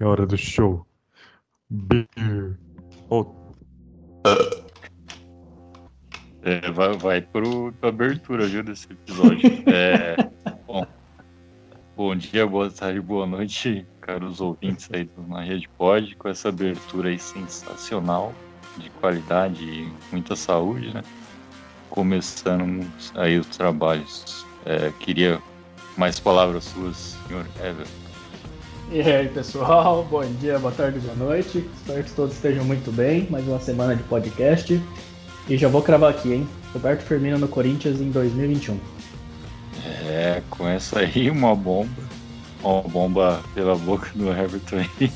É 0.00 0.04
hora 0.04 0.24
do 0.24 0.36
show. 0.36 0.86
Beer. 1.68 2.56
Oh. 3.10 3.26
É, 6.42 6.70
vai, 6.70 6.96
vai 6.96 7.20
pro, 7.20 7.72
pra 7.80 7.88
abertura, 7.88 8.46
viu, 8.46 8.62
desse 8.62 8.86
episódio. 8.92 9.40
É, 9.66 10.16
bom, 10.66 10.86
bom 11.96 12.16
dia, 12.16 12.46
boa 12.46 12.70
tarde, 12.70 13.00
boa 13.00 13.26
noite, 13.26 13.84
caros 14.00 14.40
ouvintes 14.40 14.88
aí 14.92 15.10
na 15.26 15.42
Rede 15.42 15.68
Pod, 15.76 16.14
com 16.16 16.28
essa 16.28 16.48
abertura 16.48 17.08
aí 17.08 17.18
sensacional, 17.18 18.32
de 18.78 18.88
qualidade 18.90 19.64
e 19.64 19.92
muita 20.12 20.36
saúde, 20.36 20.94
né? 20.94 21.02
Começando 21.90 22.86
aí 23.16 23.36
os 23.36 23.48
trabalhos. 23.48 24.46
É, 24.64 24.92
queria 25.00 25.42
mais 25.96 26.20
palavras 26.20 26.64
suas, 26.64 27.16
senhor 27.26 27.44
Everton. 27.62 28.07
E 28.90 29.02
aí, 29.02 29.28
pessoal, 29.28 30.02
bom 30.10 30.24
dia, 30.40 30.58
boa 30.58 30.72
tarde, 30.72 30.98
boa 31.00 31.14
noite. 31.14 31.62
Espero 31.76 32.02
que 32.02 32.10
todos 32.12 32.34
estejam 32.34 32.64
muito 32.64 32.90
bem. 32.90 33.28
Mais 33.28 33.46
uma 33.46 33.60
semana 33.60 33.94
de 33.94 34.02
podcast. 34.04 34.80
E 35.46 35.58
já 35.58 35.68
vou 35.68 35.82
cravar 35.82 36.08
aqui, 36.08 36.32
hein? 36.32 36.48
Roberto 36.72 37.02
Firmino 37.02 37.38
no 37.38 37.48
Corinthians 37.48 38.00
em 38.00 38.10
2021. 38.10 38.80
É, 40.06 40.42
com 40.48 40.66
essa 40.66 41.00
aí, 41.00 41.30
uma 41.30 41.54
bomba. 41.54 42.02
Uma 42.64 42.80
bomba 42.80 43.42
pela 43.54 43.76
boca 43.76 44.08
do 44.14 44.32
Everton 44.32 44.76
aí. 44.78 45.12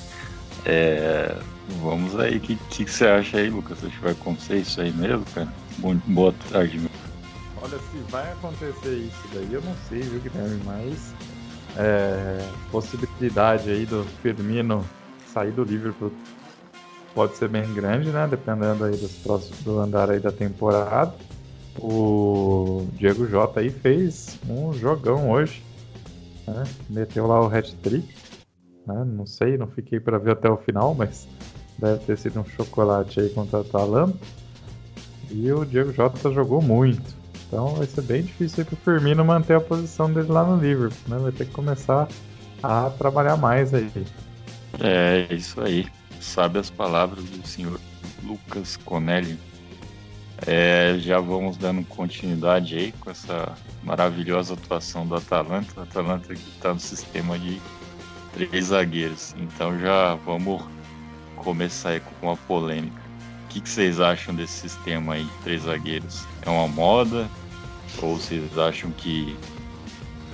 É, 0.66 1.34
vamos 1.80 2.20
aí, 2.20 2.37
o 2.37 2.41
que, 2.41 2.57
que, 2.68 2.84
você 2.84 3.07
acha 3.07 3.38
aí, 3.38 3.48
Lucas? 3.48 3.79
Você 3.80 3.91
vai 4.02 4.12
acontecer 4.12 4.59
isso 4.59 4.82
aí 4.82 4.93
mesmo, 4.93 5.24
cara? 5.34 5.48
Boa 5.79 6.34
tarde, 6.51 6.79
meu. 6.79 6.91
Olha, 7.62 7.79
se 7.79 7.98
vai 8.10 8.30
acontecer 8.32 8.96
isso 8.96 9.29
daí, 9.32 9.48
eu 9.51 9.62
não 9.62 9.74
sei, 9.88 10.01
viu, 10.01 10.20
Guilherme, 10.20 10.60
mas 10.66 11.15
é, 11.76 12.46
possibilidade 12.70 13.70
aí 13.70 13.86
do 13.86 14.04
Firmino 14.22 14.84
sair 15.32 15.52
do 15.52 15.64
Liverpool 15.64 16.12
pode 17.14 17.36
ser 17.36 17.48
bem 17.48 17.72
grande, 17.72 18.10
né? 18.10 18.26
Dependendo 18.26 18.84
aí 18.84 18.96
dos 18.96 19.12
próximos, 19.16 19.59
do 19.60 19.79
andar 19.79 20.10
aí 20.10 20.20
da 20.20 20.32
temporada. 20.32 21.14
O 21.79 22.87
Diego 22.95 23.26
Jota 23.26 23.60
aí 23.60 23.70
fez 23.70 24.38
um 24.48 24.73
jogão 24.73 25.30
hoje, 25.30 25.62
né? 26.46 26.64
Meteu 26.88 27.26
lá 27.26 27.40
o 27.40 27.46
hat-trick, 27.46 28.14
né? 28.86 29.04
Não 29.07 29.26
sei, 29.26 29.57
não 29.57 29.66
fiquei 29.66 29.98
para 29.98 30.18
ver 30.18 30.32
até 30.32 30.51
o 30.51 30.57
final, 30.57 30.95
mas 30.95 31.26
deve 31.79 32.04
ter 32.04 32.18
sido 32.18 32.40
um 32.40 32.45
chocolate 32.45 33.20
aí 33.20 33.30
contra 33.30 33.59
a 33.59 33.62
Atalanta. 33.62 34.18
E 35.30 35.51
o 35.51 35.64
Diego 35.64 35.92
Jota 35.92 36.30
jogou 36.30 36.60
muito. 36.60 37.21
Então 37.52 37.74
vai 37.74 37.86
ser 37.86 38.00
bem 38.00 38.22
difícil 38.22 38.64
para 38.64 38.72
o 38.72 38.78
Firmino 38.78 39.22
manter 39.22 39.54
a 39.54 39.60
posição 39.60 40.10
dele 40.10 40.32
lá 40.32 40.42
no 40.42 40.56
Liverpool, 40.56 40.98
né? 41.06 41.18
Vai 41.18 41.32
ter 41.32 41.45
que 41.45 41.52
começar 41.52 42.08
a 42.62 42.88
trabalhar 42.88 43.36
mais 43.36 43.74
aí. 43.74 43.92
É, 44.80 45.26
isso 45.30 45.60
aí. 45.60 45.86
Sabe 46.18 46.58
as 46.58 46.70
palavras 46.70 47.23
do 47.23 47.46
senhor 47.46 47.78
Lucas 48.23 48.78
Conelli. 48.78 49.38
É, 50.46 50.96
já 50.98 51.20
vamos 51.20 51.58
dando 51.58 51.84
continuidade 51.84 52.74
aí 52.74 52.92
com 52.92 53.10
essa 53.10 53.52
maravilhosa 53.82 54.54
atuação 54.54 55.06
do 55.06 55.14
Atalanta. 55.14 55.78
O 55.78 55.82
Atalanta 55.82 56.34
que 56.34 56.48
está 56.56 56.73
no 56.73 56.80
sistema 56.80 57.38
de 57.38 57.60
três 58.32 58.66
zagueiros. 58.68 59.34
Então 59.36 59.78
já 59.78 60.14
vamos 60.24 60.62
começar 61.36 61.90
aí 61.90 62.00
com 62.00 62.28
uma 62.28 62.36
polêmica. 62.36 63.02
O 63.45 63.48
que, 63.48 63.60
que 63.60 63.68
vocês 63.68 64.00
acham 64.00 64.34
desse 64.34 64.70
sistema 64.70 65.12
aí 65.12 65.28
três 65.44 65.64
zagueiros? 65.64 66.26
É 66.41 66.48
uma 66.48 66.66
moda? 66.66 67.28
Ou 68.00 68.16
vocês 68.16 68.56
acham 68.59 68.91
que 68.91 69.37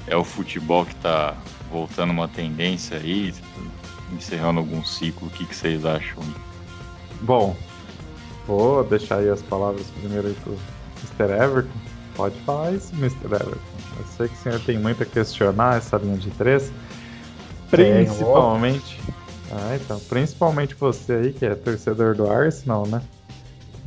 é 0.06 0.17
o 0.17 0.25
futebol 0.25 0.84
que 0.84 0.92
está 0.92 1.37
voltando 1.70 2.11
uma 2.11 2.28
tendência 2.28 2.97
aí, 2.97 3.34
encerrando 4.12 4.61
algum 4.61 4.84
ciclo? 4.84 5.28
O 5.28 5.31
que, 5.31 5.45
que 5.45 5.55
vocês 5.55 5.84
acham? 5.84 6.23
Bom, 7.23 7.56
vou 8.47 8.84
deixar 8.84 9.17
aí 9.17 9.29
as 9.29 9.42
palavras 9.42 9.86
primeiro 10.01 10.29
aí 10.29 10.34
pro 10.34 10.56
Mr. 11.03 11.42
Everton. 11.42 11.79
Pode 12.14 12.39
falar 12.41 12.73
isso, 12.73 12.95
Mr. 12.95 13.27
Everton. 13.27 13.79
Eu 13.98 14.07
sei 14.17 14.29
que 14.29 14.35
o 14.35 14.39
senhor 14.39 14.61
tem 14.61 14.79
muito 14.79 15.02
a 15.02 15.07
questionar 15.07 15.77
essa 15.77 15.96
linha 15.96 16.17
de 16.17 16.30
três. 16.30 16.73
Principalmente. 17.70 18.98
Ah, 19.51 19.77
então, 19.77 19.98
principalmente 20.01 20.75
você 20.75 21.13
aí, 21.13 21.33
que 21.33 21.45
é 21.45 21.55
torcedor 21.55 22.14
do 22.14 22.30
Arsenal, 22.30 22.86
né? 22.86 23.02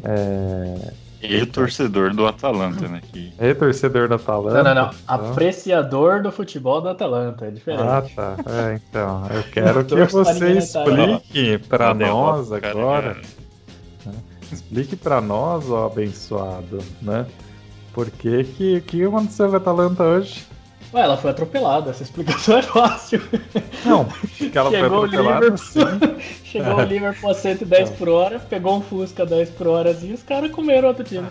É, 0.03 0.93
e 1.21 1.45
torcedor 1.45 2.13
do 2.13 2.25
Atalanta, 2.25 2.87
né? 2.87 3.01
Que... 3.11 3.33
E 3.39 3.53
torcedor 3.53 4.07
do 4.07 4.15
Atalanta. 4.15 4.63
Não, 4.63 4.75
não, 4.75 4.81
não. 4.83 4.91
Então... 4.91 5.31
Apreciador 5.31 6.21
do 6.21 6.31
futebol 6.31 6.81
do 6.81 6.89
Atalanta, 6.89 7.45
é 7.45 7.51
diferente. 7.51 7.83
Ah, 7.83 8.03
tá. 8.15 8.35
É, 8.45 8.75
então, 8.75 9.27
eu 9.29 9.43
quero 9.43 9.85
que 9.85 9.95
você 10.05 10.57
explique 10.57 11.57
para 11.67 11.93
nós 11.93 12.51
agora. 12.51 13.17
Né? 14.05 14.13
Explique 14.51 14.95
para 14.95 15.21
nós, 15.21 15.69
ó 15.69 15.85
abençoado, 15.85 16.79
né? 17.01 17.25
Por 17.93 18.09
que 18.09 18.43
que, 18.43 18.81
que 18.81 19.03
aconteceu 19.03 19.49
com 19.49 19.55
a 19.55 19.57
Atalanta 19.57 20.03
hoje? 20.03 20.45
Ué, 20.93 21.01
ela 21.01 21.15
foi 21.15 21.31
atropelada, 21.31 21.89
essa 21.89 22.03
explicação 22.03 22.57
é 22.57 22.61
fácil. 22.61 23.21
Não, 23.85 24.05
que 24.05 24.57
ela 24.57 24.69
Chegou 24.69 25.07
foi 25.07 25.17
atropelada, 25.17 25.57
sim. 25.57 25.79
Chegou 26.43 26.75
o 26.75 26.81
Liverpool 26.83 27.31
a 27.31 27.33
110 27.33 27.91
por 27.91 28.09
hora, 28.09 28.39
pegou 28.39 28.77
um 28.77 28.81
Fusca 28.81 29.25
10 29.25 29.51
por 29.51 29.67
hora 29.67 29.91
e 29.91 30.11
os 30.11 30.21
caras 30.21 30.51
comeram 30.51 30.89
outro 30.89 31.03
time. 31.03 31.27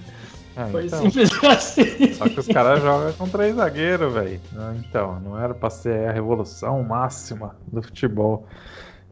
É, 0.56 0.66
foi 0.66 0.86
então, 0.86 1.02
simples 1.02 1.30
assim. 1.44 2.12
Só 2.14 2.28
que 2.28 2.40
os 2.40 2.46
caras 2.46 2.82
jogam 2.82 3.12
com 3.12 3.28
três 3.28 3.54
zagueiros, 3.54 4.12
velho. 4.12 4.40
Então, 4.78 5.20
não 5.20 5.38
era 5.38 5.54
pra 5.54 5.70
ser 5.70 6.08
a 6.08 6.12
revolução 6.12 6.82
máxima 6.82 7.56
do 7.70 7.82
futebol. 7.82 8.46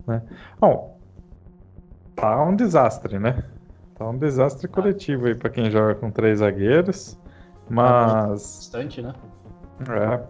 Né? 0.06 0.22
Bom, 0.59 0.98
tá 2.16 2.42
um 2.42 2.56
desastre, 2.56 3.19
né? 3.19 3.44
Tá 3.97 4.09
um 4.09 4.16
desastre 4.16 4.66
coletivo 4.66 5.26
aí 5.26 5.34
pra 5.34 5.50
quem 5.50 5.70
joga 5.70 5.94
com 5.94 6.10
três 6.10 6.38
zagueiros. 6.38 7.19
Mas. 7.69 8.30
Bastante, 8.30 9.03
né? 9.03 9.12
É, 9.81 10.21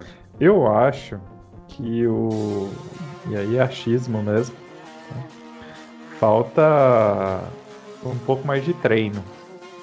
eu 0.41 0.71
acho 0.71 1.19
que 1.69 2.07
o. 2.07 2.71
E 3.29 3.37
aí 3.37 3.57
é 3.57 3.63
achismo 3.63 4.23
mesmo. 4.23 4.55
Né? 5.11 5.25
Falta 6.19 7.43
um 8.05 8.19
pouco 8.19 8.47
mais 8.47 8.65
de 8.65 8.73
treino 8.75 9.23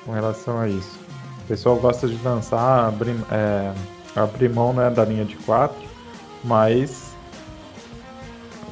com 0.06 0.12
relação 0.12 0.60
a 0.60 0.68
isso. 0.68 1.00
O 1.44 1.48
pessoal 1.48 1.76
gosta 1.78 2.08
de 2.08 2.22
lançar, 2.24 2.88
abrir, 2.88 3.16
é, 3.32 3.72
abrir 4.16 4.50
mão 4.50 4.74
né, 4.74 4.90
da 4.90 5.06
linha 5.06 5.26
de 5.26 5.36
4, 5.38 5.76
mas 6.44 7.16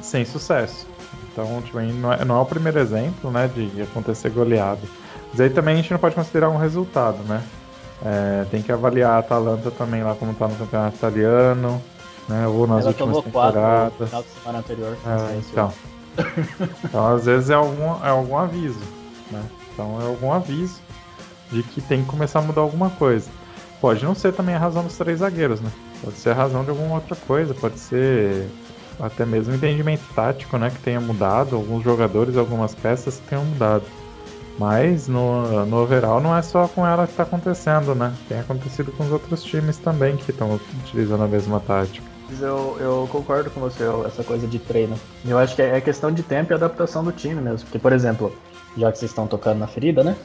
sem 0.02 0.24
sucesso. 0.24 0.86
Então, 1.32 1.60
tipo, 1.62 1.80
não, 1.80 2.12
é, 2.12 2.24
não 2.24 2.36
é 2.36 2.40
o 2.40 2.46
primeiro 2.46 2.78
exemplo 2.78 3.30
né, 3.30 3.48
de 3.48 3.82
acontecer 3.82 4.30
goleado. 4.30 4.82
Mas 5.30 5.40
aí 5.40 5.50
também 5.50 5.74
a 5.74 5.76
gente 5.76 5.90
não 5.90 5.98
pode 5.98 6.14
considerar 6.14 6.48
um 6.48 6.56
resultado, 6.56 7.18
né? 7.24 7.42
É, 8.02 8.44
tem 8.50 8.62
que 8.62 8.72
avaliar 8.72 9.12
a 9.12 9.18
Atalanta 9.18 9.70
também 9.70 10.02
lá 10.02 10.14
como 10.14 10.34
tá 10.34 10.48
no 10.48 10.56
campeonato 10.56 10.96
italiano, 10.96 11.82
né? 12.28 12.46
Ou 12.46 12.66
nas 12.66 12.80
Ela 12.80 12.88
últimas 12.88 13.24
temporadas. 13.24 14.10
Quatro, 14.10 14.30
semana 14.42 14.58
anterior. 14.58 14.96
É, 15.06 15.36
então. 15.36 15.72
então, 16.84 17.14
às 17.14 17.24
vezes 17.24 17.50
é 17.50 17.54
algum, 17.54 18.04
é 18.04 18.08
algum 18.08 18.36
aviso, 18.36 18.80
né? 19.30 19.42
Então 19.72 20.00
é 20.00 20.06
algum 20.06 20.32
aviso 20.32 20.80
de 21.50 21.62
que 21.62 21.80
tem 21.80 22.02
que 22.02 22.10
começar 22.10 22.40
a 22.40 22.42
mudar 22.42 22.60
alguma 22.60 22.90
coisa. 22.90 23.28
Pode 23.80 24.04
não 24.04 24.14
ser 24.14 24.32
também 24.32 24.54
a 24.54 24.58
razão 24.58 24.84
dos 24.84 24.96
três 24.96 25.18
zagueiros, 25.18 25.60
né? 25.60 25.70
Pode 26.02 26.16
ser 26.16 26.30
a 26.30 26.34
razão 26.34 26.64
de 26.64 26.70
alguma 26.70 26.94
outra 26.94 27.16
coisa, 27.16 27.54
pode 27.54 27.78
ser 27.78 28.48
até 29.00 29.26
mesmo 29.26 29.54
entendimento 29.54 30.02
tático, 30.14 30.56
né? 30.56 30.70
Que 30.70 30.78
tenha 30.78 31.00
mudado, 31.00 31.56
alguns 31.56 31.82
jogadores, 31.82 32.36
algumas 32.36 32.74
peças 32.74 33.16
que 33.16 33.28
tenham 33.28 33.44
mudado. 33.44 33.84
Mas 34.58 35.08
no, 35.08 35.66
no 35.66 35.82
overall 35.82 36.20
não 36.20 36.36
é 36.36 36.40
só 36.40 36.68
com 36.68 36.86
ela 36.86 37.06
que 37.06 37.12
está 37.12 37.24
acontecendo, 37.24 37.94
né? 37.94 38.12
Tem 38.28 38.38
acontecido 38.38 38.92
com 38.92 39.04
os 39.04 39.10
outros 39.10 39.42
times 39.42 39.78
também 39.78 40.16
que 40.16 40.30
estão 40.30 40.58
utilizando 40.84 41.24
a 41.24 41.28
mesma 41.28 41.58
tática. 41.60 42.06
Eu, 42.40 42.76
eu 42.80 43.08
concordo 43.10 43.50
com 43.50 43.60
você, 43.60 43.84
essa 44.06 44.22
coisa 44.22 44.46
de 44.46 44.58
treino. 44.58 44.96
Eu 45.26 45.38
acho 45.38 45.54
que 45.56 45.62
é 45.62 45.80
questão 45.80 46.10
de 46.10 46.22
tempo 46.22 46.52
e 46.52 46.54
adaptação 46.54 47.04
do 47.04 47.12
time 47.12 47.40
mesmo. 47.40 47.66
Porque, 47.66 47.78
por 47.78 47.92
exemplo, 47.92 48.34
já 48.76 48.90
que 48.90 48.98
vocês 48.98 49.10
estão 49.10 49.26
tocando 49.26 49.58
na 49.58 49.66
ferida, 49.66 50.02
né? 50.02 50.16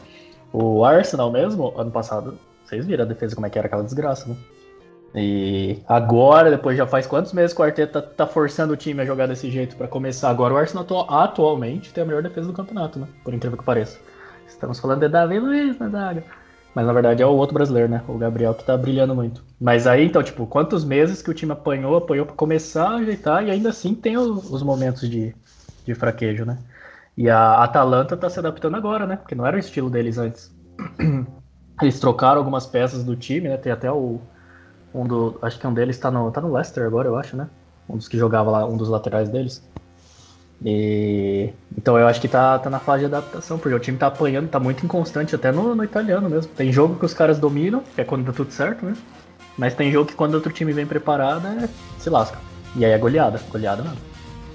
O 0.53 0.85
Arsenal 0.85 1.31
mesmo, 1.31 1.73
ano 1.77 1.91
passado, 1.91 2.37
vocês 2.65 2.85
viram 2.85 3.03
a 3.03 3.07
defesa 3.07 3.35
como 3.35 3.47
é 3.47 3.49
que 3.49 3.57
era 3.57 3.67
aquela 3.67 3.83
desgraça, 3.83 4.29
né? 4.29 4.35
E 5.15 5.79
agora, 5.87 6.51
depois 6.51 6.77
já 6.77 6.85
faz 6.85 7.07
quantos 7.07 7.33
meses 7.33 7.53
que 7.53 7.61
o 7.61 7.65
Arteta 7.65 7.99
tá, 7.99 8.27
forçando 8.27 8.73
o 8.73 8.77
time 8.77 9.01
a 9.01 9.05
jogar 9.05 9.27
desse 9.27 9.49
jeito 9.49 9.75
para 9.75 9.87
começar? 9.87 10.29
Agora 10.29 10.53
o 10.53 10.57
Arsenal 10.57 10.85
atualmente 11.09 11.91
tem 11.91 12.03
a 12.03 12.05
melhor 12.05 12.21
defesa 12.21 12.47
do 12.47 12.53
campeonato, 12.53 12.99
né? 12.99 13.07
Por 13.23 13.33
incrível 13.33 13.57
que 13.57 13.63
pareça. 13.63 13.97
Estamos 14.59 14.77
falando 14.77 14.99
de 14.99 15.07
Davi 15.07 15.39
Luiz 15.39 15.79
na 15.79 15.87
zaga. 15.87 16.21
Mas 16.75 16.85
na 16.85 16.91
verdade 16.91 17.23
é 17.23 17.25
o 17.25 17.29
outro 17.29 17.53
brasileiro, 17.53 17.87
né? 17.87 18.03
O 18.09 18.17
Gabriel 18.17 18.53
que 18.53 18.65
tá 18.65 18.75
brilhando 18.75 19.15
muito. 19.15 19.41
Mas 19.59 19.87
aí, 19.87 20.05
então, 20.05 20.21
tipo, 20.21 20.45
quantos 20.45 20.83
meses 20.83 21.21
que 21.21 21.31
o 21.31 21.33
time 21.33 21.53
apanhou, 21.53 21.95
apanhou 21.95 22.25
pra 22.25 22.35
começar 22.35 22.89
a 22.89 22.95
ajeitar 22.97 23.41
e 23.41 23.51
ainda 23.51 23.69
assim 23.69 23.95
tem 23.95 24.17
os, 24.17 24.51
os 24.51 24.61
momentos 24.61 25.09
de, 25.09 25.33
de 25.85 25.95
fraquejo, 25.95 26.43
né? 26.43 26.57
E 27.15 27.29
a 27.29 27.63
Atalanta 27.63 28.17
tá 28.17 28.29
se 28.29 28.37
adaptando 28.37 28.75
agora, 28.75 29.07
né? 29.07 29.15
Porque 29.15 29.33
não 29.33 29.45
era 29.45 29.55
o 29.55 29.59
estilo 29.59 29.89
deles 29.89 30.17
antes. 30.17 30.53
Eles 31.81 31.97
trocaram 31.97 32.39
algumas 32.39 32.65
peças 32.65 33.01
do 33.01 33.15
time, 33.15 33.47
né? 33.47 33.55
Tem 33.55 33.71
até 33.71 33.89
o. 33.89 34.19
Um 34.93 35.07
do. 35.07 35.39
Acho 35.41 35.57
que 35.57 35.65
um 35.65 35.73
deles 35.73 35.97
tá 35.97 36.11
no, 36.11 36.29
tá 36.31 36.41
no 36.41 36.51
Leicester 36.51 36.85
agora, 36.85 37.07
eu 37.07 37.17
acho, 37.17 37.37
né? 37.37 37.47
Um 37.87 37.95
dos 37.95 38.09
que 38.09 38.17
jogava 38.17 38.51
lá, 38.51 38.65
um 38.65 38.75
dos 38.75 38.89
laterais 38.89 39.29
deles. 39.29 39.63
E... 40.63 41.49
Então 41.77 41.97
eu 41.97 42.07
acho 42.07 42.19
que 42.19 42.27
tá, 42.27 42.59
tá 42.59 42.69
na 42.69 42.79
fase 42.79 43.01
de 43.01 43.05
adaptação, 43.05 43.57
porque 43.57 43.75
o 43.75 43.79
time 43.79 43.97
tá 43.97 44.07
apanhando, 44.07 44.49
tá 44.49 44.59
muito 44.59 44.85
inconstante, 44.85 45.35
até 45.35 45.51
no, 45.51 45.75
no 45.75 45.83
italiano 45.83 46.29
mesmo. 46.29 46.51
Tem 46.53 46.71
jogo 46.71 46.95
que 46.95 47.05
os 47.05 47.13
caras 47.13 47.39
dominam, 47.39 47.83
que 47.95 48.01
é 48.01 48.03
quando 48.03 48.25
tá 48.25 48.33
tudo 48.33 48.51
certo, 48.51 48.85
né? 48.85 48.93
Mas 49.57 49.73
tem 49.73 49.91
jogo 49.91 50.09
que 50.09 50.15
quando 50.15 50.35
outro 50.35 50.51
time 50.51 50.73
vem 50.73 50.85
preparado, 50.85 51.47
é... 51.47 51.69
se 51.97 52.09
lasca. 52.09 52.37
E 52.75 52.85
aí 52.85 52.91
é 52.91 52.97
goleada, 52.97 53.41
goleada 53.49 53.81
mesmo. 53.83 53.97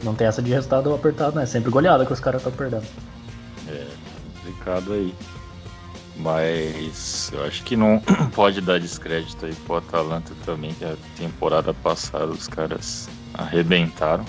Não 0.02 0.14
tem 0.14 0.26
essa 0.26 0.42
de 0.42 0.50
resultado 0.50 0.94
apertado, 0.94 1.36
né? 1.36 1.44
É 1.44 1.46
sempre 1.46 1.70
goleada 1.70 2.04
que 2.04 2.12
os 2.12 2.20
caras 2.20 2.40
estão 2.40 2.52
perdendo. 2.52 2.86
É, 3.68 3.86
complicado 4.36 4.92
aí. 4.92 5.14
Mas 6.16 7.32
eu 7.32 7.44
acho 7.44 7.64
que 7.64 7.76
não 7.76 8.00
pode 8.34 8.60
dar 8.60 8.78
descrédito 8.78 9.46
aí 9.46 9.54
pro 9.66 9.76
Atalanta 9.76 10.32
também, 10.44 10.72
que 10.74 10.84
a 10.84 10.94
temporada 11.16 11.72
passada 11.74 12.26
os 12.26 12.46
caras 12.46 13.08
arrebentaram. 13.32 14.24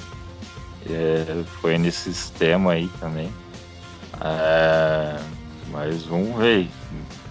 É, 0.89 1.43
foi 1.61 1.77
nesse 1.77 2.13
sistema 2.13 2.73
aí 2.73 2.87
também. 2.99 3.31
É, 4.21 5.19
mas 5.71 6.03
vamos 6.03 6.37
ver. 6.37 6.67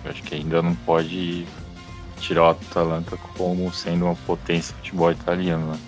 Acho 0.04 0.22
que 0.22 0.34
ainda 0.34 0.60
não 0.60 0.74
pode 0.74 1.46
tirar 2.18 2.42
o 2.42 2.50
Atalanta 2.50 3.16
como 3.36 3.72
sendo 3.72 4.06
uma 4.06 4.16
potência 4.26 4.74
de 4.74 4.80
futebol 4.80 5.12
italiano. 5.12 5.72
Né? 5.72 5.78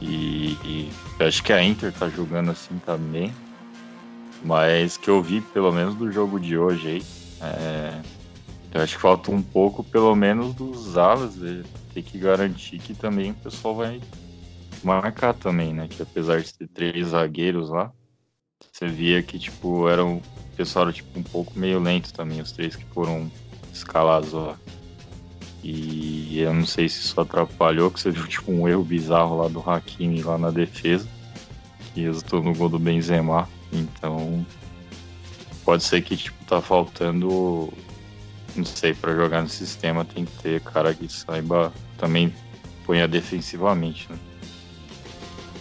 E, 0.00 0.52
e 0.64 0.92
acho 1.20 1.42
que 1.42 1.52
a 1.52 1.62
Inter 1.62 1.92
tá 1.92 2.08
jogando 2.08 2.50
assim 2.50 2.78
também. 2.84 3.32
Mas 4.44 4.96
que 4.96 5.08
eu 5.08 5.20
vi, 5.22 5.40
pelo 5.40 5.72
menos 5.72 5.94
do 5.94 6.12
jogo 6.12 6.38
de 6.38 6.56
hoje 6.56 6.88
aí, 6.88 7.02
é, 7.40 8.00
eu 8.72 8.82
acho 8.82 8.94
que 8.94 9.02
falta 9.02 9.32
um 9.32 9.42
pouco, 9.42 9.82
pelo 9.82 10.14
menos, 10.14 10.54
dos 10.54 10.96
alas. 10.96 11.36
Né? 11.36 11.64
Tem 11.92 12.02
que 12.02 12.18
garantir 12.18 12.78
que 12.78 12.94
também 12.94 13.32
o 13.32 13.34
pessoal 13.34 13.74
vai 13.74 14.00
marcar 14.82 15.34
também, 15.34 15.72
né? 15.72 15.88
Que 15.88 16.02
apesar 16.02 16.40
de 16.40 16.52
ter 16.54 16.68
três 16.68 17.08
zagueiros 17.08 17.70
lá, 17.70 17.92
você 18.72 18.86
via 18.86 19.22
que, 19.22 19.38
tipo, 19.38 19.88
eram. 19.88 20.16
O 20.16 20.56
pessoal 20.58 20.86
era 20.86 20.92
tipo, 20.92 21.18
um 21.18 21.22
pouco 21.22 21.56
meio 21.58 21.78
lento 21.78 22.12
também, 22.12 22.40
os 22.40 22.50
três 22.50 22.74
que 22.74 22.84
foram 22.86 23.30
escalados 23.72 24.32
lá. 24.32 24.56
E 25.62 26.40
eu 26.40 26.52
não 26.54 26.66
sei 26.66 26.88
se 26.88 27.00
isso 27.00 27.20
atrapalhou, 27.20 27.90
que 27.90 28.00
você 28.00 28.10
viu 28.10 28.26
tipo 28.26 28.50
um 28.50 28.68
erro 28.68 28.82
bizarro 28.82 29.36
lá 29.36 29.48
do 29.48 29.60
Hakimi 29.60 30.22
lá 30.22 30.38
na 30.38 30.50
defesa, 30.50 31.08
que 31.92 32.02
resultou 32.02 32.42
no 32.42 32.54
gol 32.54 32.68
do 32.68 32.78
Benzema. 32.78 33.48
Então 33.72 34.44
pode 35.64 35.84
ser 35.84 36.02
que 36.02 36.16
tipo 36.16 36.44
tá 36.44 36.62
faltando, 36.62 37.72
não 38.56 38.64
sei, 38.64 38.94
para 38.94 39.14
jogar 39.14 39.42
no 39.42 39.48
sistema 39.48 40.04
tem 40.04 40.24
que 40.24 40.42
ter 40.42 40.60
cara 40.62 40.94
que 40.94 41.08
saiba 41.12 41.72
também 41.98 42.32
ponha 42.86 43.06
defensivamente, 43.06 44.10
né? 44.10 44.18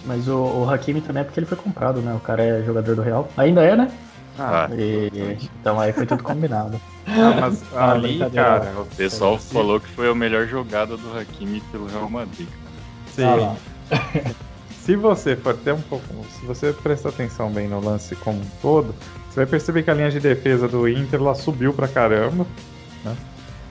Mas 0.07 0.27
o, 0.27 0.37
o 0.37 0.69
Hakimi 0.69 1.01
também 1.01 1.21
é 1.21 1.23
porque 1.25 1.39
ele 1.39 1.45
foi 1.45 1.57
comprado, 1.57 2.01
né? 2.01 2.13
O 2.13 2.19
cara 2.19 2.41
é 2.41 2.63
jogador 2.63 2.95
do 2.95 3.01
Real. 3.01 3.29
Ainda 3.35 3.61
é, 3.61 3.75
né? 3.75 3.91
Ah, 4.39 4.69
e, 4.71 5.49
então 5.59 5.79
aí 5.79 5.91
foi 5.91 6.05
tudo 6.05 6.23
combinado. 6.23 6.79
Ah, 7.09 7.37
mas 7.39 7.63
ali, 7.73 8.19
cara, 8.31 8.81
o 8.81 8.85
pessoal 8.85 9.37
falou 9.39 9.79
que 9.79 9.87
foi 9.87 10.09
a 10.09 10.13
melhor 10.13 10.45
jogada 10.45 10.97
do 10.97 11.17
Hakimi 11.17 11.61
pelo 11.71 11.87
Real 11.87 12.09
Madrid. 12.09 12.49
Sim. 13.15 13.23
Ah, 13.23 13.55
se 14.83 14.97
você 14.97 15.37
for 15.37 15.53
até 15.53 15.73
um 15.73 15.81
pouco, 15.81 16.05
se 16.29 16.45
você 16.45 16.73
prestar 16.73 17.09
atenção 17.09 17.49
bem 17.49 17.69
no 17.69 17.79
lance 17.79 18.13
como 18.17 18.39
um 18.39 18.47
todo, 18.61 18.93
você 19.29 19.37
vai 19.37 19.45
perceber 19.45 19.83
que 19.83 19.89
a 19.89 19.93
linha 19.93 20.11
de 20.11 20.19
defesa 20.19 20.67
do 20.67 20.87
Inter 20.87 21.23
lá 21.23 21.33
subiu 21.33 21.73
pra 21.73 21.87
caramba, 21.87 22.45
né? 23.05 23.15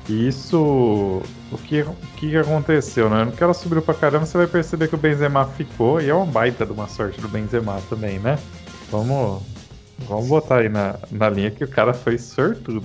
Isso, 0.09 1.23
o 1.51 1.59
que, 1.59 1.83
o 1.83 1.95
que 2.17 2.37
aconteceu, 2.37 3.11
né? 3.11 3.25
No 3.25 3.33
que 3.33 3.43
ela 3.43 3.53
subiu 3.53 3.83
pra 3.83 3.93
caramba, 3.93 4.25
você 4.25 4.39
vai 4.39 4.47
perceber 4.47 4.89
que 4.89 4.95
o 4.95 4.99
Benzema 4.99 5.45
ficou, 5.47 6.01
e 6.01 6.09
é 6.09 6.15
uma 6.15 6.27
baita 6.27 6.65
de 6.65 6.73
uma 6.73 6.87
sorte 6.87 7.21
do 7.21 7.29
Benzema 7.29 7.81
também, 7.89 8.19
né? 8.21 8.39
Vamos, 8.91 9.43
vamos 9.99 10.29
botar 10.29 10.59
aí 10.59 10.69
na, 10.69 10.97
na 11.11 11.29
linha 11.29 11.51
que 11.51 11.65
o 11.65 11.69
cara 11.69 11.93
foi 11.93 12.19
sortudo. 12.19 12.85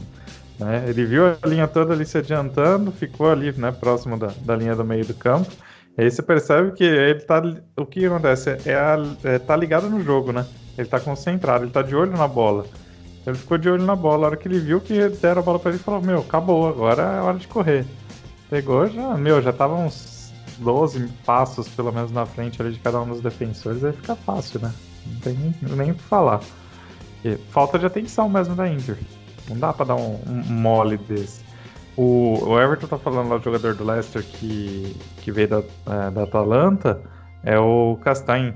Né? 0.58 0.86
Ele 0.88 1.06
viu 1.06 1.26
a 1.26 1.48
linha 1.48 1.68
toda 1.68 1.94
ali 1.94 2.06
se 2.06 2.18
adiantando, 2.18 2.92
ficou 2.92 3.32
ali 3.32 3.52
né, 3.52 3.72
próximo 3.72 4.18
da, 4.18 4.32
da 4.44 4.56
linha 4.56 4.76
do 4.76 4.84
meio 4.84 5.06
do 5.06 5.14
campo. 5.14 5.52
E 5.98 6.04
aí 6.04 6.12
você 6.12 6.22
percebe 6.22 6.72
que 6.72 6.84
ele 6.84 7.20
tá. 7.20 7.42
O 7.76 7.86
que 7.86 8.06
acontece? 8.06 8.58
É, 8.66 8.76
a, 8.76 8.98
é 9.24 9.40
tá 9.40 9.56
ligado 9.56 9.90
no 9.90 10.02
jogo, 10.04 10.32
né? 10.32 10.46
Ele 10.78 10.88
tá 10.88 11.00
concentrado, 11.00 11.66
ele 11.66 11.72
tá 11.72 11.82
de 11.82 11.96
olho 11.96 12.16
na 12.16 12.28
bola. 12.28 12.66
Ele 13.26 13.38
ficou 13.38 13.58
de 13.58 13.70
olho 13.70 13.84
na 13.84 13.96
bola. 13.96 14.26
A 14.26 14.30
hora 14.30 14.38
que 14.38 14.48
ele 14.48 14.60
viu 14.60 14.82
que 14.82 15.10
deram 15.10 15.42
a 15.42 15.46
bola 15.46 15.60
para 15.60 15.72
ele, 15.72 15.80
falou: 15.80 16.02
Meu, 16.02 16.20
acabou, 16.20 16.68
agora 16.68 17.02
é 17.04 17.22
hora 17.22 17.38
de 17.38 17.48
correr. 17.48 17.86
Pegou 18.50 18.88
já, 18.88 19.16
meu, 19.16 19.42
já 19.42 19.54
tava 19.54 19.76
uns 19.76 20.34
12 20.58 21.08
passos 21.26 21.68
pelo 21.70 21.92
menos 21.92 22.12
na 22.12 22.26
frente 22.26 22.62
ali 22.62 22.74
de 22.74 22.80
cada 22.80 23.00
um 23.02 23.08
dos 23.08 23.22
defensores. 23.22 23.84
Aí 23.84 23.94
fica 23.94 24.16
fácil, 24.16 24.60
né? 24.60 24.74
Não 25.06 25.20
tem 25.20 25.56
nem, 25.62 25.92
o 25.92 25.96
que 25.96 26.04
falar. 26.04 26.42
E 27.24 27.38
falta 27.50 27.78
de 27.80 27.86
atenção 27.86 28.28
mesmo 28.30 28.56
da 28.56 28.68
Inter. 28.68 28.98
Não 29.50 29.58
dá 29.58 29.74
pra 29.74 29.86
dar 29.86 29.96
um, 29.96 30.20
um 30.28 30.44
mole 30.54 30.98
desse. 30.98 31.42
O, 31.96 32.40
o, 32.46 32.60
Everton 32.60 32.88
tá 32.88 32.98
falando 32.98 33.30
lá, 33.30 33.36
o 33.36 33.42
jogador 33.42 33.76
do 33.76 33.84
Leicester 33.84 34.24
que, 34.24 34.96
que 35.18 35.32
veio 35.32 35.48
da, 35.48 35.58
é, 35.60 36.12
da 36.12 36.24
Atalanta, 36.24 37.02
é 37.44 37.60
o 37.60 37.98
Castanho. 38.02 38.54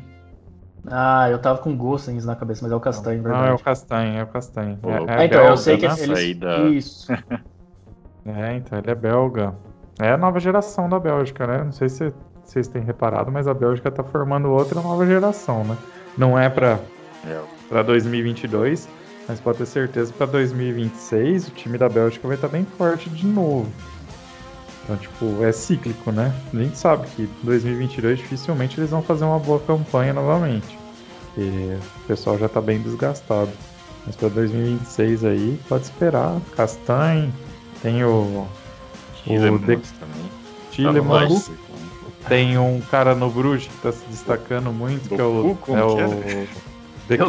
Ah, 0.87 1.29
eu 1.29 1.39
tava 1.39 1.59
com 1.59 1.75
Gossens 1.75 2.25
na 2.25 2.35
cabeça, 2.35 2.61
mas 2.63 2.71
é 2.71 2.75
o 2.75 2.79
Castanho, 2.79 3.21
verdade. 3.21 3.45
Não, 3.45 3.51
é 3.51 3.55
o 3.55 3.59
Castanho, 3.59 4.17
é 4.19 4.23
o 4.23 4.27
Castanho. 4.27 4.79
É, 4.83 4.89
é, 4.89 4.93
é 4.93 5.25
então, 5.25 5.39
belga, 5.39 5.49
eu 5.49 5.57
sei 5.57 5.77
que 5.77 5.85
eles... 5.85 6.37
Da... 6.37 6.57
Isso. 6.69 7.11
é, 8.25 8.55
então, 8.55 8.77
ele 8.77 8.91
é 8.91 8.95
belga. 8.95 9.55
É 9.99 10.11
a 10.11 10.17
nova 10.17 10.39
geração 10.39 10.89
da 10.89 10.99
Bélgica, 10.99 11.47
né? 11.47 11.63
Não 11.63 11.71
sei 11.71 11.89
se 11.89 12.13
vocês 12.43 12.67
têm 12.67 12.83
reparado, 12.83 13.31
mas 13.31 13.47
a 13.47 13.53
Bélgica 13.53 13.89
tá 13.89 14.03
formando 14.03 14.49
outra 14.49 14.81
nova 14.81 15.05
geração, 15.05 15.63
né? 15.63 15.77
Não 16.17 16.37
é 16.37 16.49
pra, 16.49 16.79
é. 17.25 17.41
pra 17.67 17.81
2022, 17.81 18.87
mas 19.27 19.39
pode 19.39 19.57
ter 19.57 19.65
certeza 19.65 20.11
que 20.11 20.17
para 20.17 20.27
2026 20.27 21.47
o 21.47 21.51
time 21.51 21.77
da 21.77 21.89
Bélgica 21.89 22.27
vai 22.27 22.35
estar 22.35 22.47
bem 22.47 22.65
forte 22.77 23.09
de 23.09 23.25
novo. 23.25 23.71
Então, 24.83 24.97
tipo, 24.97 25.43
é 25.43 25.51
cíclico, 25.51 26.11
né? 26.11 26.31
A 26.53 26.57
gente 26.57 26.77
sabe 26.77 27.07
que 27.07 27.27
2022 27.41 28.19
dificilmente 28.19 28.79
eles 28.79 28.91
vão 28.91 29.01
fazer 29.01 29.25
uma 29.25 29.39
boa 29.39 29.59
campanha 29.59 30.13
novamente. 30.13 30.74
Porque 31.35 31.77
o 32.03 32.07
pessoal 32.07 32.37
já 32.37 32.45
está 32.45 32.61
bem 32.61 32.81
desgastado. 32.81 33.51
Mas 34.05 34.15
para 34.15 34.29
2026 34.29 35.25
aí, 35.25 35.59
pode 35.67 35.83
esperar. 35.83 36.39
Castanhe, 36.55 37.33
tem 37.81 38.03
o. 38.05 38.47
Tillemans 39.23 39.61
o 39.61 39.65
de... 39.65 39.93
também. 39.99 40.31
Tillemans. 40.71 41.51
Tem 42.29 42.57
um 42.57 42.81
cara 42.89 43.13
no 43.13 43.29
Bruges 43.29 43.67
que 43.67 43.73
está 43.75 43.91
se 43.91 44.05
destacando 44.05 44.71
muito, 44.71 45.09
do 45.09 45.15
que 45.15 45.21
é 45.21 45.23
o. 45.23 45.55
Cu, 45.55 45.75
é 45.75 45.83
o... 45.83 45.97
Deca... 47.07 47.23
É 47.23 47.27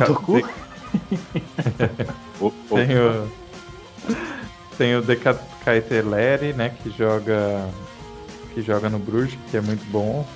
o 2.41 2.53
tem 2.75 2.99
o. 2.99 3.29
Tem 4.79 4.97
o 4.97 5.03
Decathlon, 5.03 6.55
né? 6.57 6.75
Que 6.83 6.91
joga. 6.91 7.69
Que 8.55 8.63
joga 8.63 8.89
no 8.89 8.99
Bruges, 8.99 9.39
que 9.51 9.57
é 9.57 9.61
muito 9.61 9.85
bom. 9.91 10.27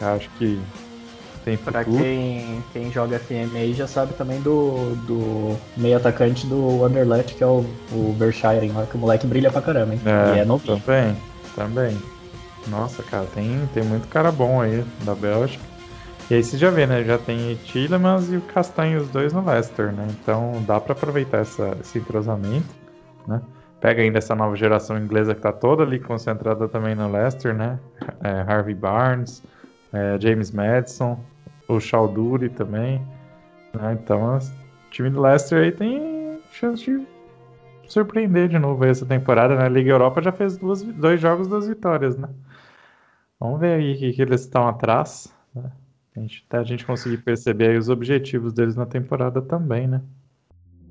Acho 0.00 0.28
que 0.38 0.60
tem 1.46 1.56
futuro. 1.56 1.84
Pra 1.84 1.84
quem, 1.84 2.64
quem 2.72 2.90
joga 2.90 3.20
FM 3.20 3.54
aí 3.54 3.72
já 3.72 3.86
sabe 3.86 4.12
também 4.14 4.40
do, 4.40 4.96
do 5.06 5.56
meio 5.76 5.96
atacante 5.96 6.44
do 6.44 6.84
Anderlecht, 6.84 7.36
que 7.36 7.44
é 7.44 7.46
o, 7.46 7.64
o 7.92 8.16
Verschiren, 8.18 8.72
que 8.90 8.96
o 8.96 8.98
moleque 8.98 9.28
brilha 9.28 9.48
pra 9.48 9.62
caramba, 9.62 9.94
hein? 9.94 10.00
É, 10.04 10.38
e 10.38 10.40
é 10.40 10.44
novinho. 10.44 10.80
Também, 10.80 11.16
também. 11.54 11.98
Nossa, 12.66 13.00
cara, 13.04 13.26
tem, 13.32 13.60
tem 13.72 13.84
muito 13.84 14.08
cara 14.08 14.32
bom 14.32 14.60
aí 14.60 14.84
da 15.04 15.14
Bélgica. 15.14 15.62
E 16.28 16.34
aí 16.34 16.42
você 16.42 16.58
já 16.58 16.68
vê, 16.68 16.84
né? 16.84 17.04
Já 17.04 17.16
tem 17.16 17.54
Tillemans 17.64 18.32
e 18.32 18.36
o 18.38 18.40
Castanho, 18.40 19.00
os 19.00 19.08
dois 19.08 19.32
no 19.32 19.44
Leicester, 19.44 19.92
né? 19.92 20.04
Então 20.10 20.64
dá 20.66 20.80
para 20.80 20.94
aproveitar 20.94 21.38
essa, 21.38 21.76
esse 21.80 21.98
entrosamento, 21.98 22.74
né? 23.28 23.40
Pega 23.80 24.02
ainda 24.02 24.18
essa 24.18 24.34
nova 24.34 24.56
geração 24.56 24.98
inglesa 24.98 25.32
que 25.32 25.40
tá 25.40 25.52
toda 25.52 25.84
ali 25.84 26.00
concentrada 26.00 26.66
também 26.66 26.96
no 26.96 27.08
Leicester, 27.08 27.54
né? 27.54 27.78
É, 28.24 28.40
Harvey 28.52 28.74
Barnes, 28.74 29.44
é, 29.92 30.18
James 30.18 30.50
Madison, 30.50 31.20
o 31.68 31.80
Chalduri 31.80 32.48
também. 32.48 33.00
Né? 33.74 33.92
Então 33.92 34.36
o 34.36 34.90
time 34.90 35.10
do 35.10 35.20
Leicester 35.20 35.62
aí 35.62 35.72
tem 35.72 36.40
chance 36.52 36.84
de 36.84 37.06
surpreender 37.88 38.48
de 38.48 38.58
novo 38.58 38.84
essa 38.84 39.06
temporada, 39.06 39.56
né? 39.56 39.64
A 39.64 39.68
Liga 39.68 39.90
Europa 39.90 40.22
já 40.22 40.32
fez 40.32 40.56
duas, 40.56 40.82
dois 40.82 41.20
jogos, 41.20 41.48
duas 41.48 41.68
vitórias, 41.68 42.16
né? 42.16 42.28
Vamos 43.38 43.60
ver 43.60 43.74
aí 43.74 43.94
o 43.94 43.98
que, 43.98 44.12
que 44.12 44.22
eles 44.22 44.40
estão 44.40 44.66
atrás, 44.66 45.32
né? 45.54 45.70
A 46.16 46.20
gente, 46.20 46.44
até 46.48 46.58
a 46.58 46.64
gente 46.64 46.86
conseguir 46.86 47.18
perceber 47.18 47.78
os 47.78 47.88
objetivos 47.88 48.52
deles 48.52 48.74
na 48.74 48.86
temporada 48.86 49.42
também, 49.42 49.86
né? 49.86 50.00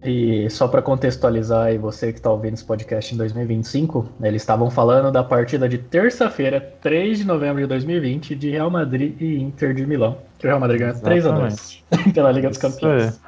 E 0.06 0.50
só 0.52 0.68
para 0.68 0.82
contextualizar 0.82 1.68
aí 1.68 1.78
você 1.78 2.12
que 2.12 2.20
está 2.20 2.32
ouvindo 2.32 2.54
esse 2.54 2.64
podcast 2.64 3.14
em 3.14 3.18
2025, 3.18 4.08
eles 4.22 4.42
estavam 4.42 4.70
falando 4.70 5.12
da 5.12 5.24
partida 5.24 5.68
de 5.68 5.80
terça-feira, 5.80 6.62
3 6.82 7.20
de 7.20 7.26
novembro 7.26 7.62
de 7.62 7.68
2020, 7.68 8.36
de 8.36 8.52
Real 8.52 8.70
Madrid 8.70 9.20
e 9.20 9.42
Inter 9.42 9.74
de 9.74 9.86
Milão. 9.86 10.18
Que 10.38 10.46
o 10.46 10.50
Real 10.50 10.60
Madrid 10.60 10.80
ganhou 10.80 11.00
3 11.00 11.26
a 11.26 11.32
2 11.32 11.84
pela 12.14 12.32
Liga 12.32 12.50
dos 12.50 12.60
Campeões. 12.60 13.20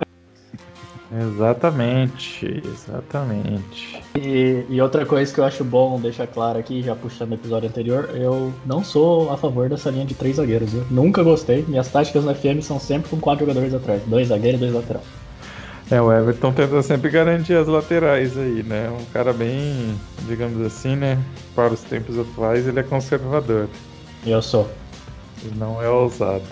Exatamente, 1.09 2.61
exatamente. 2.65 4.03
E, 4.15 4.65
e, 4.69 4.81
outra 4.81 5.05
coisa 5.05 5.33
que 5.33 5.39
eu 5.39 5.45
acho 5.45 5.63
bom 5.63 5.99
deixar 5.99 6.27
claro 6.27 6.59
aqui, 6.59 6.83
já 6.83 6.95
puxando 6.95 7.31
o 7.31 7.35
episódio 7.35 7.69
anterior, 7.69 8.09
eu 8.13 8.53
não 8.65 8.83
sou 8.83 9.31
a 9.31 9.37
favor 9.37 9.69
dessa 9.69 9.89
linha 9.89 10.05
de 10.05 10.13
três 10.13 10.35
zagueiros, 10.35 10.73
viu? 10.73 10.83
Nunca 10.91 11.23
gostei. 11.23 11.63
Minhas 11.67 11.89
táticas 11.89 12.25
na 12.25 12.35
FM 12.35 12.61
são 12.61 12.77
sempre 12.77 13.09
com 13.09 13.19
quatro 13.19 13.45
jogadores 13.45 13.73
atrás, 13.73 14.03
dois 14.05 14.27
zagueiros 14.27 14.59
e 14.59 14.63
dois 14.65 14.75
laterais. 14.75 15.16
É, 15.89 16.01
o 16.01 16.11
Everton 16.11 16.51
tenta 16.51 16.81
sempre 16.81 17.09
garantir 17.09 17.53
as 17.53 17.67
laterais 17.67 18.37
aí, 18.37 18.61
né? 18.61 18.89
Um 18.89 19.05
cara 19.13 19.31
bem, 19.31 19.97
digamos 20.27 20.65
assim, 20.65 20.97
né? 20.97 21.17
Para 21.55 21.73
os 21.73 21.81
tempos 21.81 22.19
atuais, 22.19 22.67
ele 22.67 22.79
é 22.79 22.83
conservador. 22.83 23.69
Eu 24.25 24.41
sou. 24.41 24.69
Ele 25.43 25.55
não 25.57 25.81
é 25.81 25.89
ousado. 25.89 26.43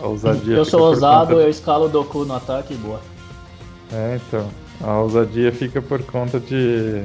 A 0.00 0.06
ousadia 0.06 0.56
eu 0.56 0.64
sou 0.64 0.80
ousado, 0.80 1.40
eu 1.40 1.48
escalo 1.48 1.84
o 1.84 1.88
Doku 1.88 2.24
no 2.24 2.34
ataque 2.34 2.74
e 2.74 2.76
boa. 2.76 3.00
É, 3.92 4.16
então. 4.16 4.48
A 4.82 4.98
ousadia 4.98 5.52
fica 5.52 5.80
por 5.80 6.02
conta 6.02 6.40
de, 6.40 7.04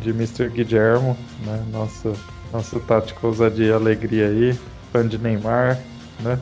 de 0.00 0.10
Mr. 0.10 0.48
Guillermo, 0.48 1.18
né? 1.44 1.62
Nossa, 1.72 2.12
nossa 2.52 2.78
tática 2.80 3.26
ousadia 3.26 3.66
e 3.66 3.72
alegria 3.72 4.28
aí. 4.28 4.58
Fã 4.92 5.06
de 5.06 5.18
Neymar, 5.18 5.78
né? 6.20 6.38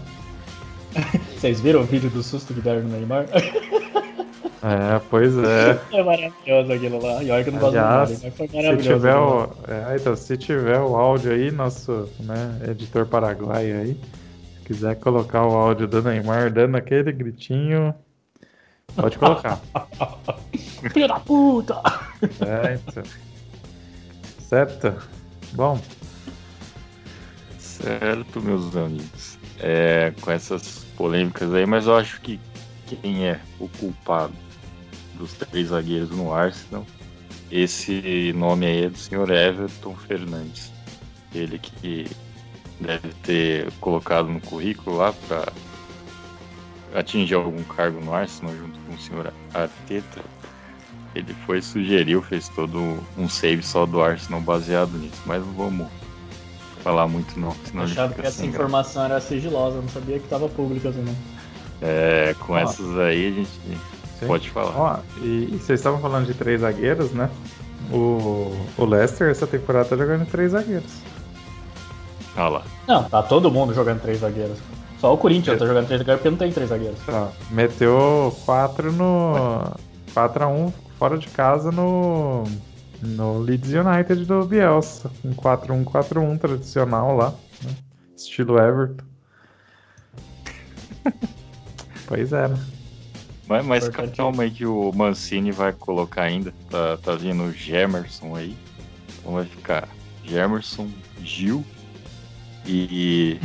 Vocês 1.37 1.61
viram 1.61 1.81
o 1.81 1.85
vídeo 1.85 2.11
do 2.11 2.23
susto 2.23 2.53
que 2.55 2.61
deram 2.61 2.83
no 2.83 2.91
Neymar? 2.91 3.27
É, 4.63 5.01
pois 5.09 5.37
é. 5.37 5.79
É 5.93 6.03
maravilhoso 6.03 6.73
aquilo 6.73 7.03
lá. 7.03 7.23
E 7.23 7.31
olha 7.31 7.45
que 7.45 7.51
não 7.51 7.61
gosto 7.61 7.79
Aliás, 7.79 8.23
mas 8.23 8.35
foi 8.35 8.49
maravilhoso. 8.49 8.83
Se 8.83 8.95
tiver, 8.95 9.17
o, 9.17 9.45
é, 9.69 9.97
então, 9.97 10.17
se 10.17 10.37
tiver 10.37 10.81
o 10.81 10.97
áudio 10.97 11.33
aí, 11.33 11.51
nosso 11.51 12.09
né, 12.21 12.61
editor 12.69 13.07
paraguaio 13.07 13.81
aí, 13.81 14.01
se 14.57 14.65
quiser 14.65 14.97
colocar 14.97 15.47
o 15.47 15.55
áudio 15.55 15.87
do 15.87 16.03
Neymar 16.03 16.53
dando 16.53 16.77
aquele 16.77 17.13
gritinho, 17.13 17.95
pode 18.97 19.17
colocar. 19.19 19.61
Filho 20.93 21.09
da 21.09 21.21
puta! 21.21 21.81
É, 22.41 22.75
então. 22.75 23.03
Certo? 24.41 24.95
Bom. 25.53 25.81
Certo, 27.59 28.41
meus 28.41 28.75
amigos. 28.77 29.39
É, 29.61 30.13
com 30.21 30.31
essas 30.31 30.85
polêmicas 30.97 31.53
aí, 31.55 31.67
mas 31.67 31.87
eu 31.87 31.97
acho 31.97 32.21
que 32.21 32.41
quem 32.87 33.27
é 33.27 33.41
o 33.61 33.69
culpado 33.69 34.33
dos 35.19 35.33
três 35.33 35.69
zagueiros 35.69 36.11
no 36.11 36.33
Arsenal. 36.33 36.87
Esse 37.51 38.33
nome 38.37 38.67
aí 38.67 38.85
é 38.85 38.89
do 38.89 38.99
senhor 38.99 39.31
Everton 39.31 39.95
Fernandes. 39.95 40.71
Ele 41.35 41.59
que 41.59 42.07
deve 42.81 43.09
ter 43.23 43.73
colocado 43.81 44.29
no 44.29 44.41
currículo 44.41 44.97
lá 44.97 45.13
para 45.27 45.53
atingir 46.95 47.35
algum 47.35 47.63
cargo 47.65 48.01
no 48.01 48.15
Arsenal 48.15 48.55
junto 48.55 48.79
com 48.81 48.95
o 48.95 48.99
senhor 48.99 49.33
Arteta. 49.53 50.21
Ele 51.15 51.35
foi, 51.47 51.61
sugeriu, 51.61 52.23
fez 52.23 52.49
todo 52.51 52.79
um 53.17 53.29
save 53.29 53.63
só 53.63 53.87
do 53.87 54.01
Arsenal 54.01 54.41
baseado 54.41 54.93
nisso, 54.99 55.21
mas 55.27 55.45
não 55.45 55.53
vamos 55.55 55.89
falar 56.83 57.09
muito 57.09 57.39
não. 57.39 57.55
Senão 57.65 57.85
Achava 57.85 58.15
que 58.15 58.27
essa 58.27 58.45
informação 58.45 59.05
era 59.05 59.21
sigilosa, 59.21 59.81
não 59.81 59.89
sabia 59.89 60.19
que 60.19 60.25
estava 60.25 60.49
pública 60.49 60.91
não. 60.91 61.17
É, 61.81 62.35
com 62.41 62.55
ah. 62.55 62.61
essas 62.61 62.99
aí 62.99 63.29
a 63.29 63.31
gente 63.31 63.51
Sim. 64.19 64.27
Pode 64.27 64.51
falar. 64.51 64.77
Ó, 64.77 64.99
e, 65.23 65.49
e, 65.53 65.59
vocês 65.59 65.79
estavam 65.79 66.01
falando 66.01 66.27
de 66.27 66.35
três 66.35 66.61
zagueiros, 66.61 67.13
né? 67.13 67.31
O, 67.93 68.53
o 68.77 68.85
Leicester 68.85 69.31
essa 69.31 69.47
temporada 69.47 69.89
tá 69.89 69.97
jogando 69.97 70.27
três 70.27 70.53
zagueiros. 70.53 70.93
Ah 72.37 72.49
lá. 72.49 72.63
Não, 72.87 73.05
tá 73.05 73.23
todo 73.23 73.51
mundo 73.51 73.73
jogando 73.73 74.01
três 74.01 74.19
zagueiros. 74.21 74.59
Só 75.01 75.15
o 75.15 75.19
Corinthians 75.19 75.57
é. 75.57 75.59
tá 75.59 75.67
jogando 75.67 75.87
três 75.87 76.01
zagueiros 76.01 76.21
porque 76.21 76.31
não 76.31 76.39
tem 76.39 76.53
três 76.53 76.69
zagueiros. 76.69 76.99
Tá. 77.07 77.29
Meteu 77.51 78.37
4 78.45 78.93
no. 78.93 79.73
4x1 80.15 80.73
fora 80.99 81.17
de 81.17 81.29
casa 81.29 81.71
no. 81.71 82.45
No 83.01 83.39
Leeds 83.39 83.73
United 83.73 84.25
do 84.25 84.45
Bielsa. 84.45 85.11
Um 85.25 85.33
4-1-4-1 85.33 86.41
tradicional 86.41 87.17
lá. 87.17 87.33
Né? 87.63 87.71
Estilo 88.17 88.59
Everton. 88.59 89.05
pois 92.09 92.33
é, 92.33 92.49
né? 92.49 92.59
Mas, 93.49 93.65
mas 93.65 93.89
calma 93.89 94.43
aí 94.43 94.51
que 94.51 94.67
o 94.67 94.93
Mancini 94.93 95.51
vai 95.51 95.73
colocar 95.73 96.23
ainda. 96.23 96.53
Tá, 96.71 96.99
tá 96.99 97.15
vindo 97.15 97.45
o 97.45 97.53
Gemerson 97.53 98.37
aí. 98.37 98.55
Então 99.19 99.33
vai 99.33 99.45
ficar 99.47 99.89
Gemerson, 100.23 100.89
Gil 101.23 101.65
e 102.67 103.41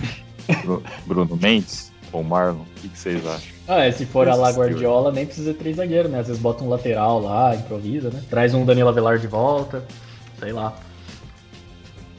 Bruno 1.08 1.38
Mendes 1.38 1.92
ou 2.12 2.24
Marlon. 2.24 2.62
O 2.62 2.82
que, 2.82 2.90
que 2.90 3.00
vocês 3.00 3.26
acham? 3.26 3.54
Ah, 3.66 3.86
é, 3.86 3.92
se 3.92 4.06
for 4.06 4.28
a 4.28 4.36
lá 4.36 4.52
Guardiola, 4.52 5.10
nem 5.12 5.26
precisa 5.26 5.54
de 5.54 5.60
três 5.60 5.78
zagueiros, 5.78 6.12
né? 6.12 6.20
Às 6.20 6.28
vezes 6.28 6.42
bota 6.42 6.64
um 6.66 6.70
lateral 6.70 7.22
lá, 7.22 7.56
improvisa, 7.56 8.10
né? 8.10 8.22
Traz 8.30 8.54
um 8.54 8.66
Danilo 8.66 8.90
Avelar 8.90 9.18
de 9.18 9.28
volta, 9.28 9.86
sei 10.38 10.52
lá. 10.52 10.74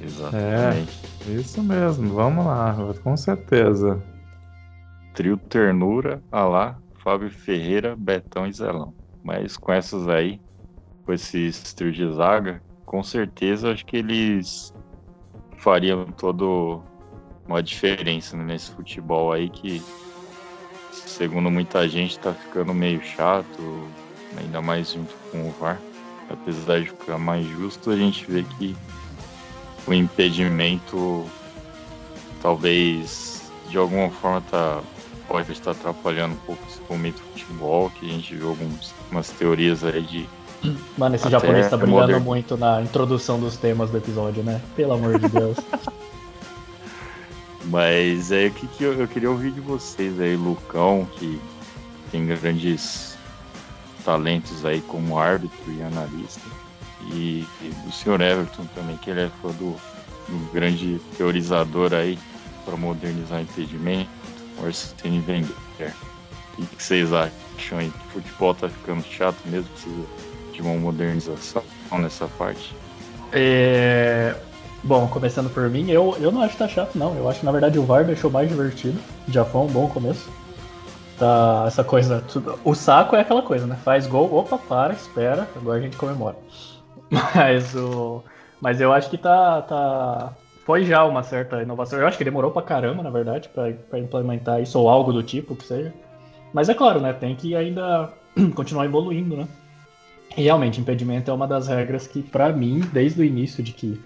Exatamente. 0.02 0.98
É, 1.28 1.32
isso 1.32 1.62
mesmo, 1.62 2.14
vamos 2.14 2.46
lá, 2.46 2.74
com 3.02 3.14
certeza. 3.16 4.02
Trio 5.14 5.36
Ternura, 5.36 6.22
a 6.32 6.44
lá, 6.44 6.78
Fábio 7.04 7.30
Ferreira, 7.30 7.94
Betão 7.94 8.46
e 8.46 8.52
Zelão. 8.52 8.94
Mas 9.23 9.58
com 9.58 9.70
essas 9.70 10.08
aí, 10.08 10.40
com 11.04 11.12
esses 11.12 11.75
trio 11.75 11.92
de 11.92 12.11
zaga, 12.11 12.62
com 12.87 13.02
certeza 13.02 13.70
acho 13.70 13.84
que 13.84 13.99
eles 13.99 14.73
fariam 15.58 16.06
todo 16.06 16.82
uma 17.46 17.62
diferença 17.62 18.37
né, 18.38 18.44
nesse 18.44 18.70
futebol 18.70 19.32
aí 19.32 19.50
que, 19.50 19.82
segundo 20.90 21.50
muita 21.50 21.87
gente, 21.87 22.18
tá 22.18 22.32
ficando 22.32 22.73
meio 22.73 23.02
chato, 23.02 23.87
ainda 24.38 24.62
mais 24.62 24.92
junto 24.92 25.14
com 25.30 25.46
o 25.46 25.50
VAR. 25.52 25.78
Apesar 26.30 26.80
de 26.80 26.88
ficar 26.88 27.18
mais 27.18 27.46
justo, 27.46 27.90
a 27.90 27.96
gente 27.96 28.25
vê 28.30 28.42
que 28.42 28.75
o 29.87 29.92
impedimento 29.92 31.26
talvez 32.40 33.52
de 33.68 33.76
alguma 33.76 34.11
forma 34.11 34.40
tá 34.40 34.82
pode 35.28 35.52
estar 35.52 35.73
atrapalhando 35.73 36.35
um 36.35 36.38
pouco 36.38 36.62
esse 36.69 36.81
momento 36.88 37.16
do 37.16 37.33
futebol, 37.33 37.90
que 37.90 38.07
a 38.07 38.12
gente 38.12 38.35
viu 38.35 38.50
algumas 38.50 39.31
teorias 39.38 39.85
aí 39.85 40.02
de. 40.02 40.28
Mano, 40.97 41.14
esse 41.14 41.28
japonês 41.28 41.69
tá 41.69 41.76
brigando 41.76 42.00
modern... 42.00 42.23
muito 42.23 42.57
na 42.57 42.83
introdução 42.83 43.38
dos 43.38 43.57
temas 43.57 43.90
do 43.90 43.99
episódio, 43.99 44.43
né? 44.43 44.61
Pelo 44.76 44.95
amor 44.95 45.19
de 45.19 45.28
Deus. 45.28 45.57
Mas 47.66 48.31
é 48.31 48.47
o 48.47 48.50
que, 48.50 48.66
que 48.66 48.85
eu, 48.85 48.93
eu, 48.93 49.09
queria 49.09 49.31
ouvir 49.31 49.50
de 49.50 49.61
vocês 49.61 50.21
aí, 50.21 50.37
Lucão, 50.37 51.09
que 51.16 51.40
tem 52.11 52.26
grandes 52.26 53.16
talentos 54.04 54.66
aí 54.66 54.83
como 54.83 55.19
árbitro 55.19 55.73
e 55.73 55.83
analista. 55.83 56.43
E, 57.11 57.47
e 57.62 57.88
o 57.88 57.93
senhor 57.93 58.21
Everton 58.21 58.66
também, 58.75 58.99
que 58.99 59.11
ele 59.11 59.23
é 59.23 59.31
fã 59.40 59.49
do, 59.49 59.75
do 60.28 60.52
grande 60.52 61.00
teorizador 61.16 61.95
aí 61.95 62.19
para 62.66 62.76
modernizar 62.76 63.38
o 63.38 63.43
impedimento 63.43 64.11
o 64.58 64.66
Arsene 64.66 65.23
Wenger. 65.26 65.94
O 66.58 66.66
que 66.66 66.82
vocês 66.82 67.12
acham 67.12 67.78
aí? 67.78 67.88
O 67.88 68.12
futebol 68.12 68.54
tá 68.54 68.68
ficando 68.68 69.02
chato 69.04 69.37
mesmo, 69.46 69.68
precisa 69.70 70.06
de 70.52 70.62
uma 70.62 70.75
modernização 70.75 71.62
nessa 71.99 72.26
parte? 72.38 72.75
É... 73.32 74.34
Bom, 74.82 75.08
começando 75.08 75.49
por 75.49 75.68
mim, 75.70 75.90
eu, 75.90 76.16
eu 76.20 76.30
não 76.30 76.42
acho 76.42 76.52
que 76.52 76.58
tá 76.58 76.68
chato, 76.68 76.96
não. 76.96 77.16
Eu 77.16 77.28
acho 77.28 77.40
que 77.40 77.46
na 77.46 77.52
verdade 77.52 77.78
o 77.78 77.84
VAR 77.84 78.04
deixou 78.04 78.30
mais 78.30 78.49
divertido. 78.49 79.00
Já 79.28 79.44
foi 79.44 79.62
um 79.62 79.66
bom 79.66 79.88
começo. 79.88 80.28
Tá, 81.18 81.64
essa 81.66 81.82
coisa. 81.82 82.23
Tudo... 82.30 82.58
O 82.64 82.75
saco 82.75 83.16
é 83.16 83.20
aquela 83.20 83.42
coisa, 83.42 83.66
né? 83.66 83.78
Faz 83.82 84.06
gol, 84.06 84.32
opa, 84.34 84.58
para, 84.58 84.92
espera, 84.92 85.49
agora 85.56 85.78
a 85.78 85.82
gente 85.82 85.96
comemora. 85.96 86.37
Mas 87.11 87.75
o. 87.75 88.23
Mas 88.61 88.80
eu 88.80 88.92
acho 88.92 89.11
que 89.11 89.18
tá, 89.18 89.62
tá, 89.62 90.32
foi 90.64 90.85
já 90.85 91.04
uma 91.04 91.23
certa 91.23 91.62
inovação. 91.62 91.99
Eu 91.99 92.06
acho 92.06 92.18
que 92.18 92.25
demorou 92.25 92.50
pra 92.50 92.62
caramba, 92.62 93.02
na 93.02 93.11
verdade, 93.11 93.49
para 93.49 93.99
implementar 93.99 94.62
isso 94.62 94.78
ou 94.78 94.88
algo 94.88 95.12
do 95.12 95.23
tipo 95.23 95.54
que 95.54 95.64
seja. 95.64 95.92
Mas 96.52 96.68
é 96.68 96.75
claro, 96.75 97.00
né? 97.00 97.12
Tem 97.12 97.35
que 97.35 97.54
ainda 97.54 98.12
continuar 98.54 98.87
evoluindo, 98.87 99.37
né? 99.37 99.47
E 100.37 100.42
realmente, 100.42 100.80
impedimento 100.80 101.30
é 101.30 101.35
uma 101.35 101.47
das 101.47 101.68
regras 101.68 102.06
que, 102.06 102.23
para 102.23 102.52
mim, 102.52 102.80
desde 102.92 103.21
o 103.21 103.25
início 103.25 103.62
de 103.62 103.73
que 103.73 104.00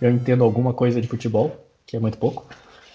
eu 0.00 0.10
entendo 0.10 0.44
alguma 0.44 0.72
coisa 0.72 1.00
de 1.00 1.08
futebol, 1.08 1.56
que 1.86 1.96
é 1.96 2.00
muito 2.00 2.18
pouco, 2.18 2.46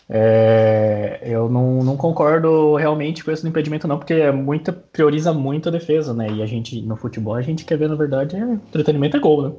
é, 0.09 1.19
eu 1.21 1.49
não, 1.49 1.83
não, 1.83 1.97
concordo 1.97 2.75
realmente 2.75 3.23
com 3.25 3.31
esse 3.31 3.45
impedimento, 3.45 3.87
não, 3.87 3.97
porque 3.97 4.13
é 4.13 4.31
muita, 4.31 4.71
prioriza 4.71 5.33
muito 5.33 5.67
a 5.67 5.71
defesa, 5.71 6.13
né? 6.13 6.29
E 6.29 6.41
a 6.41 6.45
gente, 6.45 6.81
no 6.81 6.95
futebol, 6.95 7.35
a 7.35 7.41
gente 7.41 7.65
quer 7.65 7.77
ver, 7.77 7.89
na 7.89 7.95
verdade, 7.95 8.35
é, 8.35 8.39
entretenimento 8.39 9.17
é 9.17 9.19
gol, 9.19 9.41
né? 9.41 9.51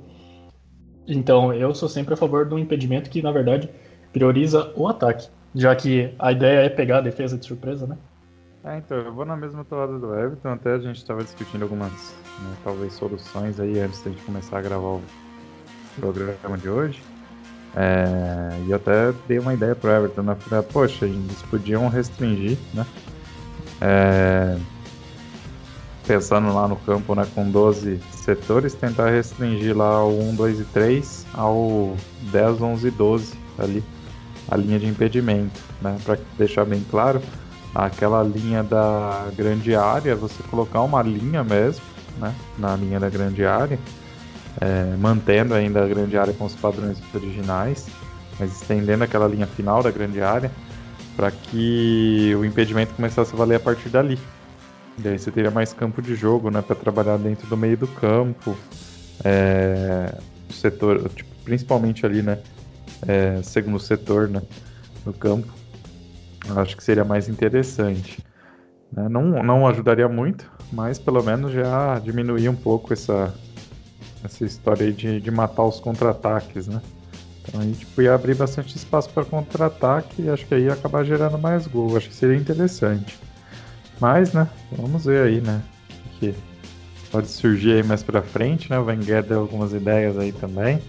Então, 1.09 1.55
eu 1.55 1.75
sou 1.75 1.89
sempre 1.89 2.13
a 2.13 2.17
favor 2.17 2.45
do 2.45 2.59
impedimento 2.59 3.09
que, 3.09 3.23
na 3.23 3.33
verdade, 3.33 3.71
prioriza 4.13 4.73
o 4.77 4.87
ataque. 4.87 5.29
Já 5.55 5.75
que 5.75 6.15
a 6.19 6.31
ideia 6.31 6.67
é 6.67 6.69
pegar 6.69 6.99
a 6.99 7.01
defesa 7.01 7.39
de 7.39 7.47
surpresa, 7.47 7.87
né? 7.87 7.97
É, 8.63 8.77
então, 8.77 8.99
eu 8.99 9.13
vou 9.15 9.25
na 9.25 9.37
mesma 9.37 9.65
toada 9.65 9.99
do 9.99 10.15
Everton, 10.15 10.51
até 10.51 10.75
a 10.75 10.79
gente 10.79 10.97
estava 10.97 11.25
discutindo 11.25 11.63
algumas, 11.63 11.91
né, 11.91 12.55
talvez, 12.63 12.93
soluções 12.93 13.59
aí 13.59 13.79
antes 13.81 14.03
da 14.03 14.11
gente 14.11 14.23
começar 14.25 14.59
a 14.59 14.61
gravar 14.61 14.97
o 14.97 15.03
programa 15.99 16.59
de 16.59 16.69
hoje. 16.69 17.03
É, 17.75 18.61
e 18.67 18.71
eu 18.71 18.77
até 18.77 19.13
dei 19.27 19.39
uma 19.39 19.55
ideia 19.55 19.75
pro 19.75 19.91
Everton, 19.91 20.23
né? 20.23 20.35
Falei, 20.35 20.65
poxa, 20.71 21.07
eles 21.07 21.43
podiam 21.43 21.89
restringir, 21.89 22.59
né? 22.75 22.85
É, 23.81 24.59
pensando 26.09 26.55
lá 26.55 26.67
no 26.67 26.77
campo 26.77 27.15
né, 27.15 27.27
com 27.35 27.51
12 27.51 28.01
setores, 28.11 28.73
tentar 28.73 29.11
restringir 29.11 29.77
lá 29.77 30.03
o 30.03 30.31
1, 30.31 30.35
2 30.37 30.61
e 30.61 30.65
3 30.65 31.27
ao 31.35 31.95
10, 32.33 32.63
11 32.63 32.89
e 32.89 32.91
12 32.91 33.35
ali, 33.59 33.85
a 34.51 34.57
linha 34.57 34.79
de 34.79 34.87
impedimento, 34.87 35.61
né, 35.83 35.99
para 36.03 36.19
deixar 36.39 36.65
bem 36.65 36.83
claro, 36.91 37.21
aquela 37.75 38.23
linha 38.23 38.63
da 38.63 39.29
grande 39.37 39.75
área, 39.75 40.17
você 40.17 40.43
colocar 40.45 40.81
uma 40.81 41.03
linha 41.03 41.45
mesmo, 41.45 41.85
né, 42.19 42.35
na 42.59 42.75
linha 42.75 42.99
da 42.99 43.11
grande 43.11 43.45
área, 43.45 43.79
é, 44.63 44.97
mantendo 44.97 45.53
ainda 45.53 45.85
a 45.85 45.87
grande 45.87 46.17
área 46.17 46.33
com 46.33 46.47
os 46.47 46.55
padrões 46.55 46.97
originais, 47.15 47.87
mas 48.41 48.51
estendendo 48.51 49.05
aquela 49.05 49.29
linha 49.29 49.47
final 49.47 49.83
da 49.83 49.91
grande 49.91 50.23
área, 50.23 50.51
para 51.15 51.31
que 51.31 52.35
o 52.35 52.47
impedimento 52.47 52.95
começasse 52.95 53.35
a 53.35 53.37
valer 53.37 53.57
a 53.57 53.61
partir 53.61 53.91
dali. 53.91 54.19
E 55.03 55.09
aí 55.09 55.19
você 55.19 55.31
teria 55.31 55.51
mais 55.51 55.73
campo 55.73 56.03
de 56.03 56.15
jogo, 56.15 56.51
né, 56.51 56.61
para 56.61 56.75
trabalhar 56.75 57.17
dentro 57.19 57.47
do 57.47 57.57
meio 57.57 57.77
do 57.77 57.87
campo, 57.87 58.57
é, 59.25 60.13
setor, 60.51 61.09
tipo, 61.11 61.31
principalmente 61.45 62.05
ali, 62.05 62.21
né, 62.21 62.39
é, 63.07 63.41
segundo 63.43 63.79
setor, 63.79 64.29
né, 64.29 64.43
do 65.05 65.13
campo. 65.13 65.53
Eu 66.49 66.59
acho 66.59 66.77
que 66.77 66.83
seria 66.83 67.05
mais 67.05 67.29
interessante. 67.29 68.25
Né? 68.93 69.09
Não, 69.09 69.43
não 69.43 69.67
ajudaria 69.67 70.09
muito, 70.09 70.51
mas 70.73 70.99
pelo 70.99 71.23
menos 71.23 71.53
já 71.53 71.99
diminuir 71.99 72.49
um 72.49 72.57
pouco 72.57 72.93
essa, 72.93 73.33
essa 74.25 74.45
história 74.45 74.87
aí 74.87 74.93
de, 74.93 75.21
de 75.21 75.31
matar 75.31 75.65
os 75.65 75.79
contra-ataques, 75.79 76.67
né? 76.67 76.81
Então 77.43 77.61
aí 77.61 77.73
tipo, 77.73 78.03
ia 78.03 78.15
abrir 78.15 78.35
bastante 78.35 78.77
espaço 78.77 79.09
para 79.11 79.25
contra-ataque 79.25 80.23
e 80.23 80.31
acho 80.31 80.47
que 80.47 80.55
aí 80.55 80.65
ia 80.65 80.73
acabar 80.73 81.05
gerando 81.05 81.39
mais 81.39 81.67
gol. 81.67 81.97
Acho 81.97 82.09
que 82.09 82.15
seria 82.15 82.37
interessante. 82.37 83.19
Mas, 84.01 84.33
né, 84.33 84.49
vamos 84.73 85.05
ver 85.05 85.27
aí, 85.27 85.41
né? 85.41 85.63
Que 86.19 86.35
pode 87.11 87.29
surgir 87.29 87.73
aí 87.73 87.83
mais 87.83 88.03
pra 88.03 88.23
frente, 88.23 88.71
né? 88.71 88.79
O 88.79 88.85
Wenger 88.85 89.23
deu 89.23 89.41
algumas 89.41 89.73
ideias 89.73 90.17
aí 90.19 90.33
também. 90.33 90.81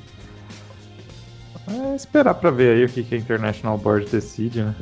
É 1.67 1.95
esperar 1.95 2.33
pra 2.33 2.49
ver 2.49 2.77
aí 2.77 2.85
o 2.85 2.89
que, 2.89 3.03
que 3.03 3.15
a 3.15 3.17
International 3.17 3.77
Board 3.77 4.09
decide, 4.09 4.63
né? 4.63 4.75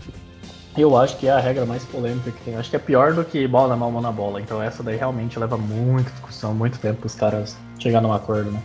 Eu 0.77 0.96
acho 0.96 1.17
que 1.17 1.27
é 1.27 1.31
a 1.31 1.39
regra 1.39 1.65
mais 1.65 1.84
polêmica 1.84 2.31
que 2.31 2.41
tem. 2.43 2.55
Acho 2.55 2.69
que 2.69 2.75
é 2.75 2.79
pior 2.79 3.13
do 3.13 3.25
que 3.25 3.48
bola 3.48 3.69
na 3.69 3.75
mão, 3.75 3.91
mão 3.91 4.01
na 4.01 4.12
bola. 4.12 4.39
Então 4.39 4.62
essa 4.62 4.84
daí 4.84 4.96
realmente 4.96 5.39
leva 5.39 5.57
muita 5.57 6.12
discussão, 6.12 6.53
muito 6.53 6.77
tempo 6.77 7.00
para 7.00 7.07
os 7.07 7.15
caras 7.15 7.57
chegar 7.79 8.00
num 8.00 8.13
acordo, 8.13 8.51
né? 8.51 8.62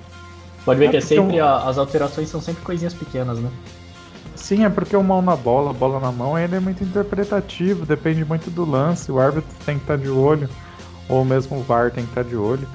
Pode 0.65 0.79
ver 0.79 0.87
é 0.87 0.91
que 0.91 0.97
é 0.99 1.01
sempre 1.01 1.39
eu... 1.39 1.47
as 1.47 1.79
alterações 1.79 2.29
são 2.29 2.41
sempre 2.41 2.63
coisinhas 2.63 2.95
pequenas, 2.95 3.39
né? 3.39 3.51
Sim, 4.53 4.67
é 4.67 4.69
porque 4.69 4.95
o 4.95 5.03
mão 5.03 5.23
na 5.23 5.35
bola, 5.35 5.73
bola 5.73 5.99
na 5.99 6.13
mão, 6.13 6.37
ainda 6.37 6.59
é 6.59 6.61
muito 6.61 6.85
interpretativo, 6.85 7.87
depende 7.87 8.23
muito 8.23 8.51
do 8.51 8.71
lance. 8.71 9.11
O 9.11 9.19
árbitro 9.19 9.49
tem 9.65 9.77
que 9.77 9.85
estar 9.85 9.97
de 9.97 10.11
olho, 10.11 10.47
ou 11.09 11.25
mesmo 11.25 11.57
o 11.57 11.63
VAR 11.63 11.91
tem 11.91 12.05
que 12.05 12.11
estar 12.11 12.23
de 12.23 12.37
olho. 12.37 12.69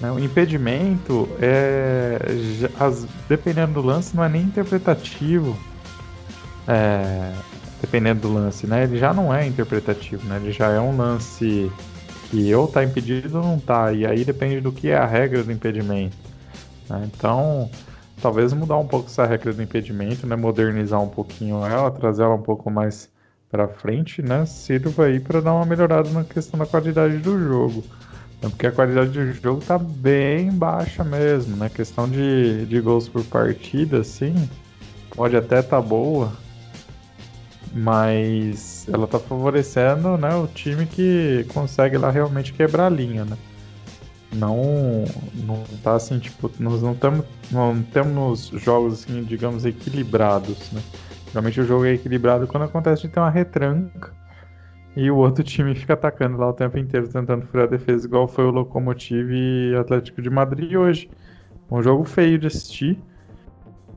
Né? 0.00 0.08
O 0.12 0.20
impedimento, 0.20 1.28
é, 1.42 2.16
as, 2.78 3.04
dependendo 3.28 3.72
do 3.72 3.82
lance, 3.82 4.14
não 4.14 4.22
é 4.22 4.28
nem 4.28 4.42
interpretativo. 4.42 5.58
É, 6.68 7.32
dependendo 7.80 8.20
do 8.20 8.32
lance, 8.32 8.64
né? 8.64 8.84
Ele 8.84 8.96
já 8.96 9.12
não 9.12 9.34
é 9.34 9.44
interpretativo, 9.48 10.24
né? 10.28 10.40
Ele 10.40 10.52
já 10.52 10.68
é 10.68 10.78
um 10.78 10.96
lance 10.96 11.72
que 12.30 12.54
ou 12.54 12.68
tá 12.68 12.84
impedido 12.84 13.38
ou 13.38 13.42
não 13.42 13.58
tá. 13.58 13.92
E 13.92 14.06
aí 14.06 14.24
depende 14.24 14.60
do 14.60 14.70
que 14.70 14.90
é 14.90 14.96
a 14.96 15.06
regra 15.06 15.42
do 15.42 15.50
impedimento. 15.50 16.16
Né? 16.88 17.10
Então, 17.12 17.68
talvez 18.20 18.52
mudar 18.52 18.76
um 18.78 18.86
pouco 18.86 19.06
essa 19.06 19.26
regra 19.26 19.52
do 19.52 19.62
impedimento, 19.62 20.26
né? 20.26 20.36
Modernizar 20.36 21.02
um 21.02 21.08
pouquinho 21.08 21.64
ela, 21.64 21.90
trazer 21.90 22.22
ela 22.22 22.34
um 22.34 22.42
pouco 22.42 22.70
mais 22.70 23.10
para 23.50 23.68
frente, 23.68 24.22
né? 24.22 24.44
Sirva 24.46 25.06
aí 25.06 25.20
para 25.20 25.40
dar 25.40 25.54
uma 25.54 25.66
melhorada 25.66 26.10
na 26.10 26.24
questão 26.24 26.58
da 26.58 26.66
qualidade 26.66 27.18
do 27.18 27.38
jogo. 27.38 27.84
Né? 28.42 28.48
Porque 28.48 28.66
a 28.66 28.72
qualidade 28.72 29.10
do 29.10 29.32
jogo 29.32 29.62
tá 29.64 29.78
bem 29.78 30.50
baixa 30.50 31.04
mesmo, 31.04 31.56
né? 31.56 31.68
questão 31.68 32.08
de, 32.08 32.66
de 32.66 32.80
gols 32.80 33.08
por 33.08 33.24
partida, 33.24 34.00
assim, 34.00 34.48
pode 35.14 35.36
até 35.36 35.62
tá 35.62 35.80
boa, 35.80 36.32
mas 37.72 38.86
ela 38.92 39.06
tá 39.06 39.18
favorecendo, 39.18 40.16
né, 40.16 40.34
o 40.34 40.46
time 40.46 40.86
que 40.86 41.44
consegue 41.52 41.98
lá 41.98 42.10
realmente 42.10 42.52
quebrar 42.52 42.86
a 42.86 42.90
linha, 42.90 43.24
né? 43.24 43.36
Não, 44.32 45.04
não 45.34 45.62
tá 45.82 45.94
assim, 45.94 46.18
tipo, 46.18 46.50
nós 46.58 46.82
não 46.82 46.94
temos 46.94 47.24
não 47.50 47.82
temos 47.82 48.48
jogos 48.54 48.94
assim, 48.94 49.22
digamos, 49.22 49.64
equilibrados, 49.64 50.72
né? 50.72 50.82
Geralmente 51.28 51.60
o 51.60 51.64
jogo 51.64 51.84
é 51.84 51.94
equilibrado 51.94 52.46
quando 52.46 52.64
acontece 52.64 53.02
de 53.02 53.08
ter 53.08 53.20
uma 53.20 53.30
retranca 53.30 54.12
e 54.96 55.10
o 55.10 55.16
outro 55.16 55.44
time 55.44 55.74
fica 55.74 55.92
atacando 55.92 56.38
lá 56.38 56.48
o 56.48 56.52
tempo 56.52 56.78
inteiro, 56.78 57.08
tentando 57.08 57.46
furar 57.46 57.66
a 57.66 57.70
defesa, 57.70 58.06
igual 58.06 58.26
foi 58.26 58.44
o 58.44 58.50
Locomotive 58.50 59.34
e 59.34 59.76
Atlético 59.76 60.22
de 60.22 60.30
Madrid 60.30 60.74
hoje. 60.74 61.10
Um 61.70 61.82
jogo 61.82 62.04
feio 62.04 62.38
de 62.38 62.46
assistir 62.46 62.98